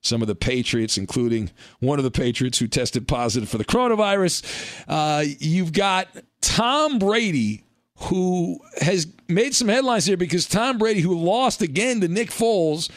some 0.00 0.22
of 0.22 0.28
the 0.28 0.34
Patriots, 0.36 0.96
including 0.96 1.50
one 1.80 1.98
of 1.98 2.04
the 2.04 2.10
Patriots 2.12 2.58
who 2.58 2.68
tested 2.68 3.08
positive 3.08 3.48
for 3.48 3.58
the 3.58 3.64
coronavirus. 3.64 4.84
Uh, 4.86 5.24
you've 5.40 5.72
got 5.72 6.08
Tom 6.40 7.00
Brady 7.00 7.64
who 8.04 8.58
has 8.80 9.06
made 9.28 9.54
some 9.54 9.68
headlines 9.68 10.06
here 10.06 10.16
because 10.16 10.46
Tom 10.46 10.78
Brady, 10.78 11.00
who 11.00 11.18
lost 11.18 11.62
again 11.62 12.00
to 12.00 12.08
Nick 12.08 12.30
Foles, 12.30 12.90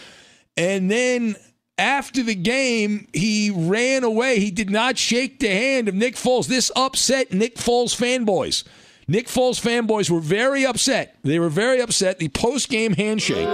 and 0.57 0.89
then 0.89 1.35
after 1.77 2.23
the 2.23 2.35
game, 2.35 3.07
he 3.13 3.51
ran 3.51 4.03
away. 4.03 4.39
He 4.39 4.51
did 4.51 4.69
not 4.69 4.97
shake 4.97 5.39
the 5.39 5.49
hand 5.49 5.89
of 5.89 5.95
Nick 5.95 6.15
Foles. 6.15 6.47
This 6.47 6.71
upset 6.75 7.33
Nick 7.33 7.55
Foles 7.55 7.95
fanboys. 7.95 8.63
Nick 9.07 9.27
Foles 9.27 9.61
fanboys 9.61 10.09
were 10.09 10.21
very 10.21 10.65
upset. 10.65 11.17
They 11.23 11.37
were 11.37 11.49
very 11.49 11.81
upset. 11.81 12.17
The 12.17 12.29
post 12.29 12.69
game 12.69 12.93
handshake 12.93 13.47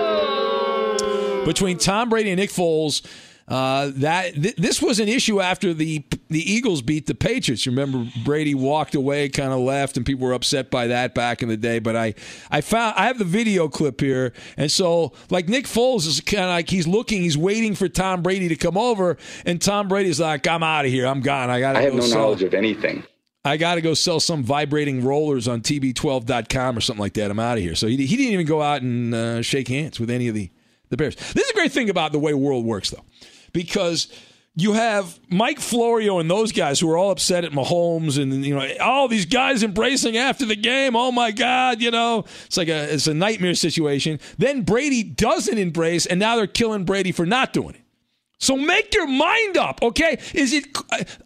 between 1.45 1.77
Tom 1.77 2.09
Brady 2.09 2.29
and 2.29 2.39
Nick 2.39 2.51
Foles 2.51 3.05
uh, 3.51 3.91
that 3.95 4.33
th- 4.33 4.55
this 4.55 4.81
was 4.81 5.01
an 5.01 5.09
issue 5.09 5.41
after 5.41 5.73
the 5.73 6.03
the 6.29 6.39
Eagles 6.39 6.81
beat 6.81 7.05
the 7.05 7.13
Patriots. 7.13 7.65
You 7.65 7.73
remember 7.73 8.09
Brady 8.23 8.55
walked 8.55 8.95
away, 8.95 9.27
kind 9.27 9.51
of 9.51 9.59
left, 9.59 9.97
and 9.97 10.05
people 10.05 10.25
were 10.25 10.33
upset 10.33 10.71
by 10.71 10.87
that 10.87 11.13
back 11.13 11.43
in 11.43 11.49
the 11.49 11.57
day. 11.57 11.79
But 11.79 11.97
I 11.97 12.13
I 12.49 12.61
found 12.61 12.95
I 12.97 13.07
have 13.07 13.19
the 13.19 13.25
video 13.25 13.67
clip 13.67 13.99
here, 13.99 14.31
and 14.55 14.71
so 14.71 15.11
like 15.29 15.49
Nick 15.49 15.65
Foles 15.65 16.07
is 16.07 16.21
kind 16.21 16.45
of 16.45 16.49
like 16.51 16.69
he's 16.69 16.87
looking, 16.87 17.21
he's 17.23 17.37
waiting 17.37 17.75
for 17.75 17.89
Tom 17.89 18.23
Brady 18.23 18.47
to 18.47 18.55
come 18.55 18.77
over, 18.77 19.17
and 19.45 19.61
Tom 19.61 19.89
Brady's 19.89 20.21
like, 20.21 20.47
"I'm 20.47 20.63
out 20.63 20.85
of 20.85 20.91
here, 20.91 21.05
I'm 21.05 21.19
gone. 21.19 21.49
I 21.49 21.59
got. 21.59 21.75
I 21.75 21.81
have 21.81 21.93
no 21.93 22.01
sell. 22.01 22.19
knowledge 22.21 22.43
of 22.43 22.53
anything." 22.53 23.03
I 23.43 23.57
got 23.57 23.75
to 23.75 23.81
go 23.81 23.95
sell 23.95 24.19
some 24.19 24.43
vibrating 24.43 25.03
rollers 25.03 25.47
on 25.47 25.61
TB12.com 25.61 26.77
or 26.77 26.81
something 26.81 27.01
like 27.01 27.15
that. 27.15 27.31
I'm 27.31 27.39
out 27.39 27.57
of 27.57 27.63
here. 27.63 27.73
So 27.73 27.87
he, 27.87 27.97
he 27.97 28.15
didn't 28.15 28.33
even 28.33 28.45
go 28.45 28.61
out 28.61 28.83
and 28.83 29.15
uh, 29.15 29.41
shake 29.41 29.67
hands 29.67 29.99
with 29.99 30.11
any 30.11 30.27
of 30.27 30.35
the, 30.35 30.51
the 30.91 30.97
Bears. 30.97 31.15
This 31.15 31.45
is 31.45 31.49
a 31.49 31.53
great 31.55 31.71
thing 31.71 31.89
about 31.89 32.11
the 32.11 32.19
way 32.19 32.35
world 32.35 32.65
works, 32.65 32.91
though 32.91 33.03
because 33.53 34.07
you 34.55 34.73
have 34.73 35.17
Mike 35.29 35.59
Florio 35.59 36.19
and 36.19 36.29
those 36.29 36.51
guys 36.51 36.79
who 36.79 36.89
are 36.91 36.97
all 36.97 37.11
upset 37.11 37.45
at 37.45 37.51
Mahomes 37.51 38.21
and 38.21 38.45
you 38.45 38.55
know 38.55 38.67
all 38.81 39.07
these 39.07 39.25
guys 39.25 39.63
embracing 39.63 40.17
after 40.17 40.45
the 40.45 40.55
game. 40.55 40.95
Oh 40.95 41.11
my 41.11 41.31
God, 41.31 41.81
you 41.81 41.91
know 41.91 42.25
it's 42.45 42.57
like 42.57 42.67
a 42.67 42.93
it's 42.93 43.07
a 43.07 43.13
nightmare 43.13 43.55
situation. 43.55 44.19
Then 44.37 44.63
Brady 44.63 45.03
doesn't 45.03 45.57
embrace, 45.57 46.05
and 46.05 46.19
now 46.19 46.35
they're 46.35 46.47
killing 46.47 46.83
Brady 46.83 47.11
for 47.11 47.25
not 47.25 47.53
doing 47.53 47.75
it. 47.75 47.81
So 48.39 48.57
make 48.57 48.93
your 48.95 49.07
mind 49.07 49.55
up, 49.55 49.83
okay? 49.83 50.17
Is 50.33 50.51
it? 50.51 50.65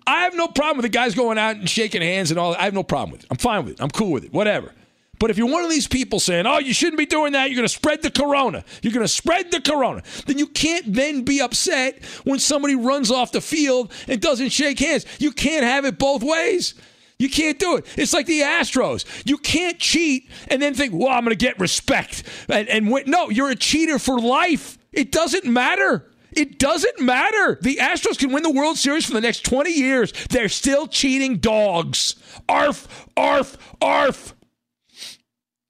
I 0.06 0.22
have 0.22 0.36
no 0.36 0.48
problem 0.48 0.78
with 0.78 0.84
the 0.84 0.90
guys 0.90 1.16
going 1.16 1.38
out 1.38 1.56
and 1.56 1.70
shaking 1.70 2.02
hands 2.02 2.30
and 2.30 2.40
all. 2.40 2.54
I 2.56 2.64
have 2.64 2.74
no 2.74 2.84
problem 2.84 3.12
with 3.12 3.24
it. 3.24 3.28
I'm 3.32 3.38
fine 3.38 3.64
with 3.64 3.76
it. 3.76 3.82
I'm 3.82 3.90
cool 3.90 4.12
with 4.12 4.26
it. 4.26 4.34
Whatever. 4.34 4.74
But 5.20 5.30
if 5.30 5.38
you're 5.38 5.52
one 5.52 5.64
of 5.64 5.70
these 5.70 5.88
people 5.88 6.20
saying, 6.20 6.46
oh, 6.46 6.60
you 6.60 6.74
shouldn't 6.74 6.98
be 6.98 7.06
doing 7.06 7.34
that, 7.34 7.50
you're 7.50 7.56
going 7.56 7.68
to 7.68 7.74
spread 7.74 8.02
the 8.02 8.12
corona, 8.12 8.64
you're 8.82 8.94
going 8.94 9.06
to 9.06 9.12
spread 9.12 9.52
the 9.52 9.62
corona, 9.62 10.04
then 10.26 10.38
you 10.38 10.48
can't 10.48 10.94
then 10.94 11.24
be 11.24 11.42
upset 11.42 12.04
when 12.24 12.40
somebody 12.40 12.76
runs 12.76 13.12
off 13.12 13.32
the 13.32 13.42
field 13.42 13.92
and 14.08 14.22
doesn't 14.22 14.50
shake 14.50 14.80
hands. 14.80 15.06
You 15.20 15.32
can't 15.32 15.64
have 15.64 15.86
it 15.86 15.98
both 15.98 16.24
ways. 16.24 16.76
You 17.18 17.30
can't 17.30 17.58
do 17.58 17.78
it. 17.78 17.86
It's 17.98 18.14
like 18.14 18.26
the 18.26 18.42
Astros. 18.42 19.06
You 19.26 19.38
can't 19.38 19.80
cheat 19.80 20.30
and 20.50 20.62
then 20.62 20.74
think, 20.74 20.94
well, 20.94 21.10
I'm 21.10 21.24
going 21.24 21.38
to 21.38 21.46
get 21.46 21.60
respect. 21.60 22.24
And, 22.50 22.68
and 22.68 22.92
wait. 22.92 23.08
no, 23.08 23.30
you're 23.30 23.50
a 23.50 23.56
cheater 23.56 24.00
for 24.00 24.20
life. 24.20 24.78
It 24.92 25.12
doesn't 25.12 25.46
matter. 25.46 26.12
It 26.34 26.60
doesn't 26.60 27.00
matter. 27.00 27.58
The 27.62 27.78
Astros 27.78 28.20
can 28.20 28.34
win 28.34 28.44
the 28.44 28.52
World 28.52 28.78
Series 28.78 29.06
for 29.06 29.14
the 29.14 29.22
next 29.22 29.46
20 29.46 29.72
years. 29.72 30.12
They're 30.30 30.50
still 30.50 30.88
cheating 30.88 31.38
dogs. 31.38 32.16
Arf, 32.50 33.08
arf, 33.16 33.58
arf. 33.82 34.35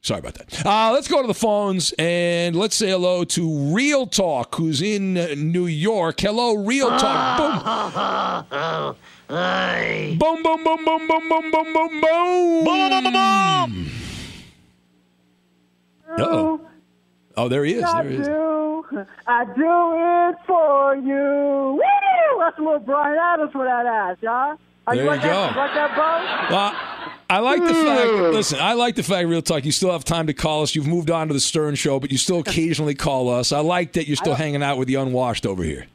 Sorry 0.06 0.20
about 0.20 0.36
that. 0.36 0.64
Uh, 0.64 0.92
let's 0.94 1.08
go 1.08 1.22
to 1.24 1.28
the 1.28 1.34
phones 1.34 1.92
and 1.98 2.56
let's 2.56 2.76
say 2.76 2.90
hello 2.92 3.24
to 3.24 3.74
Real 3.74 4.06
Talk, 4.06 4.54
who's 4.54 4.80
in 4.80 5.18
uh, 5.18 5.30
New 5.36 5.66
York. 5.66 6.20
Hello, 6.20 6.54
Real 6.54 6.90
Talk. 6.90 8.46
Boom. 9.28 10.18
Boom, 10.20 10.44
boom, 10.44 10.64
boom, 10.64 10.86
boom, 10.86 11.08
boom, 11.08 11.28
boom, 11.28 11.52
boom, 11.52 11.74
boom, 11.74 11.74
boom. 11.74 12.02
Boom, 12.02 12.66
boom, 12.66 13.04
boom, 13.04 13.14
boom. 13.14 13.92
Uh-oh. 16.20 16.62
Oh, 17.36 17.48
there 17.50 17.66
he 17.66 17.74
is. 17.74 17.84
I 17.84 18.04
There 18.04 18.12
he 18.12 18.18
is. 18.18 18.28
do. 18.28 18.86
I 19.26 19.46
do 19.46 20.30
it 20.30 20.36
for 20.46 20.96
you. 20.98 21.82
Woo! 21.82 22.40
That's 22.42 22.60
a 22.60 22.62
little 22.62 22.78
Bryan 22.80 23.18
Adams 23.18 23.52
for 23.54 23.66
that 23.66 23.88
ass, 23.88 24.18
y'all. 24.22 24.60
Are 24.86 24.94
There 24.94 24.98
you 24.98 25.02
you 25.02 25.08
like 25.08 25.22
go. 25.24 25.30
that? 25.30 25.58
Like 25.58 25.74
that, 25.74 25.96
bro? 25.96 26.56
Well, 26.56 26.76
I 27.30 27.40
like 27.40 27.62
the 27.62 27.74
fact. 27.74 28.34
Listen, 28.34 28.60
I 28.60 28.74
like 28.74 28.96
the 28.96 29.04
fact, 29.04 29.28
real 29.28 29.42
talk. 29.42 29.66
You 29.66 29.72
still 29.72 29.92
have 29.92 30.04
time 30.04 30.28
to 30.28 30.34
call 30.34 30.64
us. 30.64 30.76
You've 30.76 30.88
moved 30.88 31.10
on 31.10 31.28
to 31.28 31.34
the 31.34 31.40
Stern 31.40 31.76
Show, 31.76 32.00
but 32.00 32.12
you 32.12 32.18
still 32.18 32.40
occasionally 32.40 32.96
call 32.96 33.30
us. 33.30 33.52
I 33.52 33.60
like 33.60 33.94
that 33.94 34.08
you're 34.08 34.18
still 34.18 34.36
hanging 34.36 34.62
out 34.64 34.78
with 34.78 34.88
the 34.88 34.96
unwashed 34.96 35.46
over 35.46 35.64
here. 35.64 35.88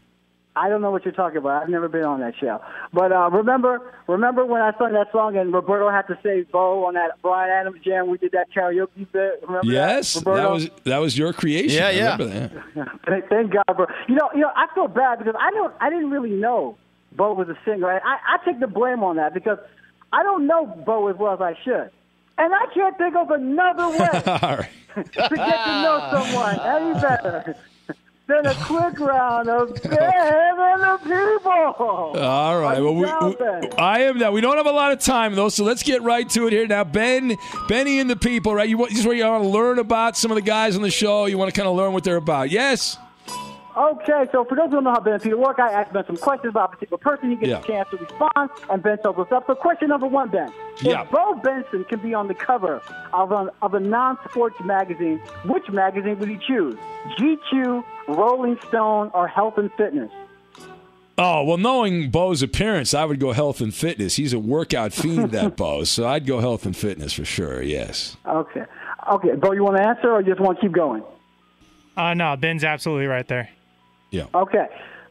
I 0.57 0.69
don't 0.69 0.83
know 0.83 0.91
what 0.91 1.05
you're 1.05 1.15
talking 1.15 1.39
about. 1.39 1.63
I've 1.63 1.69
never 1.69 1.89
been 1.89 2.03
on 2.03 2.21
that 2.21 2.35
show. 2.39 2.61
But 2.93 3.13
uh, 3.13 3.31
remember, 3.31 3.95
remember 4.09 4.45
when 4.45 4.61
I 4.61 4.73
sung 4.79 4.93
that 4.93 5.13
song 5.13 5.37
and 5.37 5.53
Roberto 5.53 5.89
had 5.91 6.03
to 6.09 6.19
say 6.25 6.43
"Bo" 6.43 6.87
on 6.87 6.95
that 6.95 7.23
Bryan 7.23 7.51
Adams 7.51 7.81
jam? 7.85 8.11
We 8.11 8.19
did 8.19 8.33
that 8.33 8.49
karaoke 8.55 9.11
bit. 9.13 9.41
Remember 9.43 9.73
Yes, 9.73 10.15
that, 10.15 10.25
that 10.25 10.51
was 10.51 10.69
that 10.85 10.99
was 10.99 11.17
your 11.17 11.33
creation. 11.33 11.79
Yeah, 11.79 11.87
I 11.87 11.91
yeah. 11.93 12.17
remember 12.17 12.27
that. 12.75 12.89
Thank, 13.07 13.29
thank 13.29 13.53
God, 13.53 13.77
bro. 13.77 13.87
You 14.09 14.17
know, 14.17 14.29
you 14.35 14.41
know, 14.41 14.51
I 14.57 14.67
feel 14.75 14.89
bad 14.89 15.19
because 15.19 15.35
I 15.41 15.51
don't, 15.53 15.73
I 15.81 15.89
didn't 15.89 16.11
really 16.11 16.31
know 16.31 16.77
Bo 17.13 17.33
was 17.33 17.49
a 17.49 17.59
singer. 17.65 17.89
I, 17.89 17.99
I 17.99 18.45
take 18.45 18.61
the 18.61 18.67
blame 18.67 19.03
on 19.03 19.17
that 19.17 19.35
because 19.35 19.59
I 20.13 20.23
don't 20.23 20.47
know 20.47 20.67
Bo 20.67 21.09
as 21.09 21.17
well 21.17 21.35
as 21.35 21.41
I 21.41 21.57
should, 21.63 21.91
and 22.39 22.55
I 22.55 22.67
can't 22.75 22.97
think 22.99 23.15
of 23.17 23.31
another 23.31 23.89
way 23.91 23.99
to 23.99 25.05
get 25.05 25.31
to 25.31 25.37
know 25.37 26.09
someone 26.13 26.61
any 26.61 27.01
better 27.01 27.55
than 28.27 28.47
a 28.47 28.55
quick 28.65 28.99
round 29.01 29.49
of 29.49 29.75
Ben 29.83 29.93
and 29.93 30.83
the 30.83 30.99
people. 31.03 31.51
All 32.21 32.61
right. 32.61 32.81
Well, 32.81 32.95
we, 32.95 33.01
we- 33.03 33.71
I 33.77 34.01
am 34.03 34.19
that. 34.21 34.33
We 34.33 34.41
don't 34.41 34.57
have 34.57 34.67
a 34.67 34.71
lot 34.73 34.93
of 34.93 35.01
time 35.01 35.35
though, 35.35 35.49
so 35.49 35.65
let's 35.65 35.83
get 35.83 36.03
right 36.03 36.29
to 36.31 36.47
it 36.47 36.53
here 36.53 36.67
now. 36.67 36.85
Ben, 36.85 37.37
Benny, 37.69 37.99
and 38.01 38.09
the 38.09 38.17
people. 38.17 38.55
Right? 38.55 38.69
You 38.69 38.79
this 38.89 38.99
is 39.01 39.07
where 39.07 39.17
you 39.17 39.25
want 39.25 39.43
to 39.45 39.49
learn 39.49 39.79
about 39.81 40.17
some 40.17 40.31
of 40.31 40.37
the 40.37 40.43
guys 40.43 40.77
on 40.77 40.83
the 40.83 40.91
show. 40.91 41.27
You 41.27 41.39
want 41.39 41.53
to 41.53 41.59
kind 41.61 41.69
of 41.69 41.77
learn 41.77 41.93
what 41.93 42.05
they're 42.05 42.17
about. 42.17 42.51
Yes. 42.51 42.97
Okay, 43.77 44.25
so 44.33 44.45
for 44.45 44.57
those 44.57 44.67
who 44.67 44.73
don't 44.73 44.85
know 44.85 44.91
how 44.93 45.01
Ben 45.01 45.15
and 45.15 45.23
Peter 45.23 45.37
work, 45.37 45.59
I 45.61 45.71
ask 45.73 45.93
Ben 45.93 46.05
some 46.07 46.17
questions 46.17 46.51
about 46.51 46.71
a 46.73 46.77
particular 46.77 46.99
person. 46.99 47.31
He 47.31 47.37
gets 47.37 47.49
Yeah. 47.49 47.59
a 47.61 47.63
chance 47.63 47.89
to 47.91 47.97
respond, 47.99 48.51
and 48.69 48.83
Ben 48.83 48.99
tells 48.99 49.17
up. 49.31 49.47
So, 49.47 49.55
question 49.55 49.89
number 49.89 50.07
one, 50.09 50.29
Ben. 50.29 50.53
Yeah. 50.83 51.03
If 51.03 51.11
Bo 51.11 51.35
Benson 51.35 51.85
can 51.85 52.01
be 52.01 52.13
on 52.13 52.27
the 52.27 52.35
cover 52.35 52.83
of 53.13 53.31
a, 53.33 53.51
of 53.63 53.75
a 53.75 53.81
non 53.81 54.19
sports 54.29 54.57
magazine, 54.65 55.19
which 55.45 55.69
magazine 55.71 56.19
would 56.19 56.29
he 56.29 56.39
choose? 56.47 56.75
GQ, 57.19 57.85
Rolling 58.09 58.59
Stone, 58.69 59.11
or 59.15 59.29
Health 59.29 59.57
and 59.59 59.71
Fitness? 59.75 60.11
Oh 61.17 61.45
well, 61.45 61.59
knowing 61.59 62.11
Bo's 62.11 62.43
appearance, 62.43 62.95
I 62.95 63.05
would 63.05 63.21
go 63.21 63.33
health 63.33 63.61
and 63.61 63.75
fitness. 63.75 64.17
He's 64.17 64.33
a 64.33 64.39
workout 64.39 64.93
fiend, 64.95 65.33
that 65.33 65.55
Bo. 65.57 65.85
So 65.85 66.09
I'd 66.09 66.27
go 66.27 66.41
health 66.41 66.65
and 66.65 66.75
fitness 66.77 67.13
for 67.13 67.27
sure. 67.27 67.63
Yes. 67.63 68.17
Okay. 68.27 68.65
Okay, 69.13 69.35
Bo, 69.37 69.53
you 69.53 69.63
want 69.63 69.77
to 69.77 69.83
answer, 69.87 70.11
or 70.11 70.21
you 70.23 70.29
just 70.29 70.41
want 70.41 70.59
to 70.59 70.63
keep 70.67 70.73
going? 70.73 71.03
Uh, 71.97 72.15
no, 72.15 72.37
Ben's 72.37 72.65
absolutely 72.65 73.07
right 73.07 73.27
there. 73.29 73.51
Yeah. 74.11 74.27
Okay. 74.35 74.67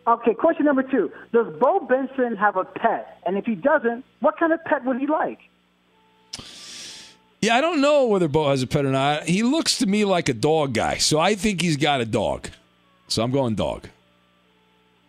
Okay, 0.07 0.33
question 0.33 0.65
number 0.65 0.83
two. 0.83 1.11
Does 1.31 1.47
Bo 1.59 1.81
Benson 1.81 2.35
have 2.35 2.55
a 2.55 2.65
pet? 2.65 3.19
And 3.25 3.37
if 3.37 3.45
he 3.45 3.55
doesn't, 3.55 4.03
what 4.21 4.37
kind 4.37 4.51
of 4.53 4.63
pet 4.65 4.83
would 4.85 4.99
he 4.99 5.07
like? 5.07 5.39
Yeah, 7.41 7.55
I 7.55 7.61
don't 7.61 7.79
know 7.79 8.07
whether 8.07 8.27
Bo 8.27 8.49
has 8.49 8.61
a 8.61 8.67
pet 8.67 8.85
or 8.85 8.91
not. 8.91 9.23
He 9.23 9.43
looks 9.43 9.77
to 9.77 9.85
me 9.85 10.03
like 10.05 10.27
a 10.27 10.33
dog 10.33 10.73
guy, 10.73 10.97
so 10.97 11.19
I 11.19 11.35
think 11.35 11.61
he's 11.61 11.77
got 11.77 12.01
a 12.01 12.05
dog. 12.05 12.49
So 13.07 13.23
I'm 13.23 13.31
going 13.31 13.55
dog. 13.55 13.87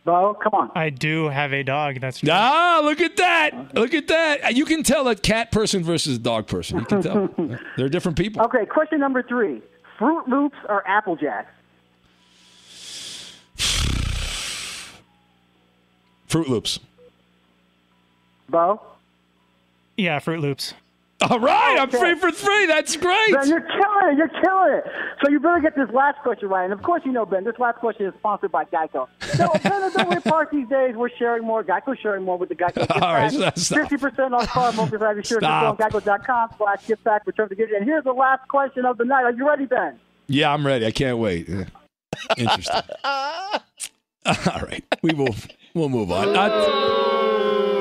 Bo, 0.05 0.35
come 0.35 0.55
on. 0.55 0.71
I 0.75 0.91
do 0.91 1.29
have 1.29 1.53
a 1.53 1.63
dog. 1.63 2.01
That's 2.01 2.21
true. 2.21 2.31
Ah, 2.33 2.81
look 2.83 3.01
at 3.01 3.17
that! 3.19 3.75
Look 3.75 3.93
at 3.95 4.09
that! 4.09 4.55
You 4.57 4.65
can 4.65 4.83
tell 4.83 5.07
a 5.09 5.15
cat 5.15 5.51
person 5.53 5.83
versus 5.83 6.17
a 6.17 6.21
dog 6.21 6.47
person. 6.47 6.79
You 6.79 6.85
can 6.87 7.03
tell 7.03 7.29
they're 7.77 7.89
different 7.89 8.17
people. 8.17 8.43
Okay, 8.45 8.65
question 8.65 9.01
number 9.01 9.23
three. 9.23 9.61
Froot 9.99 10.27
Loops 10.27 10.57
or 10.69 10.87
Apple 10.89 11.17
Jacks? 11.17 11.51
Froot 16.31 16.49
Loops. 16.49 16.79
Bo? 18.49 18.81
Yeah, 19.97 20.19
Froot 20.21 20.41
Loops. 20.41 20.73
All 21.29 21.39
right, 21.39 21.77
I'm 21.79 21.91
free 21.91 22.15
for 22.15 22.33
three. 22.33 22.65
That's 22.65 22.97
great. 22.97 23.35
Ben, 23.35 23.47
you're 23.47 23.61
killing 23.61 24.13
it. 24.13 24.17
You're 24.17 24.29
killing 24.29 24.73
it. 24.73 24.85
So 25.23 25.29
you 25.31 25.39
better 25.39 25.61
get 25.61 25.77
this 25.77 25.91
last 25.93 26.19
question 26.23 26.49
right. 26.49 26.65
And 26.65 26.73
of 26.73 26.83
course, 26.83 27.03
you 27.05 27.13
know, 27.13 27.27
Ben, 27.27 27.45
this 27.45 27.59
last 27.59 27.77
question 27.79 28.07
is 28.07 28.15
sponsored 28.15 28.51
by 28.51 28.65
Geico. 28.65 29.07
No, 29.39 29.53
no, 29.65 29.91
don't 29.91 30.09
worry. 30.09 30.21
Parts 30.23 30.51
these 30.51 30.67
days 30.69 30.97
we're 30.97 31.11
sharing 31.19 31.45
more. 31.45 31.63
Geico's 31.63 31.99
sharing 31.99 32.25
more 32.25 32.39
with 32.39 32.49
the 32.49 32.55
Geico 32.55 32.77
gift 32.77 32.91
All 33.03 33.13
right, 33.13 33.31
pack. 33.31 33.59
stop. 33.59 33.81
Fifty 33.81 33.99
percent 33.99 34.33
off 34.33 34.47
car 34.47 34.73
multi 34.73 34.97
Have 34.97 35.19
you 35.19 35.23
sure 35.23 35.41
to 35.41 35.47
go 35.47 35.53
on 35.53 35.77
Stop. 35.77 35.93
Geico.com 35.93 36.49
slash 36.57 36.87
gift 36.87 37.05
pack 37.05 37.27
return 37.27 37.51
to 37.51 37.55
gift. 37.55 37.73
And 37.73 37.85
here's 37.85 38.05
the 38.05 38.13
last 38.15 38.49
question 38.49 38.87
of 38.87 38.97
the 38.97 39.05
night. 39.05 39.25
Are 39.25 39.33
you 39.33 39.47
ready, 39.47 39.67
Ben? 39.67 39.99
Yeah, 40.29 40.55
I'm 40.55 40.67
ready. 40.67 40.87
I 40.87 40.91
can't 40.91 41.19
wait. 41.19 41.49
Interesting. 42.39 42.81
All 43.05 43.61
right, 44.63 44.85
we 45.03 45.13
will 45.13 45.35
we'll 45.75 45.89
move 45.89 46.11
on. 46.11 46.37
Uh, 46.37 47.20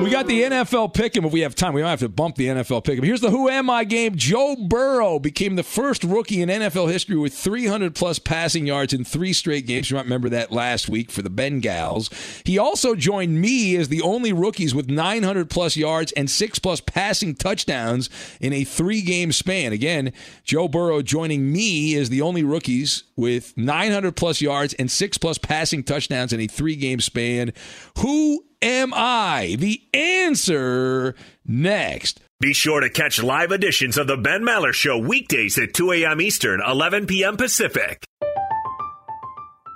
we 0.02 0.10
got 0.10 0.28
the 0.28 0.44
NFL 0.44 0.94
pick'em. 0.94 1.26
If 1.26 1.34
we 1.34 1.42
have 1.42 1.56
time, 1.56 1.74
we 1.74 1.82
might 1.82 1.90
have 1.90 2.00
to 2.00 2.10
bump 2.10 2.36
the 2.36 2.48
NFL 2.48 2.84
pick'em. 2.84 3.04
Here's 3.04 3.22
the 3.22 3.32
Who 3.32 3.50
Am 3.50 3.70
I 3.70 3.84
game. 3.84 4.16
Joe 4.16 4.56
Burrow 4.56 5.20
became 5.20 5.56
the 5.56 5.64
first 5.64 6.04
rookie 6.04 6.42
in 6.42 6.50
NFL 6.50 6.92
history 6.92 7.18
with 7.18 7.34
300 7.34 7.96
plus 7.96 8.18
passing 8.18 8.66
yards 8.66 8.94
in 8.94 9.04
three 9.04 9.34
straight 9.34 9.68
games. 9.68 9.90
You 9.90 9.96
might 9.96 10.04
remember 10.04 10.30
that 10.30 10.52
last 10.52 10.88
week 10.88 11.12
for 11.12 11.22
the 11.22 11.30
Bengals. 11.30 12.12
He 12.46 12.58
also 12.58 12.96
joined 12.96 13.42
me 13.42 13.76
as 13.76 13.90
the 13.90 14.02
only 14.02 14.32
rookies 14.32 14.74
with 14.74 14.90
900 14.90 15.50
plus 15.50 15.76
yards 15.76 16.12
and 16.14 16.30
six 16.30 16.60
plus 16.60 16.80
passing 16.80 17.36
touchdowns 17.36 18.10
in 18.40 18.54
a 18.54 18.64
three 18.64 19.02
game 19.02 19.32
span. 19.32 19.74
Again, 19.74 20.14
Joe 20.44 20.68
Burrow 20.68 21.02
joining 21.02 21.52
me 21.52 21.96
as 21.96 22.10
the 22.10 22.22
only 22.22 22.44
rookies 22.44 23.04
with 23.16 23.58
900 23.58 24.16
plus 24.16 24.42
yards 24.42 24.74
and 24.76 24.90
six 24.90 25.18
plus 25.18 25.38
passing 25.38 25.84
touchdowns 25.84 26.32
in 26.32 26.40
a 26.40 26.48
three 26.48 26.76
game 26.76 27.02
span. 27.02 27.52
Who 27.98 28.46
am 28.62 28.94
I? 28.94 29.56
The 29.60 29.82
answer 29.94 31.16
next. 31.46 32.20
Be 32.40 32.54
sure 32.54 32.80
to 32.80 32.90
catch 32.90 33.22
live 33.22 33.52
editions 33.52 33.98
of 33.98 34.08
the 34.08 34.18
Ben 34.18 34.44
Maller 34.44 34.74
Show 34.74 34.98
weekdays 34.98 35.58
at 35.58 35.74
2 35.74 35.92
a.m. 35.92 36.22
Eastern, 36.22 36.62
11 36.66 37.08
p.m. 37.08 37.36
Pacific. 37.36 38.06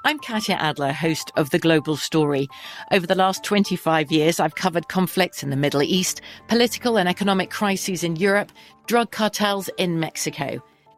I'm 0.06 0.20
Katya 0.20 0.56
Adler, 0.56 0.92
host 0.92 1.32
of 1.38 1.50
The 1.50 1.60
Global 1.60 1.96
Story. 1.96 2.50
Over 2.92 3.08
the 3.08 3.16
last 3.16 3.44
25 3.44 4.12
years, 4.12 4.40
I've 4.40 4.56
covered 4.56 4.90
conflicts 4.90 5.44
in 5.44 5.50
the 5.50 5.56
Middle 5.56 5.82
East, 5.82 6.22
political 6.50 6.98
and 6.98 7.08
economic 7.08 7.50
crises 7.50 8.04
in 8.04 8.18
Europe, 8.18 8.52
drug 8.86 9.12
cartels 9.12 9.70
in 9.78 10.02
Mexico. 10.02 10.62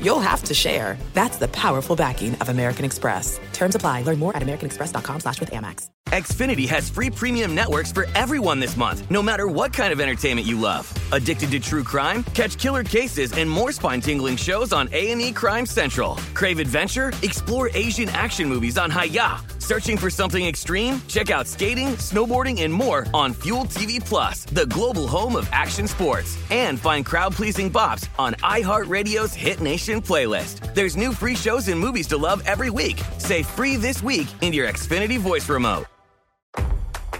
you'll 0.00 0.20
have 0.20 0.42
to 0.44 0.54
share. 0.54 0.96
That's 1.12 1.36
the 1.36 1.48
powerful 1.48 1.96
backing 1.96 2.34
of 2.36 2.48
American 2.48 2.84
Express. 2.84 3.38
Terms 3.52 3.74
apply. 3.74 4.02
Learn 4.02 4.18
more 4.18 4.34
at 4.36 4.42
americanexpress.com 4.42 5.20
slash 5.20 5.40
with 5.40 5.50
Amex. 5.50 5.88
Xfinity 6.06 6.68
has 6.68 6.88
free 6.88 7.10
premium 7.10 7.54
networks 7.54 7.90
for 7.90 8.06
everyone 8.14 8.60
this 8.60 8.76
month, 8.76 9.10
no 9.10 9.20
matter 9.20 9.48
what 9.48 9.72
kind 9.72 9.92
of 9.92 10.00
entertainment 10.00 10.46
you 10.46 10.58
love. 10.58 10.92
Addicted 11.12 11.50
to 11.50 11.58
true 11.58 11.82
crime? 11.82 12.22
Catch 12.32 12.58
killer 12.58 12.84
cases 12.84 13.32
and 13.32 13.50
more 13.50 13.72
spine-tingling 13.72 14.36
shows 14.36 14.72
on 14.72 14.88
A&E 14.92 15.32
Crime 15.32 15.66
Central. 15.66 16.14
Crave 16.32 16.60
adventure? 16.60 17.12
Explore 17.22 17.70
Asian 17.74 18.08
action 18.10 18.48
movies 18.48 18.78
on 18.78 18.88
Hi-YAH. 18.90 19.55
Searching 19.66 19.96
for 19.96 20.10
something 20.10 20.46
extreme? 20.46 21.02
Check 21.08 21.28
out 21.28 21.44
skating, 21.44 21.96
snowboarding, 21.96 22.62
and 22.62 22.72
more 22.72 23.04
on 23.12 23.32
Fuel 23.42 23.64
TV 23.64 23.98
Plus, 23.98 24.44
the 24.44 24.66
global 24.66 25.08
home 25.08 25.34
of 25.34 25.48
action 25.50 25.88
sports. 25.88 26.38
And 26.52 26.78
find 26.78 27.04
crowd-pleasing 27.04 27.72
bops 27.72 28.08
on 28.16 28.34
iHeartRadio's 28.34 29.34
Hit 29.34 29.60
Nation 29.60 30.00
playlist. 30.00 30.72
There's 30.72 30.96
new 30.96 31.12
free 31.12 31.34
shows 31.34 31.66
and 31.66 31.80
movies 31.80 32.06
to 32.08 32.16
love 32.16 32.44
every 32.46 32.70
week. 32.70 33.02
Say 33.18 33.42
free 33.42 33.74
this 33.74 34.04
week 34.04 34.28
in 34.40 34.52
your 34.52 34.68
Xfinity 34.68 35.18
voice 35.18 35.48
remote. 35.48 35.86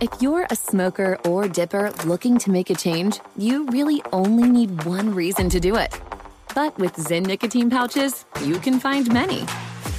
If 0.00 0.10
you're 0.20 0.46
a 0.48 0.54
smoker 0.54 1.18
or 1.24 1.48
dipper 1.48 1.90
looking 2.04 2.38
to 2.38 2.52
make 2.52 2.70
a 2.70 2.76
change, 2.76 3.18
you 3.36 3.66
really 3.66 4.02
only 4.12 4.48
need 4.48 4.84
one 4.84 5.12
reason 5.12 5.48
to 5.50 5.58
do 5.58 5.74
it. 5.74 6.00
But 6.54 6.78
with 6.78 6.94
Zyn 6.94 7.26
nicotine 7.26 7.70
pouches, 7.70 8.24
you 8.44 8.60
can 8.60 8.78
find 8.78 9.12
many. 9.12 9.46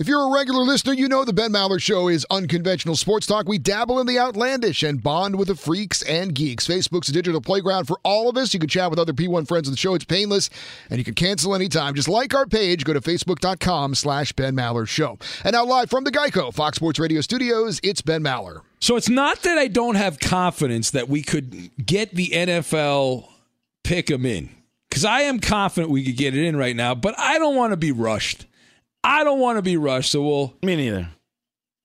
If 0.00 0.08
you're 0.08 0.26
a 0.26 0.32
regular 0.32 0.62
listener, 0.62 0.94
you 0.94 1.08
know 1.08 1.26
the 1.26 1.34
Ben 1.34 1.52
Maller 1.52 1.78
Show 1.78 2.08
is 2.08 2.26
unconventional 2.30 2.96
sports 2.96 3.26
talk. 3.26 3.46
We 3.46 3.58
dabble 3.58 4.00
in 4.00 4.06
the 4.06 4.18
outlandish 4.18 4.82
and 4.82 5.02
bond 5.02 5.36
with 5.36 5.48
the 5.48 5.54
freaks 5.54 6.00
and 6.00 6.34
geeks. 6.34 6.66
Facebook's 6.66 7.10
a 7.10 7.12
digital 7.12 7.42
playground 7.42 7.84
for 7.84 7.98
all 8.02 8.30
of 8.30 8.38
us. 8.38 8.54
You 8.54 8.60
can 8.60 8.70
chat 8.70 8.88
with 8.88 8.98
other 8.98 9.12
P1 9.12 9.46
friends 9.46 9.68
of 9.68 9.74
the 9.74 9.76
show. 9.76 9.92
It's 9.94 10.06
painless, 10.06 10.48
and 10.88 10.96
you 10.96 11.04
can 11.04 11.12
cancel 11.12 11.54
anytime. 11.54 11.94
Just 11.94 12.08
like 12.08 12.34
our 12.34 12.46
page. 12.46 12.82
Go 12.86 12.94
to 12.94 13.02
facebook.com 13.02 13.94
slash 13.94 14.32
Ben 14.32 14.56
Maller 14.56 14.88
Show. 14.88 15.18
And 15.44 15.52
now 15.52 15.66
live 15.66 15.90
from 15.90 16.04
the 16.04 16.10
Geico 16.10 16.50
Fox 16.50 16.76
Sports 16.76 16.98
Radio 16.98 17.20
studios, 17.20 17.78
it's 17.82 18.00
Ben 18.00 18.24
Maller. 18.24 18.62
So 18.78 18.96
it's 18.96 19.10
not 19.10 19.42
that 19.42 19.58
I 19.58 19.68
don't 19.68 19.96
have 19.96 20.18
confidence 20.18 20.90
that 20.92 21.10
we 21.10 21.22
could 21.22 21.72
get 21.84 22.14
the 22.14 22.28
NFL 22.28 23.28
pick 23.84 24.06
them 24.06 24.24
in, 24.24 24.48
because 24.88 25.04
I 25.04 25.20
am 25.22 25.40
confident 25.40 25.92
we 25.92 26.06
could 26.06 26.16
get 26.16 26.34
it 26.34 26.42
in 26.42 26.56
right 26.56 26.74
now, 26.74 26.94
but 26.94 27.18
I 27.18 27.38
don't 27.38 27.54
want 27.54 27.74
to 27.74 27.76
be 27.76 27.92
rushed. 27.92 28.46
I 29.02 29.24
don't 29.24 29.40
want 29.40 29.58
to 29.58 29.62
be 29.62 29.76
rushed, 29.76 30.10
so 30.12 30.22
we'll. 30.22 30.54
Me 30.62 30.76
neither. 30.76 31.08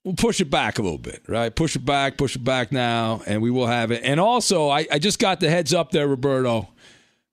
we'll 0.03 0.15
push 0.15 0.41
it 0.41 0.49
back 0.49 0.79
a 0.79 0.81
little 0.81 0.97
bit, 0.97 1.23
right? 1.27 1.53
Push 1.55 1.75
it 1.75 1.85
back, 1.85 2.17
push 2.17 2.35
it 2.35 2.43
back 2.43 2.71
now, 2.71 3.21
and 3.25 3.41
we 3.41 3.49
will 3.51 3.67
have 3.67 3.91
it. 3.91 4.01
And 4.03 4.19
also, 4.19 4.69
I, 4.69 4.85
I 4.91 4.99
just 4.99 5.19
got 5.19 5.39
the 5.39 5.49
heads 5.49 5.73
up 5.73 5.91
there, 5.91 6.07
Roberto. 6.07 6.69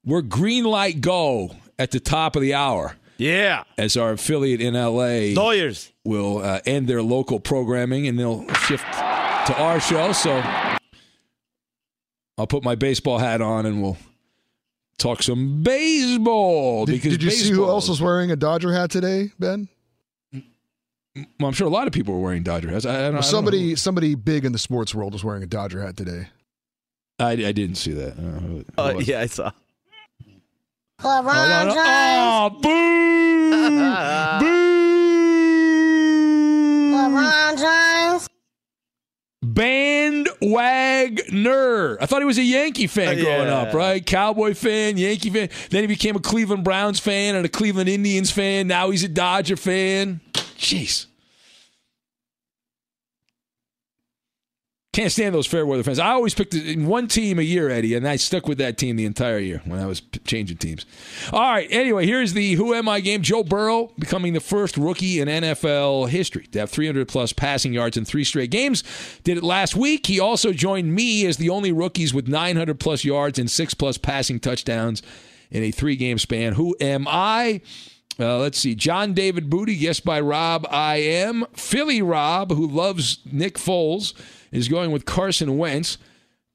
We're 0.05 0.23
green 0.23 0.65
light 0.65 1.01
go 1.01 1.55
at 1.79 1.91
the 1.91 2.01
top 2.01 2.37
of 2.37 2.43
the 2.43 2.55
hour. 2.55 2.97
Yeah. 3.19 3.65
As 3.79 3.97
our 3.97 4.13
affiliate 4.13 4.61
in 4.61 4.75
LA 4.75 5.35
Lawyers 5.41 5.93
will 6.05 6.39
uh, 6.39 6.61
end 6.67 6.89
their 6.89 7.03
local 7.03 7.39
programming 7.39 8.09
and 8.09 8.19
they'll 8.19 8.49
shift 8.55 8.85
to 8.93 9.55
our 9.59 9.79
show. 9.81 10.13
So 10.13 10.43
I'll 12.39 12.47
put 12.49 12.65
my 12.65 12.75
baseball 12.75 13.19
hat 13.19 13.41
on 13.41 13.67
and 13.67 13.81
we'll 13.83 13.97
talk 14.99 15.23
some 15.23 15.63
baseball. 15.63 16.87
Did, 16.87 16.93
because 16.93 17.13
did 17.13 17.23
you 17.23 17.31
see 17.31 17.51
who 17.53 17.67
else 17.69 17.89
was 17.89 18.01
wearing 18.01 18.31
a 18.31 18.37
Dodger 18.37 18.73
hat 18.73 18.91
today, 18.91 19.31
Ben? 19.39 19.69
Well, 21.15 21.49
I'm 21.49 21.53
sure 21.53 21.67
a 21.67 21.71
lot 21.71 21.87
of 21.87 21.93
people 21.93 22.15
were 22.15 22.21
wearing 22.21 22.43
Dodger 22.43 22.71
hats. 22.71 22.87
I, 22.87 22.91
I 22.91 22.93
don't, 22.95 23.01
I 23.03 23.05
don't 23.07 23.15
know. 23.17 23.21
somebody, 23.21 23.77
somebody 23.77 24.15
big 24.15 24.45
in 24.47 24.53
the 24.53 24.59
sports 24.59 24.95
world 24.95 25.13
was 25.13 25.23
wearing 25.23 25.43
a 25.43 25.47
Dodger 25.47 25.83
hat 25.83 25.95
today. 25.97 26.29
I, 27.19 27.33
I 27.33 27.53
didn't 27.53 27.75
see 27.75 27.93
that. 27.93 28.13
I 28.13 28.23
don't 28.23 28.41
who- 28.41 28.57
who 28.59 28.65
Oh, 28.79 28.85
uh, 28.97 28.99
yeah, 28.99 29.21
I 29.21 29.27
saw. 29.27 29.51
LeBron 31.01 31.75
Oh, 31.77 32.51
boo! 32.63 32.69
LeBron 33.53 34.82
Bandwagner. 40.53 41.97
I 42.01 42.07
thought 42.07 42.21
he 42.21 42.27
was 42.27 42.39
a 42.39 42.43
Yankee 42.43 42.87
fan 42.87 43.19
Uh, 43.19 43.23
growing 43.23 43.49
up, 43.49 43.75
right? 43.75 44.05
Cowboy 44.05 44.55
fan, 44.55 44.97
Yankee 44.97 45.31
fan. 45.31 45.49
Then 45.71 45.83
he 45.83 45.87
became 45.87 46.17
a 46.17 46.21
Cleveland 46.21 46.65
Browns 46.65 46.99
fan 47.01 47.35
and 47.35 47.45
a 47.45 47.49
Cleveland 47.49 47.89
Indians 47.89 48.31
fan. 48.31 48.67
Now 48.67 48.91
he's 48.91 49.05
a 49.05 49.09
Dodger 49.09 49.57
fan. 49.57 50.21
Jeez. 50.59 51.07
Can't 54.93 55.11
stand 55.11 55.35
those 55.35 55.47
fair 55.47 55.65
weather 55.65 55.83
fans. 55.83 55.99
I 55.99 56.11
always 56.11 56.35
picked 56.35 56.55
one 56.77 57.09
team 57.09 57.39
a 57.39 57.43
year, 57.43 57.71
Eddie, 57.71 57.95
and 57.95 58.07
I 58.07 58.17
stuck 58.17 58.47
with 58.47 58.59
that 58.59 58.77
team 58.77 58.97
the 58.97 59.07
entire 59.07 59.39
year 59.39 59.63
when 59.65 59.81
I 59.81 59.87
was 59.87 60.03
changing 60.27 60.59
teams. 60.59 60.85
All 61.33 61.41
right. 61.41 61.67
Anyway, 61.71 62.05
here's 62.05 62.35
the 62.35 62.53
Who 62.57 62.75
Am 62.75 62.91
I 62.91 63.01
game. 63.01 63.23
Joe 63.23 63.43
Burrow 63.43 63.91
becoming 63.99 64.35
the 64.35 64.41
first 64.41 64.77
rookie 64.77 65.19
in 65.19 65.29
NFL 65.29 66.11
history 66.11 66.47
to 66.49 66.59
have 66.59 66.69
300 66.69 67.09
plus 67.09 67.33
passing 67.33 67.73
yards 67.73 67.97
in 67.97 68.05
three 68.05 68.23
straight 68.23 68.51
games. 68.51 68.85
Did 69.25 69.39
it 69.39 69.43
last 69.43 69.75
week. 69.75 70.09
He 70.09 70.21
also 70.21 70.53
joined 70.53 70.95
me 70.95 71.25
as 71.25 71.39
the 71.39 71.49
only 71.49 71.73
rookies 71.73 72.13
with 72.13 72.29
900 72.29 72.79
plus 72.79 73.03
yards 73.03 73.39
and 73.39 73.51
six 73.51 73.73
plus 73.73 73.97
passing 73.97 74.41
touchdowns 74.41 75.03
in 75.51 75.63
a 75.63 75.71
three 75.71 75.97
game 75.97 76.19
span. 76.19 76.53
Who 76.53 76.77
am 76.83 77.07
I? 77.09 77.63
Uh, 78.21 78.37
let's 78.37 78.59
see. 78.59 78.75
John 78.75 79.15
David 79.15 79.49
Booty, 79.49 79.75
guessed 79.75 80.05
by 80.05 80.21
Rob 80.21 80.67
I 80.71 80.97
am. 80.97 81.47
Philly 81.55 82.03
Rob, 82.03 82.53
who 82.53 82.67
loves 82.67 83.21
Nick 83.25 83.55
Foles, 83.55 84.13
is 84.53 84.69
going 84.69 84.93
with 84.93 85.07
Carson 85.07 85.59
Wentz. 85.59 85.99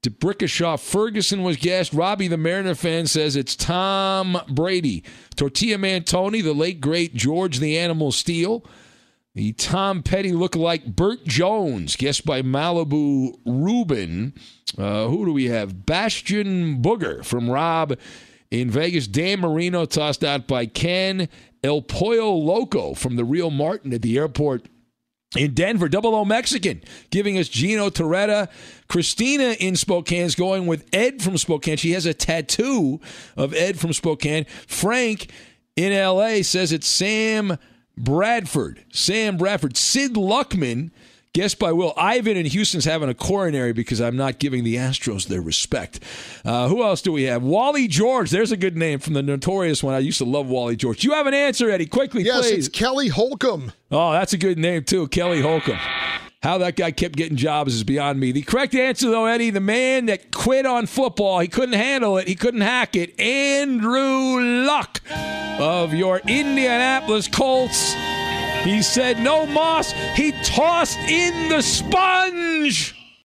D'Brickashaw 0.02 0.80
Ferguson 0.80 1.42
was 1.42 1.56
guessed. 1.56 1.92
Robbie 1.92 2.28
the 2.28 2.36
Mariner 2.36 2.76
fan 2.76 3.06
says 3.06 3.34
it's 3.34 3.56
Tom 3.56 4.40
Brady. 4.48 5.02
Tortilla 5.34 5.76
Man 5.76 6.04
Tony, 6.04 6.40
the 6.40 6.54
late 6.54 6.80
great 6.80 7.14
George 7.14 7.58
the 7.58 7.76
Animal 7.76 8.12
Steele. 8.12 8.64
The 9.34 9.52
Tom 9.52 10.02
Petty 10.02 10.32
look 10.32 10.52
lookalike 10.52 10.96
Bert 10.96 11.24
Jones, 11.24 11.96
guessed 11.96 12.24
by 12.24 12.42
Malibu 12.42 13.38
Rubin. 13.44 14.34
Uh, 14.76 15.08
who 15.08 15.26
do 15.26 15.32
we 15.32 15.46
have? 15.46 15.84
Bastion 15.84 16.80
Booger 16.80 17.24
from 17.24 17.50
Rob 17.50 17.96
in 18.50 18.70
Vegas. 18.70 19.06
Dan 19.06 19.40
Marino 19.40 19.84
tossed 19.84 20.24
out 20.24 20.46
by 20.46 20.66
Ken. 20.66 21.28
El 21.62 21.82
Pollo 21.82 22.32
Loco 22.34 22.94
from 22.94 23.16
the 23.16 23.24
Real 23.24 23.50
Martin 23.50 23.92
at 23.92 24.02
the 24.02 24.16
airport 24.16 24.68
in 25.36 25.52
Denver, 25.52 25.88
Double 25.88 26.14
O 26.14 26.24
Mexican, 26.24 26.82
giving 27.10 27.36
us 27.38 27.48
Gino 27.48 27.90
Torretta. 27.90 28.48
Christina 28.88 29.56
in 29.60 29.76
Spokane's 29.76 30.34
going 30.34 30.66
with 30.66 30.86
Ed 30.92 31.20
from 31.20 31.36
Spokane. 31.36 31.76
She 31.76 31.92
has 31.92 32.06
a 32.06 32.14
tattoo 32.14 33.00
of 33.36 33.52
Ed 33.54 33.78
from 33.78 33.92
Spokane. 33.92 34.46
Frank 34.66 35.30
in 35.76 35.92
LA 35.92 36.42
says 36.42 36.72
it's 36.72 36.88
Sam 36.88 37.58
Bradford. 37.96 38.84
Sam 38.90 39.36
Bradford. 39.36 39.76
Sid 39.76 40.14
Luckman, 40.14 40.90
guessed 41.32 41.58
by 41.58 41.72
Will. 41.72 41.92
Ivan 41.96 42.36
in 42.36 42.46
Houston's 42.46 42.84
having 42.84 43.08
a 43.08 43.14
coronary 43.14 43.72
because 43.72 44.00
I'm 44.00 44.16
not 44.16 44.38
giving 44.38 44.64
the 44.64 44.76
Astros 44.76 45.26
their 45.26 45.40
respect. 45.40 46.00
Uh, 46.44 46.68
who 46.68 46.82
else 46.82 47.02
do 47.02 47.12
we 47.12 47.24
have? 47.24 47.42
Wally 47.42 47.86
George. 47.88 48.30
There's 48.30 48.52
a 48.52 48.56
good 48.56 48.76
name 48.76 48.98
from 48.98 49.14
the 49.14 49.22
notorious 49.22 49.82
one. 49.82 49.94
I 49.94 49.98
used 50.00 50.18
to 50.18 50.24
love 50.24 50.48
Wally 50.48 50.76
George. 50.76 51.04
You 51.04 51.12
have 51.12 51.26
an 51.26 51.34
answer, 51.34 51.70
Eddie. 51.70 51.86
Quickly, 51.86 52.22
Yes, 52.22 52.40
please. 52.40 52.50
Yes, 52.50 52.66
it's 52.66 52.68
Kelly 52.68 53.08
Holcomb. 53.08 53.72
Oh, 53.90 54.12
that's 54.12 54.32
a 54.32 54.38
good 54.38 54.58
name 54.58 54.84
too, 54.84 55.08
Kelly 55.08 55.40
Holcomb. 55.40 55.78
How 56.40 56.58
that 56.58 56.76
guy 56.76 56.92
kept 56.92 57.16
getting 57.16 57.36
jobs 57.36 57.74
is 57.74 57.82
beyond 57.82 58.20
me. 58.20 58.30
The 58.30 58.42
correct 58.42 58.72
answer, 58.74 59.10
though, 59.10 59.24
Eddie, 59.26 59.50
the 59.50 59.58
man 59.60 60.06
that 60.06 60.30
quit 60.30 60.66
on 60.66 60.86
football, 60.86 61.40
he 61.40 61.48
couldn't 61.48 61.74
handle 61.74 62.16
it, 62.18 62.28
he 62.28 62.36
couldn't 62.36 62.60
hack 62.60 62.94
it. 62.94 63.18
Andrew 63.18 64.40
Luck 64.64 65.00
of 65.58 65.92
your 65.94 66.18
Indianapolis 66.18 67.26
Colts. 67.26 67.94
He 68.64 68.82
said 68.82 69.18
no 69.18 69.46
moss. 69.46 69.92
He 70.14 70.32
tossed 70.42 70.98
in 71.08 71.48
the 71.48 71.62
sponge. 71.62 72.97